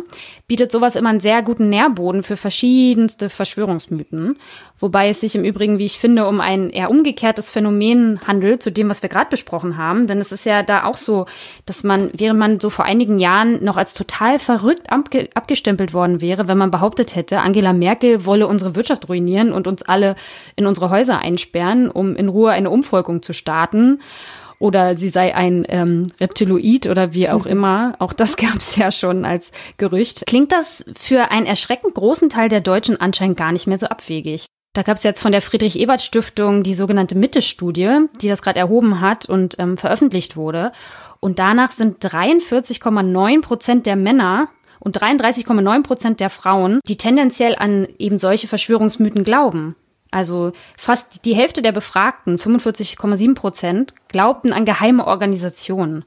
bietet 0.48 0.72
sowas 0.72 0.98
immer 0.98 1.10
einen 1.10 1.22
sehr 1.22 1.42
guten 1.44 1.70
Nährboden 1.70 2.24
für 2.24 2.36
verschiedenste 2.36 3.30
Verschwörungsmythen. 3.30 4.38
Wobei 4.80 5.08
es 5.08 5.22
sich 5.22 5.34
im 5.36 5.46
Übrigen, 5.46 5.80
wie 5.80 5.86
ich 5.86 5.98
finde, 5.98 6.28
um 6.28 6.42
ein 6.42 6.70
eher 6.70 6.92
umgekehrtes 6.92 7.50
Phänomen 7.50 8.20
handelt 8.28 8.62
zu 8.62 8.70
dem, 8.70 8.90
was 8.90 9.02
wir 9.02 9.08
gerade 9.08 9.30
besprochen 9.30 9.78
haben. 9.78 10.08
Denn 10.08 10.20
es 10.20 10.34
ist 10.34 10.46
ja 10.46 10.62
da 10.62 10.84
auch 10.84 10.98
so, 10.98 11.26
dass 11.66 11.86
man, 11.86 12.12
während 12.14 12.38
man 12.38 12.60
so 12.60 12.70
vor 12.70 12.84
einigen 12.84 13.18
Jahren 13.18 13.64
noch 13.64 13.78
als 13.78 13.94
total 13.94 14.38
verrückt 14.38 14.92
abge 14.92 15.30
abgestempelt 15.34 15.94
worden 15.94 16.20
wäre, 16.20 16.50
wenn 16.50 16.58
man 16.58 16.72
behauptet 16.72 17.16
hätte, 17.16 17.40
Angela 17.40 17.72
Merkel 17.72 18.26
wolle 18.26 18.48
unsere 18.48 18.76
Wirtschaft 18.76 19.08
ruinieren 19.08 19.54
und 19.54 19.68
uns 19.68 19.84
alle 19.84 20.18
in 20.58 20.66
unsere 20.66 20.90
Häuser 20.90 21.20
einsperren, 21.20 21.90
um 21.90 22.18
in 22.18 22.28
Ruhe 22.28 22.52
eine 22.52 22.70
Umvolkung 22.70 23.22
zu 23.22 23.32
starten 23.32 24.00
oder 24.60 24.98
sie 24.98 25.10
sei 25.10 25.36
ein 25.36 25.66
ähm, 25.70 26.08
Reptiloid 26.20 26.88
oder 26.88 27.14
wie 27.14 27.30
auch 27.30 27.46
immer. 27.46 27.96
Auch 28.00 28.14
das 28.14 28.38
gab 28.38 28.58
es 28.58 28.76
ja 28.76 28.92
schon 28.92 29.26
als 29.26 29.52
Gerücht. 29.78 30.26
Klingt 30.26 30.52
das 30.52 30.86
für 31.00 31.32
einen 31.32 31.46
erschreckend 31.46 31.96
großen 31.96 32.30
Teil 32.30 32.50
der 32.50 32.62
Deutschen 32.62 33.00
anscheinend 33.00 33.38
gar 33.38 33.52
nicht 33.52 33.68
mehr 33.68 33.78
so 33.78 33.88
abwegig. 33.88 34.46
Da 34.74 34.84
gab 34.84 34.98
es 34.98 35.04
jetzt 35.04 35.22
von 35.22 35.32
der 35.32 35.42
Friedrich-Ebert-Stiftung 35.42 36.62
die 36.62 36.74
sogenannte 36.74 37.18
Mitte-Studie, 37.18 38.08
die 38.22 38.28
das 38.28 38.42
gerade 38.42 38.60
erhoben 38.60 39.00
hat 39.00 39.28
und 39.30 39.56
ähm, 39.58 39.78
veröffentlicht 39.78 40.36
wurde. 40.36 40.74
Und 41.22 41.40
danach 41.40 41.72
sind 41.72 42.04
43,9 42.04 43.42
Prozent 43.42 43.86
der 43.86 43.96
Männer 43.96 44.50
und 44.80 45.02
33,9 45.02 45.82
Prozent 45.82 46.20
der 46.20 46.30
Frauen, 46.30 46.82
die 46.88 46.98
tendenziell 46.98 47.56
an 47.56 47.88
eben 47.98 48.20
solche 48.20 48.48
Verschwörungsmythen 48.48 49.24
glauben. 49.24 49.78
Also 50.16 50.54
fast 50.78 51.26
die 51.26 51.36
Hälfte 51.36 51.62
der 51.62 51.74
Befragten, 51.74 52.38
45,7 52.38 53.36
Prozent, 53.36 53.94
glaubten 54.08 54.54
an 54.54 54.64
geheime 54.64 55.06
Organisationen, 55.06 56.06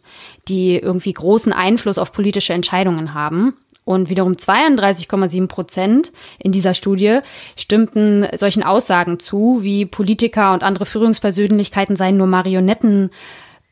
die 0.48 0.78
irgendwie 0.78 1.12
großen 1.12 1.52
Einfluss 1.52 1.98
auf 1.98 2.10
politische 2.10 2.54
Entscheidungen 2.54 3.12
haben. 3.12 3.58
Und 3.84 4.08
wiederum 4.08 4.32
32,7 4.32 5.46
Prozent 5.46 6.12
in 6.38 6.52
dieser 6.52 6.72
Studie 6.72 7.18
stimmten 7.54 8.26
solchen 8.34 8.62
Aussagen 8.62 9.18
zu, 9.18 9.58
wie 9.60 9.84
Politiker 9.84 10.54
und 10.54 10.62
andere 10.62 10.86
Führungspersönlichkeiten 10.86 11.94
seien 11.94 12.16
nur 12.16 12.28
Marionetten 12.28 13.10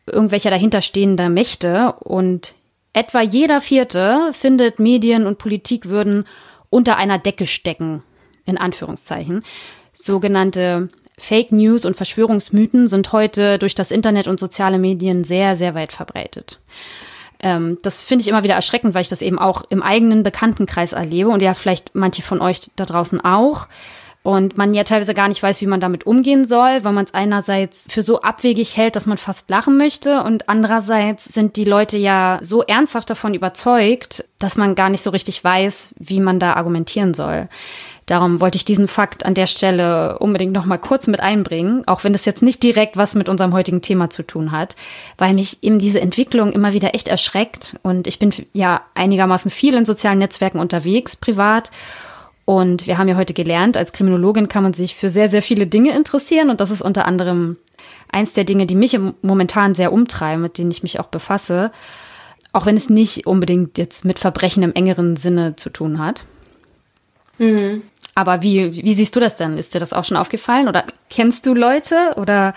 irgendwelcher 0.05 0.51
dahinterstehender 0.51 1.31
Mächte. 1.31 1.95
Und 2.01 2.53
etwa 2.93 3.23
jeder 3.23 3.63
Vierte 3.63 4.33
findet, 4.33 4.81
Medien 4.81 5.27
und 5.27 5.39
Politik 5.39 5.89
würden 5.89 6.27
unter 6.69 6.99
einer 6.99 7.19
Decke 7.19 7.47
stecken, 7.47 8.03
in 8.45 8.59
Anführungszeichen. 8.59 9.43
Sogenannte 9.99 10.91
Fake 11.19 11.51
News 11.51 11.87
und 11.87 11.97
Verschwörungsmythen 11.97 12.89
sind 12.89 13.13
heute 13.13 13.59
durch 13.59 13.75
das 13.75 13.91
Internet 13.91 14.29
und 14.29 14.39
soziale 14.39 14.79
Medien 14.79 15.25
sehr, 15.25 15.57
sehr 15.57 15.75
weit 15.75 15.93
verbreitet. 15.93 16.61
Ähm, 17.41 17.79
das 17.83 18.03
finde 18.03 18.23
ich 18.23 18.29
immer 18.29 18.43
wieder 18.43 18.55
erschreckend, 18.55 18.95
weil 18.95 19.03
ich 19.03 19.09
das 19.09 19.23
eben 19.23 19.39
auch 19.39 19.65
im 19.71 19.83
eigenen 19.83 20.23
Bekanntenkreis 20.23 20.93
erlebe 20.93 21.31
und 21.31 21.43
ja 21.43 21.55
vielleicht 21.55 21.95
manche 21.95 22.23
von 22.23 22.41
euch 22.41 22.71
da 22.77 22.85
draußen 22.85 23.25
auch. 23.25 23.69
Und 24.23 24.59
man 24.59 24.75
ja 24.75 24.83
teilweise 24.83 25.15
gar 25.15 25.29
nicht 25.29 25.41
weiß, 25.41 25.61
wie 25.61 25.69
man 25.69 25.81
damit 25.81 26.05
umgehen 26.05 26.49
soll, 26.49 26.83
weil 26.83 26.93
man 26.93 27.05
es 27.05 27.15
einerseits 27.15 27.85
für 27.89 28.03
so 28.03 28.23
abwegig 28.23 28.77
hält, 28.77 28.97
dass 28.97 29.07
man 29.07 29.19
fast 29.19 29.49
lachen 29.51 29.77
möchte 29.77 30.23
und 30.25 30.49
andererseits 30.49 31.27
sind 31.27 31.55
die 31.55 31.65
Leute 31.65 31.97
ja 31.97 32.41
so 32.43 32.63
ernsthaft 32.63 33.09
davon 33.09 33.35
überzeugt, 33.35 34.25
dass 34.41 34.57
man 34.57 34.75
gar 34.75 34.91
nicht 34.91 35.03
so 35.03 35.11
richtig 35.11 35.45
weiß, 35.45 35.95
wie 36.01 36.19
man 36.19 36.41
da 36.41 36.55
argumentieren 36.55 37.15
soll. 37.15 37.49
Darum 38.07 38.41
wollte 38.41 38.55
ich 38.55 38.65
diesen 38.65 38.87
Fakt 38.87 39.27
an 39.27 39.35
der 39.35 39.49
Stelle 39.49 40.21
unbedingt 40.21 40.53
noch 40.53 40.65
mal 40.65 40.79
kurz 40.79 41.09
mit 41.09 41.19
einbringen, 41.19 41.83
auch 41.87 42.05
wenn 42.05 42.13
das 42.13 42.25
jetzt 42.25 42.41
nicht 42.41 42.63
direkt 42.63 42.97
was 42.97 43.17
mit 43.17 43.29
unserem 43.29 43.53
heutigen 43.53 43.83
Thema 43.83 44.11
zu 44.11 44.23
tun 44.23 44.53
hat, 44.53 44.77
weil 45.19 45.35
mich 45.35 45.65
eben 45.65 45.81
diese 45.81 46.01
Entwicklung 46.01 46.53
immer 46.53 46.73
wieder 46.73 46.95
echt 46.95 47.09
erschreckt 47.09 47.75
und 47.83 48.07
ich 48.07 48.21
bin 48.21 48.33
ja 48.53 48.83
einigermaßen 48.95 49.51
viel 49.51 49.75
in 49.75 49.85
sozialen 49.85 50.21
Netzwerken 50.21 50.61
unterwegs, 50.61 51.17
privat. 51.17 51.73
Und 52.45 52.87
wir 52.87 52.97
haben 52.97 53.09
ja 53.09 53.17
heute 53.17 53.35
gelernt, 53.35 53.77
als 53.77 53.93
Kriminologin 53.93 54.49
kann 54.49 54.63
man 54.63 54.73
sich 54.73 54.95
für 54.95 55.11
sehr, 55.11 55.29
sehr 55.29 55.43
viele 55.43 55.67
Dinge 55.67 55.93
interessieren 55.97 56.49
und 56.49 56.61
das 56.61 56.71
ist 56.71 56.83
unter 56.83 57.07
anderem 57.07 57.57
eins 58.09 58.33
der 58.33 58.45
Dinge, 58.45 58.67
die 58.67 58.77
mich 58.77 58.97
momentan 59.23 59.75
sehr 59.75 59.93
umtreiben, 59.93 60.43
mit 60.43 60.59
denen 60.59 60.71
ich 60.71 60.85
mich 60.85 61.01
auch 61.01 61.09
befasse. 61.09 61.73
Auch 62.53 62.67
wenn 62.67 62.77
es 62.77 62.89
nicht 62.89 63.27
unbedingt 63.27 63.79
jetzt 63.79 64.05
mit 64.05 64.21
Verbrechen 64.21 64.63
im 64.63 64.75
engeren 64.75 65.17
Sinne 65.17 65.57
zu 65.57 65.71
tun 65.71 65.99
hat. 65.99 66.25
Mhm. 67.39 67.83
Aber 68.15 68.43
wie, 68.43 68.73
wie 68.73 68.95
siehst 68.95 69.15
du 69.15 69.21
das 69.21 69.37
denn? 69.37 69.59
Ist 69.59 69.75
dir 69.75 69.79
das 69.79 69.93
auch 69.93 70.05
schon 70.05 70.17
aufgefallen? 70.17 70.69
Oder 70.69 70.85
kennst 71.11 71.45
du 71.47 71.55
Leute? 71.55 72.15
Oder 72.17 72.55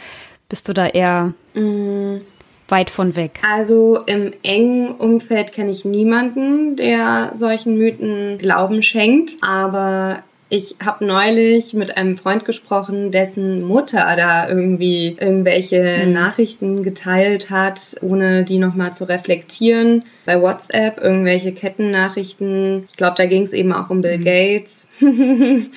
bist 0.47 0.69
du 0.69 0.73
da 0.73 0.87
eher 0.87 1.33
mhm. 1.53 2.21
weit 2.69 2.89
von 2.89 3.15
weg? 3.17 3.39
Also 3.45 3.99
im 4.05 4.31
engen 4.41 4.95
Umfeld 4.95 5.51
kenne 5.51 5.71
ich 5.71 5.83
niemanden, 5.83 6.77
der 6.77 7.31
solchen 7.33 7.77
Mythen 7.77 8.37
Glauben 8.37 8.81
schenkt. 8.81 9.33
Aber 9.41 10.23
ich 10.51 10.77
habe 10.83 11.05
neulich 11.05 11.75
mit 11.75 11.95
einem 11.95 12.17
Freund 12.17 12.43
gesprochen, 12.43 13.11
dessen 13.11 13.61
Mutter 13.61 14.15
da 14.17 14.49
irgendwie 14.49 15.15
irgendwelche 15.19 16.05
mhm. 16.05 16.11
Nachrichten 16.11 16.81
geteilt 16.81 17.51
hat, 17.51 17.97
ohne 18.01 18.43
die 18.43 18.57
nochmal 18.57 18.91
zu 18.91 19.07
reflektieren. 19.07 20.05
Bei 20.25 20.41
WhatsApp 20.41 20.99
irgendwelche 20.99 21.51
Kettennachrichten. 21.51 22.85
Ich 22.89 22.97
glaube, 22.97 23.13
da 23.15 23.27
ging 23.27 23.43
es 23.43 23.53
eben 23.53 23.71
auch 23.71 23.91
um 23.91 24.01
Bill 24.01 24.17
mhm. 24.17 24.23
Gates. 24.23 24.89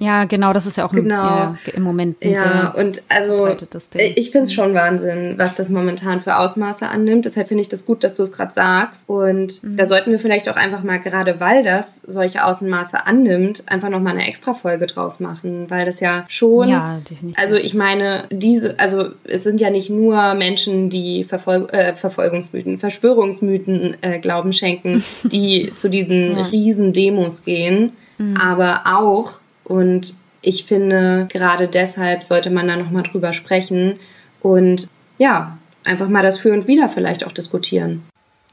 ja, 0.00 0.24
genau, 0.24 0.54
das 0.54 0.64
ist 0.64 0.78
ja 0.78 0.86
auch 0.86 0.92
genau. 0.92 1.14
ja, 1.14 1.58
im 1.74 1.82
Moment 1.82 2.16
ein 2.22 2.32
Ja, 2.32 2.70
und 2.70 3.02
also 3.10 3.46
ich 3.92 4.30
finde 4.30 4.44
es 4.44 4.50
mhm. 4.50 4.54
schon 4.54 4.74
Wahnsinn, 4.74 5.34
was 5.36 5.54
das 5.54 5.68
momentan 5.68 6.20
für 6.20 6.38
Ausmaße 6.38 6.88
annimmt. 6.88 7.26
Deshalb 7.26 7.48
finde 7.48 7.60
ich 7.60 7.68
das 7.68 7.84
gut, 7.84 8.02
dass 8.02 8.14
du 8.14 8.22
es 8.22 8.32
gerade 8.32 8.54
sagst. 8.54 9.04
Und 9.06 9.62
mhm. 9.62 9.76
da 9.76 9.84
sollten 9.84 10.12
wir 10.12 10.18
vielleicht 10.18 10.48
auch 10.48 10.56
einfach 10.56 10.82
mal, 10.82 10.98
gerade 10.98 11.40
weil 11.40 11.62
das 11.62 12.00
solche 12.06 12.46
Außenmaße 12.46 13.06
annimmt, 13.06 13.64
einfach 13.66 13.90
nochmal 13.90 14.13
eine 14.14 14.26
extra 14.26 14.54
Folge 14.54 14.86
draus 14.86 15.20
machen, 15.20 15.70
weil 15.70 15.86
das 15.86 16.00
ja 16.00 16.24
schon. 16.28 16.68
Ja, 16.68 17.00
definitiv. 17.08 17.38
Also 17.40 17.56
ich 17.56 17.74
meine, 17.74 18.24
diese, 18.30 18.78
also 18.78 19.10
es 19.24 19.42
sind 19.42 19.60
ja 19.60 19.70
nicht 19.70 19.90
nur 19.90 20.34
Menschen, 20.34 20.90
die 20.90 21.24
Verfol 21.24 21.68
äh, 21.70 21.94
Verfolgungsmythen, 21.94 22.78
Verschwörungsmythen 22.78 23.96
äh, 24.00 24.18
Glauben 24.18 24.52
schenken, 24.52 25.04
die 25.24 25.72
zu 25.74 25.90
diesen 25.90 26.36
ja. 26.36 26.44
riesen 26.46 26.92
Demos 26.92 27.44
gehen, 27.44 27.92
mhm. 28.18 28.36
aber 28.36 28.82
auch 28.86 29.38
und 29.64 30.14
ich 30.42 30.64
finde, 30.64 31.26
gerade 31.32 31.68
deshalb 31.68 32.22
sollte 32.22 32.50
man 32.50 32.68
da 32.68 32.76
nochmal 32.76 33.02
drüber 33.02 33.32
sprechen 33.32 33.96
und 34.40 34.88
ja, 35.18 35.56
einfach 35.84 36.08
mal 36.08 36.22
das 36.22 36.38
Für 36.38 36.52
und 36.52 36.66
Wider 36.66 36.88
vielleicht 36.88 37.24
auch 37.24 37.32
diskutieren. 37.32 38.04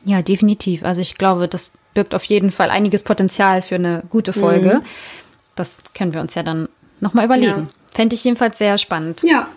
Ja, 0.05 0.21
definitiv. 0.21 0.83
Also 0.83 1.01
ich 1.01 1.15
glaube, 1.15 1.47
das 1.47 1.71
birgt 1.93 2.15
auf 2.15 2.23
jeden 2.23 2.51
Fall 2.51 2.69
einiges 2.69 3.03
Potenzial 3.03 3.61
für 3.61 3.75
eine 3.75 4.03
gute 4.09 4.33
Folge. 4.33 4.75
Mhm. 4.75 4.85
Das 5.55 5.81
können 5.93 6.13
wir 6.13 6.21
uns 6.21 6.35
ja 6.35 6.43
dann 6.43 6.69
nochmal 6.99 7.25
überlegen. 7.25 7.69
Ja. 7.69 7.69
Fände 7.93 8.15
ich 8.15 8.23
jedenfalls 8.23 8.57
sehr 8.57 8.77
spannend. 8.77 9.21
Ja. 9.23 9.47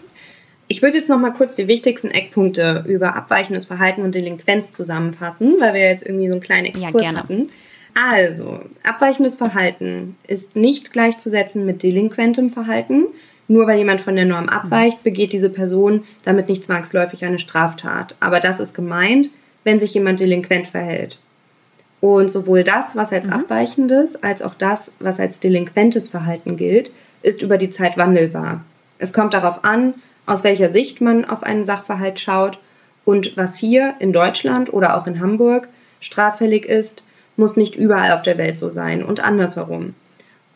Ich 0.66 0.80
würde 0.80 0.96
jetzt 0.96 1.10
nochmal 1.10 1.34
kurz 1.34 1.56
die 1.56 1.68
wichtigsten 1.68 2.10
Eckpunkte 2.10 2.84
über 2.86 3.14
abweichendes 3.14 3.66
Verhalten 3.66 4.02
und 4.02 4.14
Delinquenz 4.14 4.72
zusammenfassen, 4.72 5.56
weil 5.60 5.74
wir 5.74 5.82
jetzt 5.82 6.06
irgendwie 6.06 6.26
so 6.28 6.32
einen 6.32 6.40
kleinen 6.40 6.64
Exkurs 6.64 7.04
ja, 7.04 7.14
hatten. 7.14 7.50
Also, 7.94 8.60
abweichendes 8.82 9.36
Verhalten 9.36 10.16
ist 10.26 10.56
nicht 10.56 10.92
gleichzusetzen 10.92 11.66
mit 11.66 11.82
delinquentem 11.82 12.50
Verhalten. 12.50 13.06
Nur 13.46 13.66
weil 13.66 13.76
jemand 13.76 14.00
von 14.00 14.16
der 14.16 14.24
Norm 14.24 14.48
abweicht, 14.48 15.02
begeht 15.02 15.34
diese 15.34 15.50
Person 15.50 16.04
damit 16.24 16.48
nicht 16.48 16.64
zwangsläufig 16.64 17.24
eine 17.24 17.38
Straftat. 17.38 18.16
Aber 18.20 18.40
das 18.40 18.58
ist 18.58 18.74
gemeint, 18.74 19.30
wenn 19.64 19.78
sich 19.78 19.92
jemand 19.92 20.18
delinquent 20.20 20.66
verhält. 20.66 21.18
Und 22.04 22.30
sowohl 22.30 22.64
das, 22.64 22.96
was 22.96 23.14
als 23.14 23.28
mhm. 23.28 23.32
abweichendes, 23.32 24.22
als 24.22 24.42
auch 24.42 24.52
das, 24.52 24.90
was 24.98 25.18
als 25.18 25.40
delinquentes 25.40 26.10
Verhalten 26.10 26.58
gilt, 26.58 26.90
ist 27.22 27.40
über 27.40 27.56
die 27.56 27.70
Zeit 27.70 27.96
wandelbar. 27.96 28.62
Es 28.98 29.14
kommt 29.14 29.32
darauf 29.32 29.64
an, 29.64 29.94
aus 30.26 30.44
welcher 30.44 30.68
Sicht 30.68 31.00
man 31.00 31.24
auf 31.24 31.42
einen 31.42 31.64
Sachverhalt 31.64 32.20
schaut 32.20 32.58
und 33.06 33.38
was 33.38 33.56
hier 33.56 33.94
in 34.00 34.12
Deutschland 34.12 34.70
oder 34.70 34.98
auch 34.98 35.06
in 35.06 35.18
Hamburg 35.22 35.70
straffällig 35.98 36.66
ist, 36.66 37.04
muss 37.38 37.56
nicht 37.56 37.74
überall 37.74 38.12
auf 38.12 38.20
der 38.20 38.36
Welt 38.36 38.58
so 38.58 38.68
sein 38.68 39.02
und 39.02 39.24
andersherum. 39.24 39.94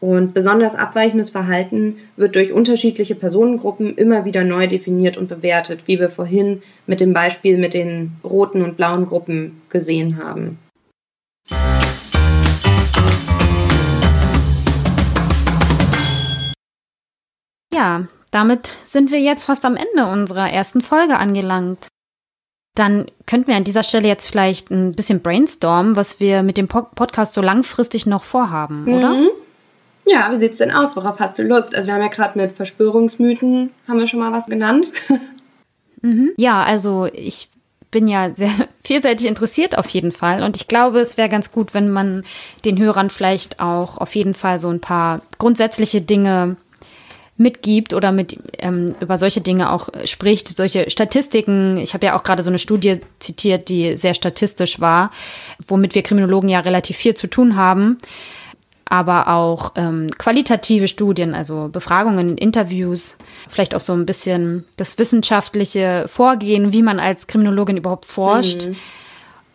Und 0.00 0.34
besonders 0.34 0.74
abweichendes 0.74 1.30
Verhalten 1.30 1.96
wird 2.18 2.34
durch 2.34 2.52
unterschiedliche 2.52 3.14
Personengruppen 3.14 3.96
immer 3.96 4.26
wieder 4.26 4.44
neu 4.44 4.66
definiert 4.66 5.16
und 5.16 5.30
bewertet, 5.30 5.84
wie 5.86 5.98
wir 5.98 6.10
vorhin 6.10 6.60
mit 6.86 7.00
dem 7.00 7.14
Beispiel 7.14 7.56
mit 7.56 7.72
den 7.72 8.12
roten 8.22 8.60
und 8.60 8.76
blauen 8.76 9.06
Gruppen 9.06 9.62
gesehen 9.70 10.22
haben. 10.22 10.58
Ja, 17.78 18.08
damit 18.32 18.66
sind 18.66 19.12
wir 19.12 19.20
jetzt 19.20 19.44
fast 19.44 19.64
am 19.64 19.76
Ende 19.76 20.10
unserer 20.10 20.50
ersten 20.50 20.80
Folge 20.80 21.16
angelangt. 21.16 21.86
Dann 22.74 23.06
könnten 23.24 23.46
wir 23.46 23.54
an 23.54 23.62
dieser 23.62 23.84
Stelle 23.84 24.08
jetzt 24.08 24.26
vielleicht 24.26 24.72
ein 24.72 24.94
bisschen 24.94 25.22
brainstormen, 25.22 25.94
was 25.94 26.18
wir 26.18 26.42
mit 26.42 26.56
dem 26.56 26.66
Podcast 26.66 27.34
so 27.34 27.40
langfristig 27.40 28.04
noch 28.04 28.24
vorhaben, 28.24 28.82
mhm. 28.82 28.92
oder? 28.94 29.28
Ja, 30.06 30.32
wie 30.32 30.38
sieht 30.38 30.52
es 30.52 30.58
denn 30.58 30.72
aus? 30.72 30.96
Worauf 30.96 31.20
hast 31.20 31.38
du 31.38 31.44
Lust? 31.44 31.76
Also 31.76 31.86
wir 31.86 31.94
haben 31.94 32.02
ja 32.02 32.08
gerade 32.08 32.36
mit 32.36 32.56
Verschwörungsmythen, 32.56 33.70
haben 33.86 33.98
wir 34.00 34.08
schon 34.08 34.20
mal 34.20 34.32
was 34.32 34.46
genannt. 34.46 34.92
Mhm. 36.00 36.30
Ja, 36.36 36.62
also 36.62 37.08
ich 37.12 37.48
bin 37.90 38.06
ja 38.06 38.32
sehr 38.32 38.52
vielseitig 38.84 39.26
interessiert 39.26 39.76
auf 39.76 39.88
jeden 39.88 40.12
Fall. 40.12 40.44
Und 40.44 40.54
ich 40.54 40.68
glaube, 40.68 41.00
es 41.00 41.16
wäre 41.16 41.28
ganz 41.28 41.50
gut, 41.50 41.74
wenn 41.74 41.90
man 41.90 42.22
den 42.64 42.78
Hörern 42.78 43.10
vielleicht 43.10 43.58
auch 43.58 43.98
auf 43.98 44.14
jeden 44.14 44.34
Fall 44.34 44.60
so 44.60 44.68
ein 44.68 44.78
paar 44.78 45.22
grundsätzliche 45.38 46.00
Dinge 46.00 46.56
mitgibt 47.38 47.94
oder 47.94 48.12
mit 48.12 48.38
ähm, 48.58 48.94
über 49.00 49.16
solche 49.16 49.40
Dinge 49.40 49.72
auch 49.72 49.88
spricht, 50.04 50.56
solche 50.56 50.90
Statistiken. 50.90 51.78
Ich 51.78 51.94
habe 51.94 52.06
ja 52.06 52.18
auch 52.18 52.24
gerade 52.24 52.42
so 52.42 52.50
eine 52.50 52.58
Studie 52.58 53.00
zitiert, 53.20 53.68
die 53.68 53.96
sehr 53.96 54.14
statistisch 54.14 54.80
war, 54.80 55.12
womit 55.66 55.94
wir 55.94 56.02
Kriminologen 56.02 56.48
ja 56.48 56.60
relativ 56.60 56.96
viel 56.96 57.14
zu 57.14 57.28
tun 57.28 57.56
haben 57.56 57.98
aber 58.90 59.28
auch 59.28 59.72
ähm, 59.76 60.08
qualitative 60.16 60.88
Studien, 60.88 61.34
also 61.34 61.68
Befragungen, 61.70 62.38
Interviews, 62.38 63.18
vielleicht 63.48 63.74
auch 63.74 63.80
so 63.80 63.92
ein 63.92 64.06
bisschen 64.06 64.64
das 64.76 64.98
wissenschaftliche 64.98 66.06
Vorgehen, 66.08 66.72
wie 66.72 66.82
man 66.82 66.98
als 66.98 67.26
Kriminologin 67.26 67.76
überhaupt 67.76 68.06
forscht. 68.06 68.66
Mhm. 68.66 68.76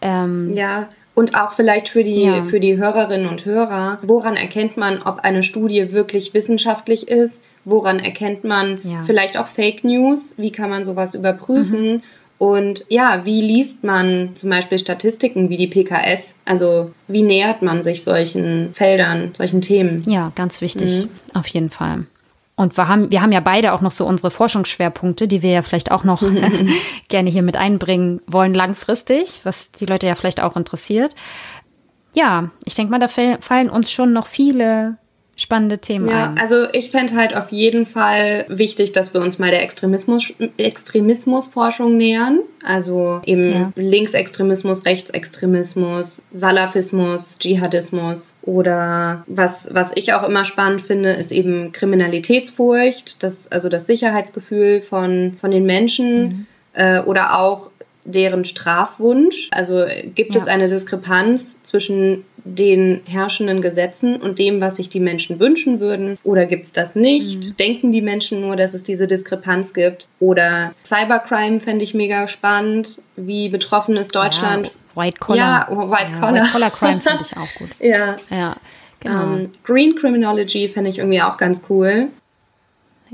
Ähm, 0.02 0.54
ja, 0.54 0.88
und 1.16 1.36
auch 1.36 1.52
vielleicht 1.52 1.90
für 1.90 2.04
die, 2.04 2.24
ja. 2.24 2.44
für 2.44 2.60
die 2.60 2.78
Hörerinnen 2.78 3.28
und 3.28 3.46
Hörer, 3.46 4.00
woran 4.02 4.36
erkennt 4.36 4.78
man, 4.78 5.02
ob 5.02 5.20
eine 5.20 5.44
Studie 5.44 5.92
wirklich 5.92 6.34
wissenschaftlich 6.34 7.08
ist? 7.08 7.42
Woran 7.66 8.00
erkennt 8.00 8.44
man 8.44 8.80
ja. 8.84 9.04
vielleicht 9.04 9.38
auch 9.38 9.48
Fake 9.48 9.84
News? 9.84 10.36
Wie 10.38 10.52
kann 10.52 10.70
man 10.70 10.84
sowas 10.84 11.14
überprüfen? 11.14 11.94
Mhm. 11.94 12.02
Und 12.40 12.86
ja, 12.90 13.22
wie 13.26 13.42
liest 13.42 13.84
man 13.84 14.32
zum 14.36 14.50
Beispiel 14.50 14.80
Statistiken 14.80 15.50
wie 15.50 15.58
die 15.58 15.68
PKS? 15.68 16.36
Also 16.46 16.92
wie 17.08 17.22
nähert 17.22 17.62
man 17.62 17.82
sich 17.82 18.04
solchen 18.04 18.74
Feldern, 18.74 19.32
solchen 19.34 19.62
Themen? 19.62 20.04
Ja, 20.08 20.32
ganz 20.36 20.60
wichtig, 20.60 21.06
mhm. 21.06 21.10
auf 21.34 21.48
jeden 21.48 21.70
Fall. 21.70 22.06
Und 22.56 22.78
wir 22.78 22.88
haben, 22.88 23.12
wir 23.12 23.22
haben 23.22 23.32
ja 23.32 23.40
beide 23.40 23.74
auch 23.74 23.82
noch 23.82 23.92
so 23.92 24.06
unsere 24.06 24.30
Forschungsschwerpunkte, 24.30 25.28
die 25.28 25.42
wir 25.42 25.52
ja 25.52 25.62
vielleicht 25.64 25.92
auch 25.92 26.04
noch 26.04 26.24
gerne 27.08 27.30
hier 27.30 27.44
mit 27.44 27.58
einbringen 27.58 28.22
wollen, 28.28 28.54
langfristig, 28.54 29.42
was 29.44 29.72
die 29.72 29.86
Leute 29.86 30.08
ja 30.08 30.16
vielleicht 30.16 30.42
auch 30.42 30.56
interessiert. 30.56 31.16
Ja, 32.14 32.52
ich 32.64 32.76
denke 32.76 32.92
mal, 32.92 33.00
da 33.00 33.08
fallen 33.08 33.70
uns 33.70 33.92
schon 33.92 34.14
noch 34.14 34.28
viele 34.28 34.98
spannende 35.36 35.80
Themen 35.80 36.08
ja, 36.08 36.30
ein. 36.30 36.38
Also 36.38 36.68
ich 36.74 36.92
fände 36.92 37.16
halt 37.16 37.36
auf 37.36 37.50
jeden 37.50 37.86
Fall 37.86 38.46
wichtig, 38.50 38.92
dass 38.92 39.14
wir 39.14 39.22
uns 39.22 39.40
mal 39.40 39.50
der 39.50 39.64
Extremismus, 39.64 40.34
Extremismusforschung 40.58 41.98
nähern. 41.98 42.40
Also 42.64 43.22
eben 43.26 43.52
ja. 43.52 43.70
Linksextremismus, 43.76 44.86
Rechtsextremismus, 44.86 46.24
Salafismus, 46.32 47.40
Dschihadismus 47.40 48.36
oder 48.44 49.24
was, 49.28 49.74
was 49.74 49.92
ich 49.96 50.14
auch 50.14 50.24
immer 50.24 50.46
spannend 50.46 50.82
finde, 50.82 51.12
ist 51.12 51.32
eben 51.32 51.72
Kriminalitätsfurcht, 51.72 53.24
das, 53.24 53.52
also 53.52 53.70
das 53.70 53.88
Sicherheitsgefühl 53.88 54.82
von, 54.82 55.34
von 55.40 55.52
den 55.52 55.66
Menschen. 55.66 56.24
Mhm. 56.24 56.46
Äh, 56.76 57.02
oder 57.02 57.40
auch 57.40 57.70
deren 58.06 58.46
Strafwunsch? 58.46 59.50
Also 59.52 59.86
gibt 60.16 60.36
ja. 60.36 60.42
es 60.42 60.48
eine 60.48 60.68
Diskrepanz 60.68 61.62
zwischen 61.64 62.26
den 62.46 63.02
herrschenden 63.08 63.62
Gesetzen 63.62 64.18
und 64.18 64.40
dem, 64.40 64.60
was 64.60 64.76
sich 64.76 64.90
die 64.90 65.00
Menschen 65.00 65.40
wünschen 65.40 65.80
würden? 65.80 66.18
Oder 66.24 66.46
gibt 66.46 66.66
es 66.66 66.72
das 66.72 66.96
nicht? 66.96 67.38
Mhm. 67.38 67.58
Denken 67.58 67.92
die 67.92 68.02
Menschen 68.02 68.42
nur, 68.42 68.56
dass 68.56 68.74
es 68.74 68.84
diese 68.84 69.08
Diskrepanz 69.08 69.74
gibt? 69.74 70.08
Oder 70.20 70.74
Cybercrime 70.86 71.60
fände 71.60 71.84
ich 71.84 71.94
mega 71.94 72.28
spannend. 72.28 73.02
Wie 73.16 73.50
betroffen 73.50 73.96
ist 73.96 74.16
Deutschland? 74.16 74.68
Ja, 74.68 75.02
White 75.04 75.20
Collar. 75.20 75.68
Ja, 75.70 75.78
White 75.92 76.20
Collar. 76.20 76.36
Ja, 76.36 76.42
White 76.42 76.52
Collar 76.52 76.70
Crime 76.72 77.02
finde 77.02 77.24
ich 77.24 77.38
auch 77.38 77.54
gut. 77.58 77.70
ja. 77.80 78.16
Ja. 78.30 78.56
Genau. 79.00 79.24
Um, 79.24 79.38
ähm, 79.38 79.50
Green 79.66 79.96
Criminology 79.96 80.68
fände 80.70 80.90
ich 80.90 81.00
irgendwie 81.00 81.22
auch 81.22 81.38
ganz 81.38 81.64
cool. 81.70 82.08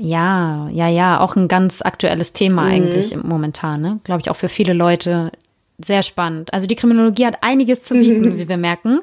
Ja, 0.02 0.68
ja, 0.72 0.88
ja, 0.88 1.20
auch 1.20 1.36
ein 1.36 1.46
ganz 1.46 1.82
aktuelles 1.82 2.32
Thema 2.32 2.62
mhm. 2.62 2.70
eigentlich 2.70 3.16
momentan, 3.22 3.82
ne? 3.82 4.00
Glaube 4.02 4.22
ich 4.22 4.30
auch 4.30 4.36
für 4.36 4.48
viele 4.48 4.72
Leute 4.72 5.30
sehr 5.76 6.02
spannend. 6.02 6.54
Also 6.54 6.66
die 6.66 6.74
Kriminologie 6.74 7.26
hat 7.26 7.42
einiges 7.42 7.82
zu 7.82 7.94
bieten, 7.94 8.30
mhm. 8.30 8.38
wie 8.38 8.48
wir 8.48 8.56
merken. 8.56 9.00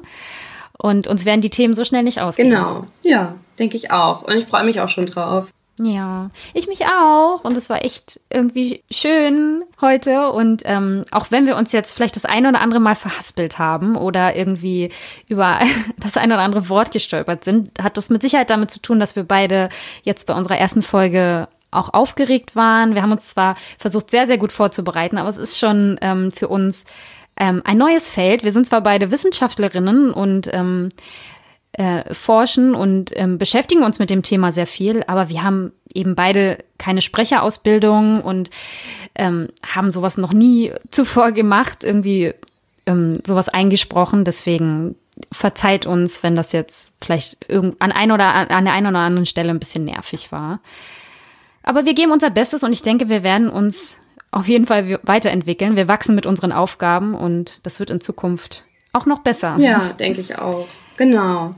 Und 0.76 1.06
uns 1.06 1.24
werden 1.24 1.40
die 1.40 1.50
Themen 1.50 1.74
so 1.74 1.84
schnell 1.84 2.02
nicht 2.02 2.20
ausgehen. 2.20 2.50
Genau, 2.50 2.86
ja, 3.02 3.34
denke 3.60 3.76
ich 3.76 3.92
auch. 3.92 4.22
Und 4.22 4.36
ich 4.36 4.46
freue 4.46 4.64
mich 4.64 4.80
auch 4.80 4.88
schon 4.88 5.06
drauf. 5.06 5.48
Ja, 5.80 6.30
ich 6.54 6.66
mich 6.66 6.86
auch. 6.86 7.44
Und 7.44 7.56
es 7.56 7.70
war 7.70 7.84
echt 7.84 8.20
irgendwie 8.30 8.82
schön 8.90 9.62
heute. 9.80 10.30
Und 10.30 10.62
ähm, 10.64 11.04
auch 11.10 11.30
wenn 11.30 11.46
wir 11.46 11.56
uns 11.56 11.72
jetzt 11.72 11.94
vielleicht 11.94 12.16
das 12.16 12.24
eine 12.24 12.48
oder 12.48 12.60
andere 12.60 12.80
Mal 12.80 12.96
verhaspelt 12.96 13.58
haben 13.58 13.96
oder 13.96 14.34
irgendwie 14.34 14.90
über 15.28 15.60
das 15.98 16.16
eine 16.16 16.34
oder 16.34 16.42
andere 16.42 16.68
Wort 16.68 16.90
gestolpert 16.90 17.44
sind, 17.44 17.70
hat 17.82 17.96
das 17.96 18.10
mit 18.10 18.22
Sicherheit 18.22 18.50
damit 18.50 18.70
zu 18.70 18.80
tun, 18.80 18.98
dass 18.98 19.16
wir 19.16 19.22
beide 19.22 19.68
jetzt 20.02 20.26
bei 20.26 20.34
unserer 20.34 20.58
ersten 20.58 20.82
Folge 20.82 21.48
auch 21.70 21.92
aufgeregt 21.92 22.56
waren. 22.56 22.94
Wir 22.94 23.02
haben 23.02 23.12
uns 23.12 23.30
zwar 23.30 23.56
versucht, 23.78 24.10
sehr, 24.10 24.26
sehr 24.26 24.38
gut 24.38 24.52
vorzubereiten, 24.52 25.18
aber 25.18 25.28
es 25.28 25.36
ist 25.36 25.58
schon 25.58 25.98
ähm, 26.00 26.32
für 26.32 26.48
uns 26.48 26.84
ähm, 27.36 27.62
ein 27.64 27.78
neues 27.78 28.08
Feld. 28.08 28.42
Wir 28.42 28.52
sind 28.52 28.66
zwar 28.66 28.80
beide 28.80 29.10
Wissenschaftlerinnen 29.10 30.10
und 30.10 30.48
ähm, 30.52 30.88
äh, 31.72 32.12
forschen 32.14 32.74
und 32.74 33.10
ähm, 33.14 33.38
beschäftigen 33.38 33.82
uns 33.82 33.98
mit 33.98 34.10
dem 34.10 34.22
Thema 34.22 34.52
sehr 34.52 34.66
viel, 34.66 35.04
aber 35.06 35.28
wir 35.28 35.42
haben 35.42 35.72
eben 35.92 36.14
beide 36.14 36.58
keine 36.78 37.02
Sprecherausbildung 37.02 38.20
und 38.20 38.50
ähm, 39.14 39.48
haben 39.66 39.90
sowas 39.90 40.16
noch 40.16 40.32
nie 40.32 40.72
zuvor 40.90 41.32
gemacht, 41.32 41.84
irgendwie 41.84 42.34
ähm, 42.86 43.18
sowas 43.26 43.48
eingesprochen. 43.48 44.24
Deswegen 44.24 44.96
verzeiht 45.32 45.86
uns, 45.86 46.22
wenn 46.22 46.36
das 46.36 46.52
jetzt 46.52 46.92
vielleicht 47.00 47.36
an 47.50 47.92
ein 47.92 48.12
oder 48.12 48.50
an 48.50 48.64
der 48.64 48.74
einen 48.74 48.86
oder 48.86 49.00
anderen 49.00 49.26
Stelle 49.26 49.50
ein 49.50 49.58
bisschen 49.58 49.84
nervig 49.84 50.32
war. 50.32 50.60
Aber 51.62 51.84
wir 51.84 51.94
geben 51.94 52.12
unser 52.12 52.30
Bestes 52.30 52.62
und 52.62 52.72
ich 52.72 52.82
denke, 52.82 53.08
wir 53.08 53.22
werden 53.22 53.50
uns 53.50 53.94
auf 54.30 54.48
jeden 54.48 54.66
Fall 54.66 55.00
weiterentwickeln. 55.02 55.76
Wir 55.76 55.88
wachsen 55.88 56.14
mit 56.14 56.26
unseren 56.26 56.52
Aufgaben 56.52 57.14
und 57.14 57.60
das 57.64 57.80
wird 57.80 57.90
in 57.90 58.00
Zukunft 58.00 58.64
auch 58.92 59.06
noch 59.06 59.20
besser. 59.20 59.56
Ja, 59.58 59.90
denke 59.98 60.20
ich 60.20 60.38
auch. 60.38 60.66
Genau. 60.98 61.54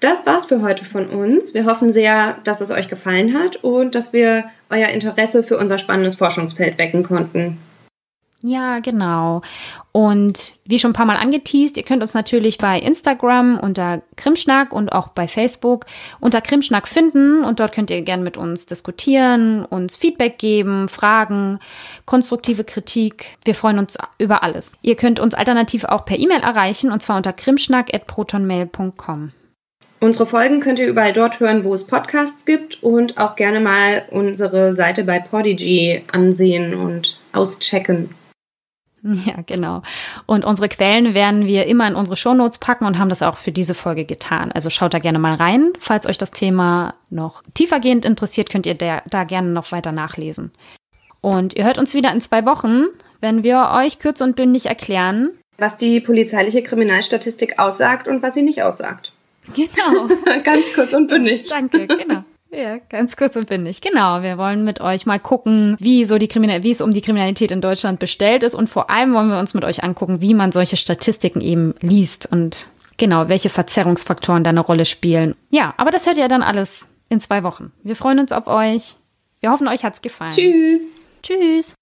Das 0.00 0.26
war's 0.26 0.46
für 0.46 0.62
heute 0.62 0.84
von 0.84 1.08
uns. 1.08 1.54
Wir 1.54 1.64
hoffen 1.66 1.92
sehr, 1.92 2.36
dass 2.42 2.60
es 2.60 2.72
euch 2.72 2.88
gefallen 2.88 3.38
hat 3.38 3.56
und 3.62 3.94
dass 3.94 4.12
wir 4.12 4.46
euer 4.68 4.88
Interesse 4.88 5.44
für 5.44 5.56
unser 5.56 5.78
spannendes 5.78 6.16
Forschungsfeld 6.16 6.76
wecken 6.78 7.04
konnten. 7.04 7.58
Ja, 8.42 8.80
genau. 8.80 9.42
Und 9.92 10.54
wie 10.64 10.80
schon 10.80 10.90
ein 10.90 10.94
paar 10.94 11.06
Mal 11.06 11.16
angeteased, 11.16 11.76
ihr 11.76 11.84
könnt 11.84 12.02
uns 12.02 12.12
natürlich 12.14 12.58
bei 12.58 12.80
Instagram 12.80 13.58
unter 13.58 14.02
Krimschnack 14.16 14.72
und 14.72 14.92
auch 14.92 15.08
bei 15.08 15.28
Facebook 15.28 15.86
unter 16.18 16.40
Krimschnack 16.40 16.88
finden 16.88 17.44
und 17.44 17.60
dort 17.60 17.72
könnt 17.72 17.90
ihr 17.90 18.02
gerne 18.02 18.24
mit 18.24 18.36
uns 18.36 18.66
diskutieren, 18.66 19.64
uns 19.64 19.94
Feedback 19.94 20.38
geben, 20.38 20.88
Fragen, 20.88 21.60
konstruktive 22.04 22.64
Kritik. 22.64 23.36
Wir 23.44 23.54
freuen 23.54 23.78
uns 23.78 23.96
über 24.18 24.42
alles. 24.42 24.72
Ihr 24.82 24.96
könnt 24.96 25.20
uns 25.20 25.34
alternativ 25.34 25.84
auch 25.84 26.04
per 26.04 26.18
E-Mail 26.18 26.40
erreichen 26.40 26.90
und 26.90 27.00
zwar 27.02 27.18
unter 27.18 27.32
krimschnack@protonmail.com. 27.32 29.30
Unsere 30.00 30.26
Folgen 30.26 30.58
könnt 30.58 30.80
ihr 30.80 30.88
überall 30.88 31.12
dort 31.12 31.38
hören, 31.38 31.62
wo 31.62 31.72
es 31.72 31.86
Podcasts 31.86 32.44
gibt 32.44 32.82
und 32.82 33.18
auch 33.18 33.36
gerne 33.36 33.60
mal 33.60 34.02
unsere 34.10 34.72
Seite 34.72 35.04
bei 35.04 35.20
Podigy 35.20 36.02
ansehen 36.10 36.74
und 36.74 37.20
auschecken. 37.32 38.10
Ja, 39.26 39.42
genau. 39.44 39.82
Und 40.26 40.44
unsere 40.44 40.68
Quellen 40.68 41.14
werden 41.14 41.46
wir 41.46 41.66
immer 41.66 41.88
in 41.88 41.94
unsere 41.94 42.16
Shownotes 42.16 42.58
packen 42.58 42.86
und 42.86 42.98
haben 42.98 43.08
das 43.08 43.22
auch 43.22 43.36
für 43.36 43.52
diese 43.52 43.74
Folge 43.74 44.04
getan. 44.04 44.52
Also 44.52 44.70
schaut 44.70 44.94
da 44.94 44.98
gerne 44.98 45.18
mal 45.18 45.34
rein. 45.34 45.72
Falls 45.78 46.06
euch 46.06 46.18
das 46.18 46.30
Thema 46.30 46.94
noch 47.10 47.42
tiefergehend 47.54 48.04
interessiert, 48.04 48.50
könnt 48.50 48.66
ihr 48.66 48.74
da, 48.74 49.02
da 49.08 49.24
gerne 49.24 49.48
noch 49.48 49.72
weiter 49.72 49.92
nachlesen. 49.92 50.52
Und 51.20 51.54
ihr 51.54 51.64
hört 51.64 51.78
uns 51.78 51.94
wieder 51.94 52.12
in 52.12 52.20
zwei 52.20 52.44
Wochen, 52.46 52.84
wenn 53.20 53.42
wir 53.42 53.70
euch 53.74 53.98
kurz 54.00 54.20
und 54.20 54.36
bündig 54.36 54.66
erklären, 54.66 55.30
was 55.58 55.76
die 55.76 56.00
polizeiliche 56.00 56.62
Kriminalstatistik 56.62 57.58
aussagt 57.58 58.08
und 58.08 58.22
was 58.22 58.34
sie 58.34 58.42
nicht 58.42 58.62
aussagt. 58.62 59.12
Genau. 59.54 60.08
Ganz 60.44 60.64
kurz 60.74 60.92
und 60.92 61.08
bündig. 61.08 61.48
Danke, 61.48 61.86
genau. 61.86 62.24
Ja, 62.54 62.78
ganz 62.90 63.16
kurz 63.16 63.34
und 63.36 63.46
bindig. 63.46 63.80
Genau, 63.80 64.20
wir 64.22 64.36
wollen 64.36 64.62
mit 64.62 64.80
euch 64.82 65.06
mal 65.06 65.18
gucken, 65.18 65.74
wie 65.80 66.04
so 66.04 66.18
die 66.18 66.28
Kriminal 66.28 66.62
wie 66.62 66.70
es 66.70 66.82
um 66.82 66.92
die 66.92 67.00
Kriminalität 67.00 67.50
in 67.50 67.62
Deutschland 67.62 67.98
bestellt 67.98 68.42
ist 68.42 68.54
und 68.54 68.68
vor 68.68 68.90
allem 68.90 69.14
wollen 69.14 69.30
wir 69.30 69.38
uns 69.38 69.54
mit 69.54 69.64
euch 69.64 69.82
angucken, 69.82 70.20
wie 70.20 70.34
man 70.34 70.52
solche 70.52 70.76
Statistiken 70.76 71.40
eben 71.40 71.74
liest 71.80 72.30
und 72.30 72.68
genau, 72.98 73.28
welche 73.28 73.48
Verzerrungsfaktoren 73.48 74.44
da 74.44 74.50
eine 74.50 74.60
Rolle 74.60 74.84
spielen. 74.84 75.34
Ja, 75.48 75.72
aber 75.78 75.90
das 75.90 76.06
hört 76.06 76.18
ihr 76.18 76.28
dann 76.28 76.42
alles 76.42 76.88
in 77.08 77.20
zwei 77.20 77.42
Wochen. 77.42 77.72
Wir 77.82 77.96
freuen 77.96 78.18
uns 78.18 78.32
auf 78.32 78.46
euch. 78.46 78.96
Wir 79.40 79.50
hoffen, 79.50 79.66
euch 79.66 79.82
hat's 79.82 80.02
gefallen. 80.02 80.32
Tschüss. 80.32 80.92
Tschüss. 81.22 81.74